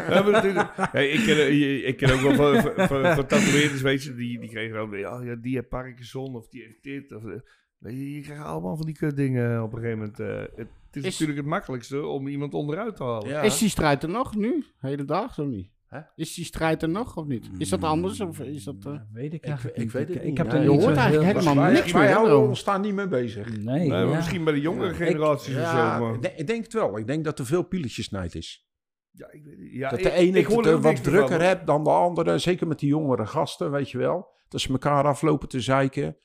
[0.08, 3.26] We hebben natuurlijk- Hey, ik, ken, eh, ik ken ook wel van, van, van, van
[3.26, 6.84] tatoeëerders, weet je, die, die kregen dan, ja, ja, die heeft Parkinson of die heeft
[6.84, 7.16] dit.
[7.16, 7.32] Of, eh,
[7.78, 10.20] weet je, je krijgt allemaal van die kutdingen op een gegeven moment.
[10.20, 13.28] eh, het, het is, Is- natuurlijk het makkelijkste om iemand onderuit te halen.
[13.30, 13.42] Ja.
[13.42, 14.66] Is die strijd er nog nu?
[14.80, 15.74] Hele dag of niet?
[15.88, 15.99] Hè?
[16.16, 17.49] Is die strijd er nog of niet?
[17.57, 18.76] Is dat anders of is dat...
[18.86, 19.91] eh, Ja, weet ik Ik- eigenlijk ik niet.
[19.94, 20.38] weet het niet.
[20.38, 23.49] heb er je hoort eigenlijk helemaal wij, niks wij meer, ons daar niet mee bezig.
[23.49, 24.16] Nee, Nee, maar ja.
[24.16, 24.94] misschien bij de jongere Ja.
[24.95, 26.06] generaties of Ja, zo.
[26.06, 26.98] Maar, ik, denk, ik denk het wel.
[26.98, 28.68] Ik denk dat er veel pieletjesnijd is.
[29.12, 31.90] ja, ik ja, dat ik- de ene ik het ook wat drukker hebt dan de
[31.90, 32.38] andere.
[32.38, 34.34] Zeker met die jongere gasten, weet je wel.
[34.48, 36.18] Dat ze elkaar aflopen te zeiken.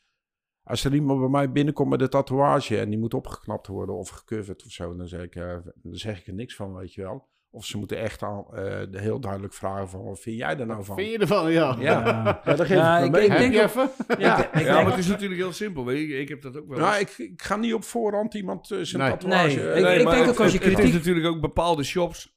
[0.62, 4.08] Als er iemand bij mij binnenkomt met een tatoeage en die moet opgeknapt worden of
[4.08, 7.02] gecoverd of zo, dan zeg ik, eh, dan zeg ik er niks van, weet je
[7.02, 7.28] wel.
[7.52, 10.84] Of ze moeten echt aan, eh, heel duidelijk vragen van, wat vind jij er nou
[10.84, 10.96] van?
[10.96, 11.50] Vind je ervan?
[11.52, 11.76] Ja.
[11.78, 13.24] Ja, ja dat geef Ja, ik ik- me mee.
[13.26, 13.90] ik Heb denk je even?
[14.18, 15.84] ja, Ik Ja, denk- maar het is natuurlijk heel simpel.
[15.84, 16.18] Weet je.
[16.20, 16.78] Ik heb dat ook wel.
[16.78, 19.10] Nou, ik, ik ga niet op voorhand iemand eh, zijn Nee.
[19.10, 19.46] tatoeage...
[19.46, 21.82] Nee, ik- Nee, maar denk ook als je het- Het kritiek- is natuurlijk ook bepaalde
[21.84, 22.36] shops,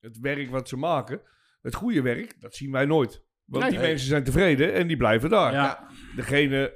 [0.00, 1.20] het werk wat ze maken,
[1.62, 3.22] het goede werk, dat zien wij nooit.
[3.44, 3.72] Want Nee.
[3.72, 5.52] die mensen zijn tevreden en die blijven daar.
[5.52, 5.86] Ja.
[6.16, 6.72] Degene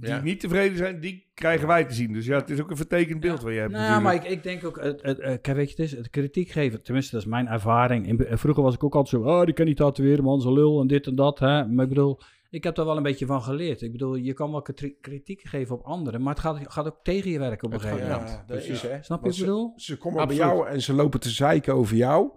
[0.00, 0.20] die Ja.
[0.20, 2.12] niet tevreden zijn, die krijgen wij te zien.
[2.12, 4.42] Dus ja, het is ook een vertekend beeld wat je hebt Nou, maar ik, ik
[4.42, 7.20] denk ook, het, het, het- kijk, weet je, het is het kritiek geven, tenminste, dat
[7.24, 8.06] is mijn ervaring.
[8.06, 10.52] In, be- vroeger was ik ook altijd zo, oh, die kan niet tatoeëren, man, zo'n
[10.52, 11.38] lul en dit en dat.
[11.38, 11.66] Hè?
[11.66, 12.20] Maar ik bedoel,
[12.50, 13.82] ik heb daar wel een beetje van geleerd.
[13.82, 16.98] Ik bedoel, je kan wel kri- kritiek geven op anderen, maar het gaat, gaat ook
[17.02, 18.28] tegen je werken op een gegeven moment.
[18.30, 19.02] ja, dat is, hè.
[19.02, 19.72] Snap je wat ik bedoel?
[19.76, 20.42] Ze, ze komen Absoluut.
[20.46, 22.30] bij jou en ze lopen te zeiken over jou.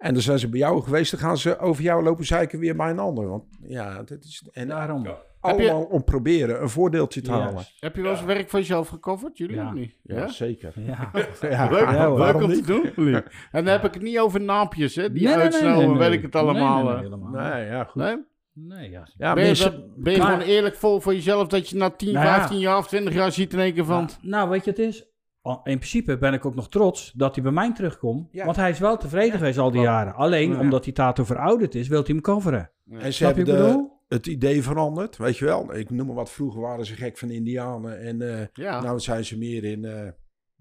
[0.00, 2.76] En dan zijn ze bij jou geweest, dan gaan ze over jou lopen zeiken weer
[2.76, 3.28] bij een ander.
[3.28, 4.48] Want ja, dit is...
[4.52, 5.06] En Daarom.
[5.40, 7.64] allemaal om proberen een voordeeltje te halen.
[7.80, 9.38] Heb je wel eens werk van jezelf gecoverd?
[9.38, 9.66] Jullie Ja.
[9.66, 9.94] of niet?
[10.02, 10.72] Ja, zeker.
[10.76, 11.10] Ja.
[11.50, 11.70] Ja,
[12.14, 12.62] Leuk, om te
[12.94, 13.14] doen.
[13.52, 15.12] En dan heb ik het niet over naampjes, hè?
[15.12, 15.96] Die Nee, nee, nee, nee, nee.
[15.96, 16.74] weet ik het allemaal.
[16.76, 17.30] Nee, nee, nee, helemaal.
[17.52, 18.02] Nee, ja, goed.
[18.02, 18.16] Nee?
[18.52, 19.08] Nee, ja.
[19.16, 19.70] Ja, ben je, mensen...
[19.72, 22.34] dat- ben je Maar- gewoon eerlijk vol voor jezelf dat je na 10, Nou ja.
[22.36, 23.96] 15 jaar of 20 jaar ziet in één keer van...
[24.00, 25.04] Nou, nou, weet je, het is.
[25.42, 28.28] In principe ben ik ook nog trots dat hij bij mij terugkomt.
[28.32, 28.44] Ja.
[28.44, 30.14] Want hij is wel tevreden geweest al die jaren.
[30.14, 30.58] Alleen Ja.
[30.60, 32.70] omdat die tato verouderd is, wil hij hem coveren.
[32.90, 35.74] En ze hebben de, het idee veranderd, weet je wel.
[35.74, 38.00] Ik noem maar wat, vroeger waren ze gek van Indianen.
[38.00, 38.80] En eh Ja.
[38.82, 40.08] nou zijn ze meer in, eh,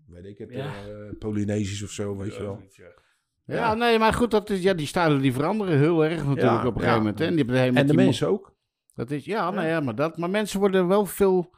[0.07, 0.65] weet ik het, Ja.
[0.65, 2.59] eh, Polynesisch of zo, weet je wel.
[3.45, 6.61] Ja, Ja, nee, maar goed, dat is, ja, die stijlen die veranderen heel erg natuurlijk
[6.61, 6.87] Ja, op een ja.
[6.87, 7.19] gegeven moment.
[7.19, 7.25] Hè?
[7.25, 8.55] En, die hebben helemaal En de mensen ook.
[8.95, 11.53] Dat is, ja, nou ja, maar, dat, maar mensen worden wel veel,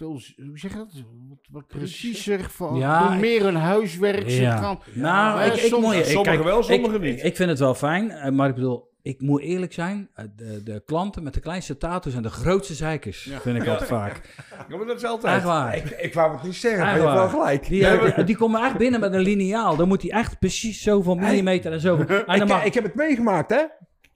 [0.00, 0.92] veel hoe zeg je dat?
[1.28, 4.30] Wat, wat preciezer, van, Ja, meer hun huiswerk.
[4.30, 4.56] Ze Ja.
[4.56, 7.18] gaan, Nou, ik, je- ik- sommigen kijk, wel, sommigen ik, niet.
[7.18, 10.24] Ik, ik vind het wel fijn, eh, maar ik bedoel, ik moet eerlijk zijn, eh,
[10.36, 14.20] de, de klanten met de kleinste tato's en de grootste zeikers, vind ik altijd vaak.
[14.68, 15.36] Ja, maar dat is altijd.
[15.36, 15.76] Echt waar.
[15.76, 17.68] Ik, ik wou het niet zeggen, maar Echt je hebt wel gelijk.
[17.68, 19.76] Die, eh, die, die komen echt binnen met een lineaal.
[19.76, 22.06] Dan moet hij echt precies zoveel millimeter en zoveel.
[22.18, 23.62] En dan ik, mag, ik heb het meegemaakt, hè?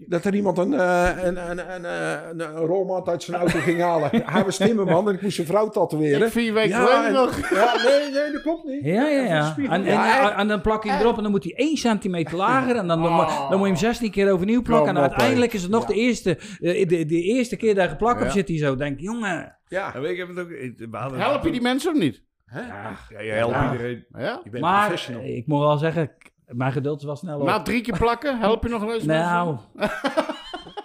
[0.06, 3.59] Dat er iemand een, eh, een, een, een, eh, een, een rolmat uit zijn auto
[3.59, 4.10] ging halen.
[4.24, 6.26] Hij was timmerman en ik moest zijn vrouw tatoeëren.
[6.26, 7.48] Ik vier weken ja, nog.
[7.55, 8.85] ja, nee, nee, dat klopt niet.
[8.85, 9.55] ja, ja, ja.
[9.59, 12.36] En, en, Ja, en, dan plak je hem erop en dan moet hij 1 centimeter
[12.36, 12.76] lager.
[12.76, 13.48] En dan, dan, Oh.
[13.51, 14.97] dan moet je hem 16 keer overnieuw plakken.
[14.97, 15.86] En uiteindelijk is het nog Ja.
[15.89, 18.76] de, eerste, eh, de, de eerste keer dat je geplakt op zit hij zo.
[18.76, 19.59] Denk, jongen.
[19.68, 19.94] Ja.
[19.94, 20.39] En weet je, ik heb het
[21.09, 21.16] ook...
[21.16, 22.22] Help je die mensen of niet?
[22.52, 23.72] Ja, je helpt Ja.
[23.72, 24.05] iedereen.
[24.12, 24.40] Ja?
[24.44, 25.22] Je bent Maar professional.
[25.24, 26.10] ik moet wel zeggen,
[26.56, 27.47] mijn geduld is wel snel op.
[27.47, 29.05] Na drie keer plakken, help je nog een eens?
[29.05, 29.59] nou,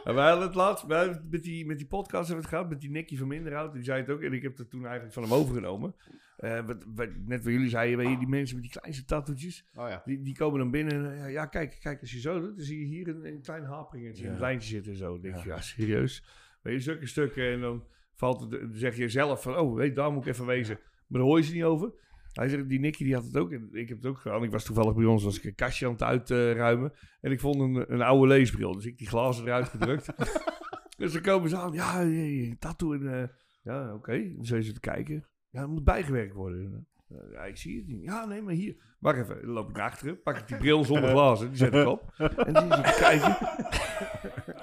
[0.04, 2.50] En wij hadden het laatst, wij hebben het met die, met die podcast hebben we
[2.50, 4.70] het gehad, met die Nicky van Minderhout, die zei het ook, en ik heb het
[4.70, 5.96] toen eigenlijk van hem overgenomen.
[6.38, 9.66] Eh, wat, wat, net wat jullie zeiden, weet je, die mensen met die kleinste tattoetjes,
[9.76, 10.02] Oh ja.
[10.06, 12.66] die, die komen dan binnen en eh, ja, kijk, kijk, als je zo doet, dan
[12.66, 15.12] zie je hier een, een klein haperingetje in het lijntje zitten en zo.
[15.12, 16.24] Dan denk je, ja, serieus?
[16.62, 17.84] Weet je, zulke stukken en dan
[18.14, 20.80] valt het, dan zeg je zelf van, oh, weet, daar moet ik even wezen.
[21.08, 21.92] Maar daar hoor je ze niet over.
[22.34, 23.52] Hij zegt, die Nicky die had het ook.
[23.52, 24.44] Ik heb het ook gedaan.
[24.44, 26.94] Ik was toevallig bij ons, was ik een kastje aan het uitruimen.
[27.22, 28.74] en ik vond een, een oude leesbril.
[28.74, 30.14] Dus ik die glazen eruit gedrukt.
[30.98, 31.74] dus dan komen ze aan.
[31.74, 32.94] Ja, tattoo.
[32.94, 33.28] En, eh,
[33.62, 34.34] ja, oké.
[34.36, 35.28] Dan zijn ze te kijken.
[35.50, 36.88] Ja, dat moet bijgewerkt worden.
[37.32, 38.04] Ja, ik zie het niet.
[38.04, 38.76] Ja, nee, maar hier.
[39.00, 39.38] Wacht even.
[39.42, 40.22] Dan loop ik naar achteren.
[40.22, 41.48] Pak ik die bril zonder glazen.
[41.50, 42.04] Die zet ik op.
[42.18, 43.38] En dan zie je te kijken.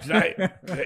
[0.06, 0.34] Nee,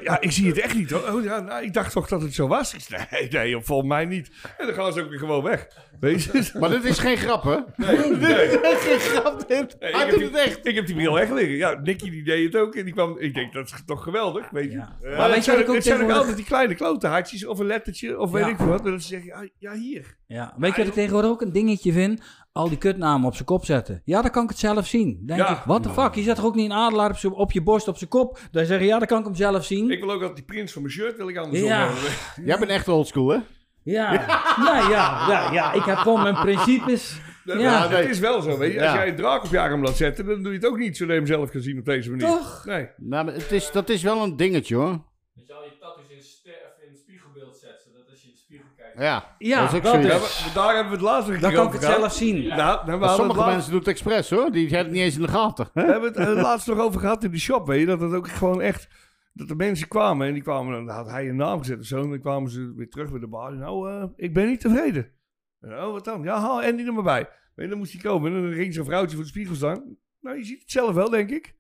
[0.03, 1.15] ja, ik zie het echt niet hoor.
[1.15, 2.75] Oh, ja, nou, ik dacht toch dat het zo was.
[2.75, 4.31] Ik zei, nee, nee, volgens mij niet.
[4.59, 5.69] En dan gaan ze ook weer gewoon weg.
[6.01, 6.51] Weet je?
[6.59, 7.57] Maar dit is geen grap, hè?
[7.77, 8.49] Nee, nee.
[8.63, 9.77] geen grap, dit.
[9.81, 10.67] Nee, Hij ik, doet heb het die, echt.
[10.67, 11.57] ik heb die bril echt liggen.
[11.57, 12.75] Ja, Nicky die deed het ook.
[12.75, 14.77] En die kwam, ik denk, dat is toch geweldig, weet je.
[14.77, 14.97] Ja.
[15.03, 17.47] Eh, Maar weet je wat ik ook het zijn ook altijd die kleine klote hartjes
[17.47, 18.49] of een lettertje of weet Ja.
[18.51, 18.85] ik wat.
[18.85, 20.17] En dan zeg je, ah, ja, hier.
[20.27, 20.55] ja.
[20.57, 22.23] weet je wat ik tegenwoordig ook een dingetje vind?
[22.53, 24.03] Al die kutnamen op zijn kop zetten.
[24.05, 25.23] Ja, dan kan ik het zelf zien.
[25.27, 25.49] Denk Ja.
[25.59, 26.15] ik, what the fuck?
[26.15, 28.39] Je zet toch ook niet een adelaar op, op je borst, op zijn kop?
[28.51, 29.91] Dan zeg je, ja, dan kan ik hem zelf zien.
[29.91, 31.87] Ik wil ook altijd die prins van mijn shirt, wil ik andersom Ja.
[31.87, 32.11] hebben.
[32.49, 33.39] Jij bent echt oldschool, hè?
[33.83, 34.11] Ja,
[34.59, 37.21] nou ja, ja, ja, ik heb gewoon mijn principes.
[37.45, 37.89] Ja.
[37.89, 38.81] het is wel zo, weet je.
[38.81, 38.95] Als Ja.
[38.97, 41.05] jij een draak op je arm laat zetten, dan doe je het ook niet zo
[41.05, 42.27] dat je hem zelf kan zien op deze manier.
[42.27, 42.63] Toch?
[42.65, 42.89] Nee.
[42.97, 45.03] Nou, maar het is, dat is wel een dingetje, hoor.
[45.33, 48.33] Je zou je tattoos in, ster- of in het spiegelbeeld zetten, zodat als je in
[48.35, 48.79] de spiegel kijkt.
[48.97, 50.39] Ja, Ja, dat is ook dat zoiets.
[50.39, 50.45] Is.
[50.45, 52.47] maar daar hebben we het laatste keer Dan kan ik het zelf zien.
[52.47, 54.51] Nou, we sommige het laatst- mensen doen het expres, hoor.
[54.51, 55.71] Die hebben het niet eens in de gaten.
[55.75, 57.87] We hebben het eh, laatst nog over gehad in die shop, weet je.
[57.87, 58.89] Dat het ook gewoon echt...
[59.33, 60.87] Dat de mensen kwamen en die kwamen...
[60.87, 62.03] Dan had hij een naam gezet of zo.
[62.03, 63.57] En dan kwamen ze weer terug bij de bar.
[63.57, 65.13] Nou, eh, ik ben niet tevreden.
[65.61, 66.23] En, oh, wat dan?
[66.23, 67.21] Ja, haal Andy er maar bij.
[67.21, 68.35] Weet je, dan moest hij komen.
[68.35, 69.97] En dan ging zo'n vrouwtje voor de spiegel staan.
[70.21, 71.55] Nou, je ziet het zelf wel, denk ik.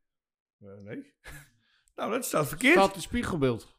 [0.60, 1.14] Eh, nee.
[1.96, 2.74] nou, dat staat verkeerd.
[2.74, 3.76] Staat een spiegelbeeld.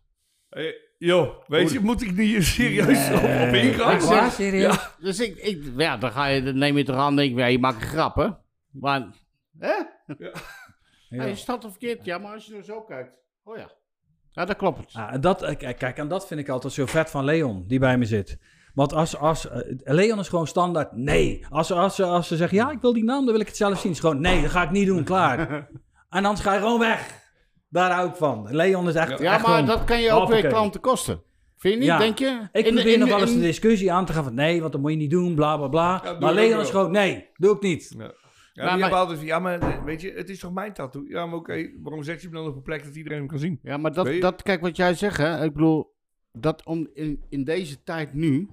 [0.49, 0.75] Hey,
[1.05, 3.99] joh, weet je, moet ik niet serieus op, op ingaan?
[3.99, 4.89] Waar, serieus?
[4.99, 7.59] Dus ik, ik, ja, dan, ga je, dan neem je en denk je, ja, je
[7.59, 8.29] maakt een grap, hè?
[8.71, 9.07] Maar,
[9.59, 9.73] hè?
[11.09, 11.25] Ja.
[11.25, 13.17] je staat er verkeerd, ja, maar als je nou zo kijkt.
[13.43, 13.71] Oh ja.
[14.31, 14.93] Ja, dat klopt.
[14.93, 17.63] Ah, en dat, eh, kijk, kijk, en dat vind ik altijd zo vet van Leon,
[17.67, 18.37] die bij me zit.
[18.73, 21.45] Want als, als eh, Leon is gewoon standaard nee.
[21.49, 23.79] Als, als, als ze zeggen, ja, ik wil die naam, dan wil ik het zelf
[23.79, 23.91] zien.
[23.91, 25.67] is gewoon, nee, dat ga ik niet doen, klaar.
[26.09, 27.20] en dan ga je gewoon weg.
[27.71, 28.47] Daar hou ik van.
[28.55, 31.21] Leon is echt, Ja, echt maar dat kan je ook weer klanten kosten.
[31.57, 31.97] Vind je niet, Ja.
[31.97, 32.47] denk je?
[32.51, 34.59] Ik In probeer in nog de- wel eens de discussie aan te gaan van nee,
[34.59, 36.15] want dat moet je niet doen, bla bla bla.
[36.19, 37.95] maar Leon is gewoon nee, doe ik niet.
[37.97, 38.03] Ja.
[38.03, 38.13] Ja, Maar-
[38.53, 41.03] die maar- hebben altijd van, ja, maar weet je, het is toch mijn tattoo?
[41.07, 43.39] Ja, maar oké, waarom zet je hem dan op een plek dat iedereen hem kan
[43.39, 43.59] zien?
[43.63, 45.43] Ja, maar dat, dat, kijk wat jij zegt, hè.
[45.43, 45.93] Ik bedoel,
[46.31, 48.49] dat om, in, in deze tijd nu,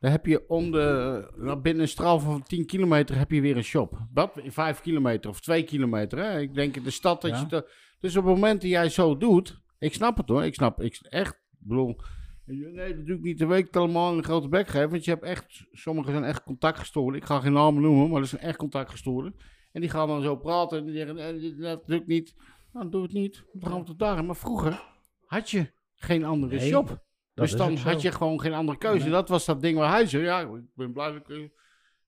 [0.00, 3.56] dan heb je om de, nou, binnen een straal van 10 kilometer heb je weer
[3.56, 3.98] een shop.
[4.12, 6.40] Dat, 5 kilometer of 2 kilometer, hè.
[6.40, 7.38] Ik denk in de stad dat Ja.
[7.40, 7.70] je, te-
[8.02, 10.98] dus op het moment dat jij zo doet, ik snap het hoor, ik snap, ik
[11.02, 12.00] echt, ik bedoel,
[12.44, 15.22] nee, dat doe ik niet de week allemaal een grote bek geven, want je hebt
[15.22, 17.20] echt, sommigen zijn echt contactgestoorden.
[17.20, 19.34] Ik ga geen namen noemen, maar dat zijn echt contactgestoorden.
[19.72, 22.34] En die gaan dan zo praten en die zeggen, nee, dat doe ik niet.
[22.72, 23.44] Nou, doe het niet.
[23.52, 24.24] Dan gaan we tot daar.
[24.24, 24.82] Maar vroeger
[25.24, 27.04] had je geen andere Nee, shop.
[27.34, 29.02] Dus dan had je gewoon geen andere keuze.
[29.02, 29.12] Nee.
[29.12, 31.50] Dat was dat ding waar hij zei, ja, ik ben blij dat ik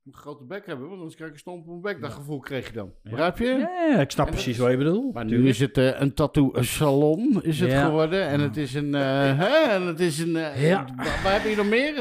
[0.06, 2.01] een grote bek heb, want anders krijg ik een stomp op mijn bek.
[2.02, 2.93] Dat gevoel kreeg je dan.
[3.02, 3.44] Begrijp je?
[3.90, 5.14] Ja, ik snap En precies is- wat je bedoelt.
[5.14, 7.85] Maar nu is het eh, een tattoo salon is het Ja.
[7.85, 8.26] geworden.
[8.28, 8.94] En het is een...
[8.94, 9.02] eh,
[9.39, 9.70] hè?
[9.70, 10.36] En het is een...
[10.36, 10.85] eh, Ja.
[10.97, 11.94] Waar, waar heb je nog meer?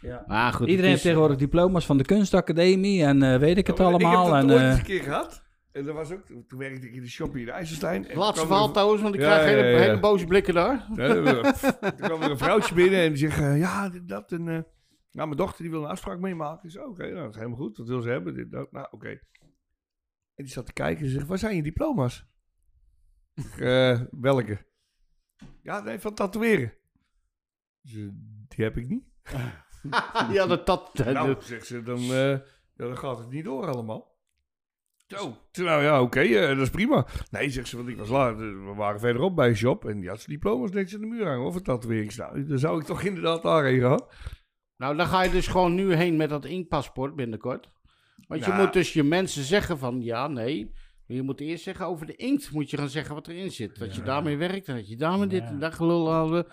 [0.00, 0.24] Ja.
[0.26, 3.82] Maar goed, Iedereen heeft tegenwoordig diploma's van de kunstacademie en eh, weet ik het Ja,
[3.84, 4.26] maar allemaal.
[4.26, 5.42] Ik heb en, dat ooit eh, eens een keer gehad.
[5.72, 8.08] En dat was ook, toen werkte ik in de shop hier in IJsselstein.
[8.08, 9.82] En laatste er verhaal een- trouwens, want ik Ja, krijg ja, hele, ja, ja.
[9.84, 10.86] hele boze blikken daar.
[10.96, 14.32] Ja, Toen kwam er een vrouwtje binnen en die zegt, ja, dat.
[14.32, 14.58] En, eh,
[15.10, 16.64] nou, mijn dochter die wil een afspraak meemaken.
[16.64, 17.76] Ik zei, oké, nou, dat is helemaal goed.
[17.76, 18.34] Wat wil ze hebben?
[18.34, 18.72] Dit, dat.
[18.72, 19.08] Nou, oké.
[20.34, 22.26] En die zat te kijken en zegt, waar zijn je diploma's?
[23.58, 24.66] "Eh, welke?
[25.62, 26.72] Ja, nee, van tatoeëren.
[27.80, 27.92] Dus,
[28.48, 29.04] die heb ik niet.
[30.36, 30.66] ja, dat...
[30.66, 32.40] dat Nou, zegt ze, dan, eh, ja,
[32.74, 34.16] dan gaat het niet door allemaal.
[35.06, 35.36] Zo.
[35.50, 37.06] Zeg, Nou ja, oké, eh, dat is prima.
[37.30, 38.36] Nee, zegt ze, want ik was laat.
[38.36, 41.26] We waren verderop bij een shop en die had zijn diploma's netjes aan de muur
[41.26, 41.46] hangen.
[41.46, 42.16] Of een tatoeëring.
[42.16, 44.06] Nou, dan zou ik toch inderdaad daarheen gaan.
[44.78, 47.70] Nou, dan ga je dus gewoon nu heen met dat inkpaspoort binnenkort.
[48.28, 50.72] Want je moet dus je mensen zeggen van ja, nee.
[51.06, 52.50] Je moet eerst zeggen over de inkt.
[52.50, 53.78] Moet je gaan zeggen wat erin zit.
[53.78, 56.46] Dat je daarmee werkt en dat je daarmee dit en dat gelul hadden.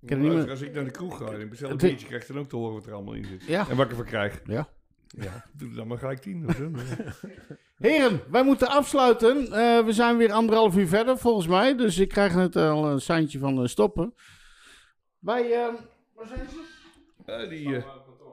[0.00, 0.50] Ik er meer.
[0.50, 2.48] Als ik naar de kroeg ga en ik bestel een biertje, krijg ik dan ook
[2.48, 3.44] te horen wat er allemaal in zit.
[3.44, 3.68] Ja.
[3.68, 4.40] En wat ik ervan krijg.
[4.44, 4.68] Ja.
[5.06, 6.70] Ja, doe dan maar gelijk tien of zo.
[7.88, 9.52] Heren, wij moeten afsluiten.
[9.52, 11.76] Eh, we zijn weer anderhalf uur verder volgens mij.
[11.76, 14.14] Dus ik krijg net al een seintje van eh, stoppen.
[15.18, 15.74] Wij, eh,
[16.14, 16.71] waar zijn ze?
[17.26, 17.82] Ja, die, eh,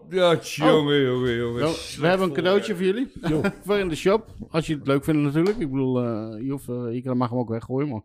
[0.09, 1.67] ja, jongen, jongen, jongen.
[1.67, 3.11] Oh, we hebben een cadeautje voor jullie.
[3.65, 4.27] voor in de shop.
[4.49, 5.57] Als je het leuk vindt natuurlijk.
[5.57, 7.89] Ik bedoel, eh, je, hoeft, eh, je kan- mag hem ook weggooien.
[7.89, 8.01] Maar...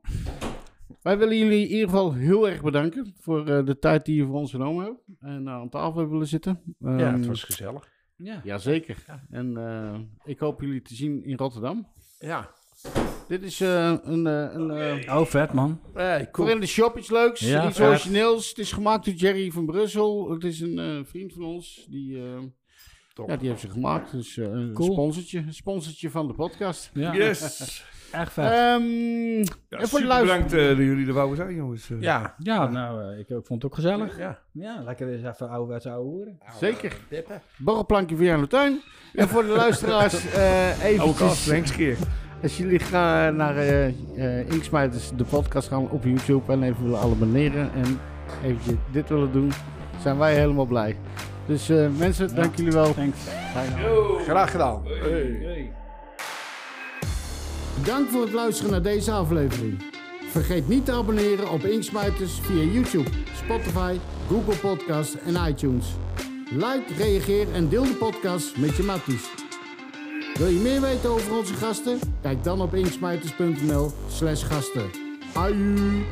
[1.02, 3.15] Wij willen jullie in ieder geval heel erg bedanken.
[3.20, 4.98] Voor eh, de tijd die je voor ons genomen hebt.
[5.20, 6.61] En eh, aan tafel hebben willen zitten.
[6.78, 7.89] ja, het Ehm, was gezellig.
[8.16, 8.40] Ja.
[8.44, 9.05] Jazeker.
[9.31, 11.86] En eh, ik hoop jullie te zien in Rotterdam.
[12.19, 12.51] Ja.
[13.28, 14.27] Dit is eh, een...
[14.27, 14.70] eh, een
[15.06, 15.81] eh, Oh, vet man.
[15.94, 17.86] Hey, Voor in de shop iets leuks, Ja, iets vet.
[17.86, 18.48] origineels.
[18.48, 20.31] Het is gemaakt door Jerry van Brussel.
[20.31, 21.86] Het is een eh, vriend van ons.
[21.90, 22.24] Die, eh,
[23.15, 23.28] Top.
[23.28, 24.11] ja, die heeft ze gemaakt.
[24.12, 24.93] Dus een Cool.
[24.93, 25.39] sponsortje.
[25.39, 26.90] Een sponsortje van de podcast.
[26.94, 27.15] Ja.
[27.15, 27.40] Yes.
[28.12, 28.44] Echt vet.
[28.52, 31.89] Ehm, Ja, en voor de super luister- bedankt eh, dat jullie er wouden zijn, jongens.
[32.01, 32.35] Ja.
[32.39, 34.19] ja, nou, ik ook vond het ook gezellig.
[34.19, 34.39] Ja.
[34.52, 36.39] Ja, lekker eens even ouderwetse ouwe hoeren.
[36.59, 36.97] Zeker.
[37.09, 37.43] Dippen.
[37.56, 38.81] Borrelplankje via aan de tuin.
[39.15, 41.97] En voor de luisteraars, eh Oude kast, eventjes, next keer.
[42.44, 46.98] Als jullie gaan naar eh eh Inksmijters, de podcast gaan op YouTube en even willen
[46.98, 48.00] abonneren en
[48.44, 49.52] eventjes dit willen doen,
[50.02, 50.96] zijn wij helemaal blij.
[51.46, 52.94] Dus eh, mensen, dank jullie wel.
[52.94, 53.18] Thanks.
[54.24, 54.82] Graag gedaan.
[57.84, 59.82] Dank voor het luisteren naar deze aflevering.
[60.30, 63.96] Vergeet niet te abonneren op Inksmijters via YouTube, Spotify,
[64.28, 65.86] Google Podcast en iTunes.
[66.50, 69.43] Like, reageer en deel de podcast met je matties.
[70.39, 71.98] Wil je meer weten over onze gasten?
[72.23, 74.90] Kijk dan op inksmijters.nl slash gasten.
[75.35, 76.02] Aju!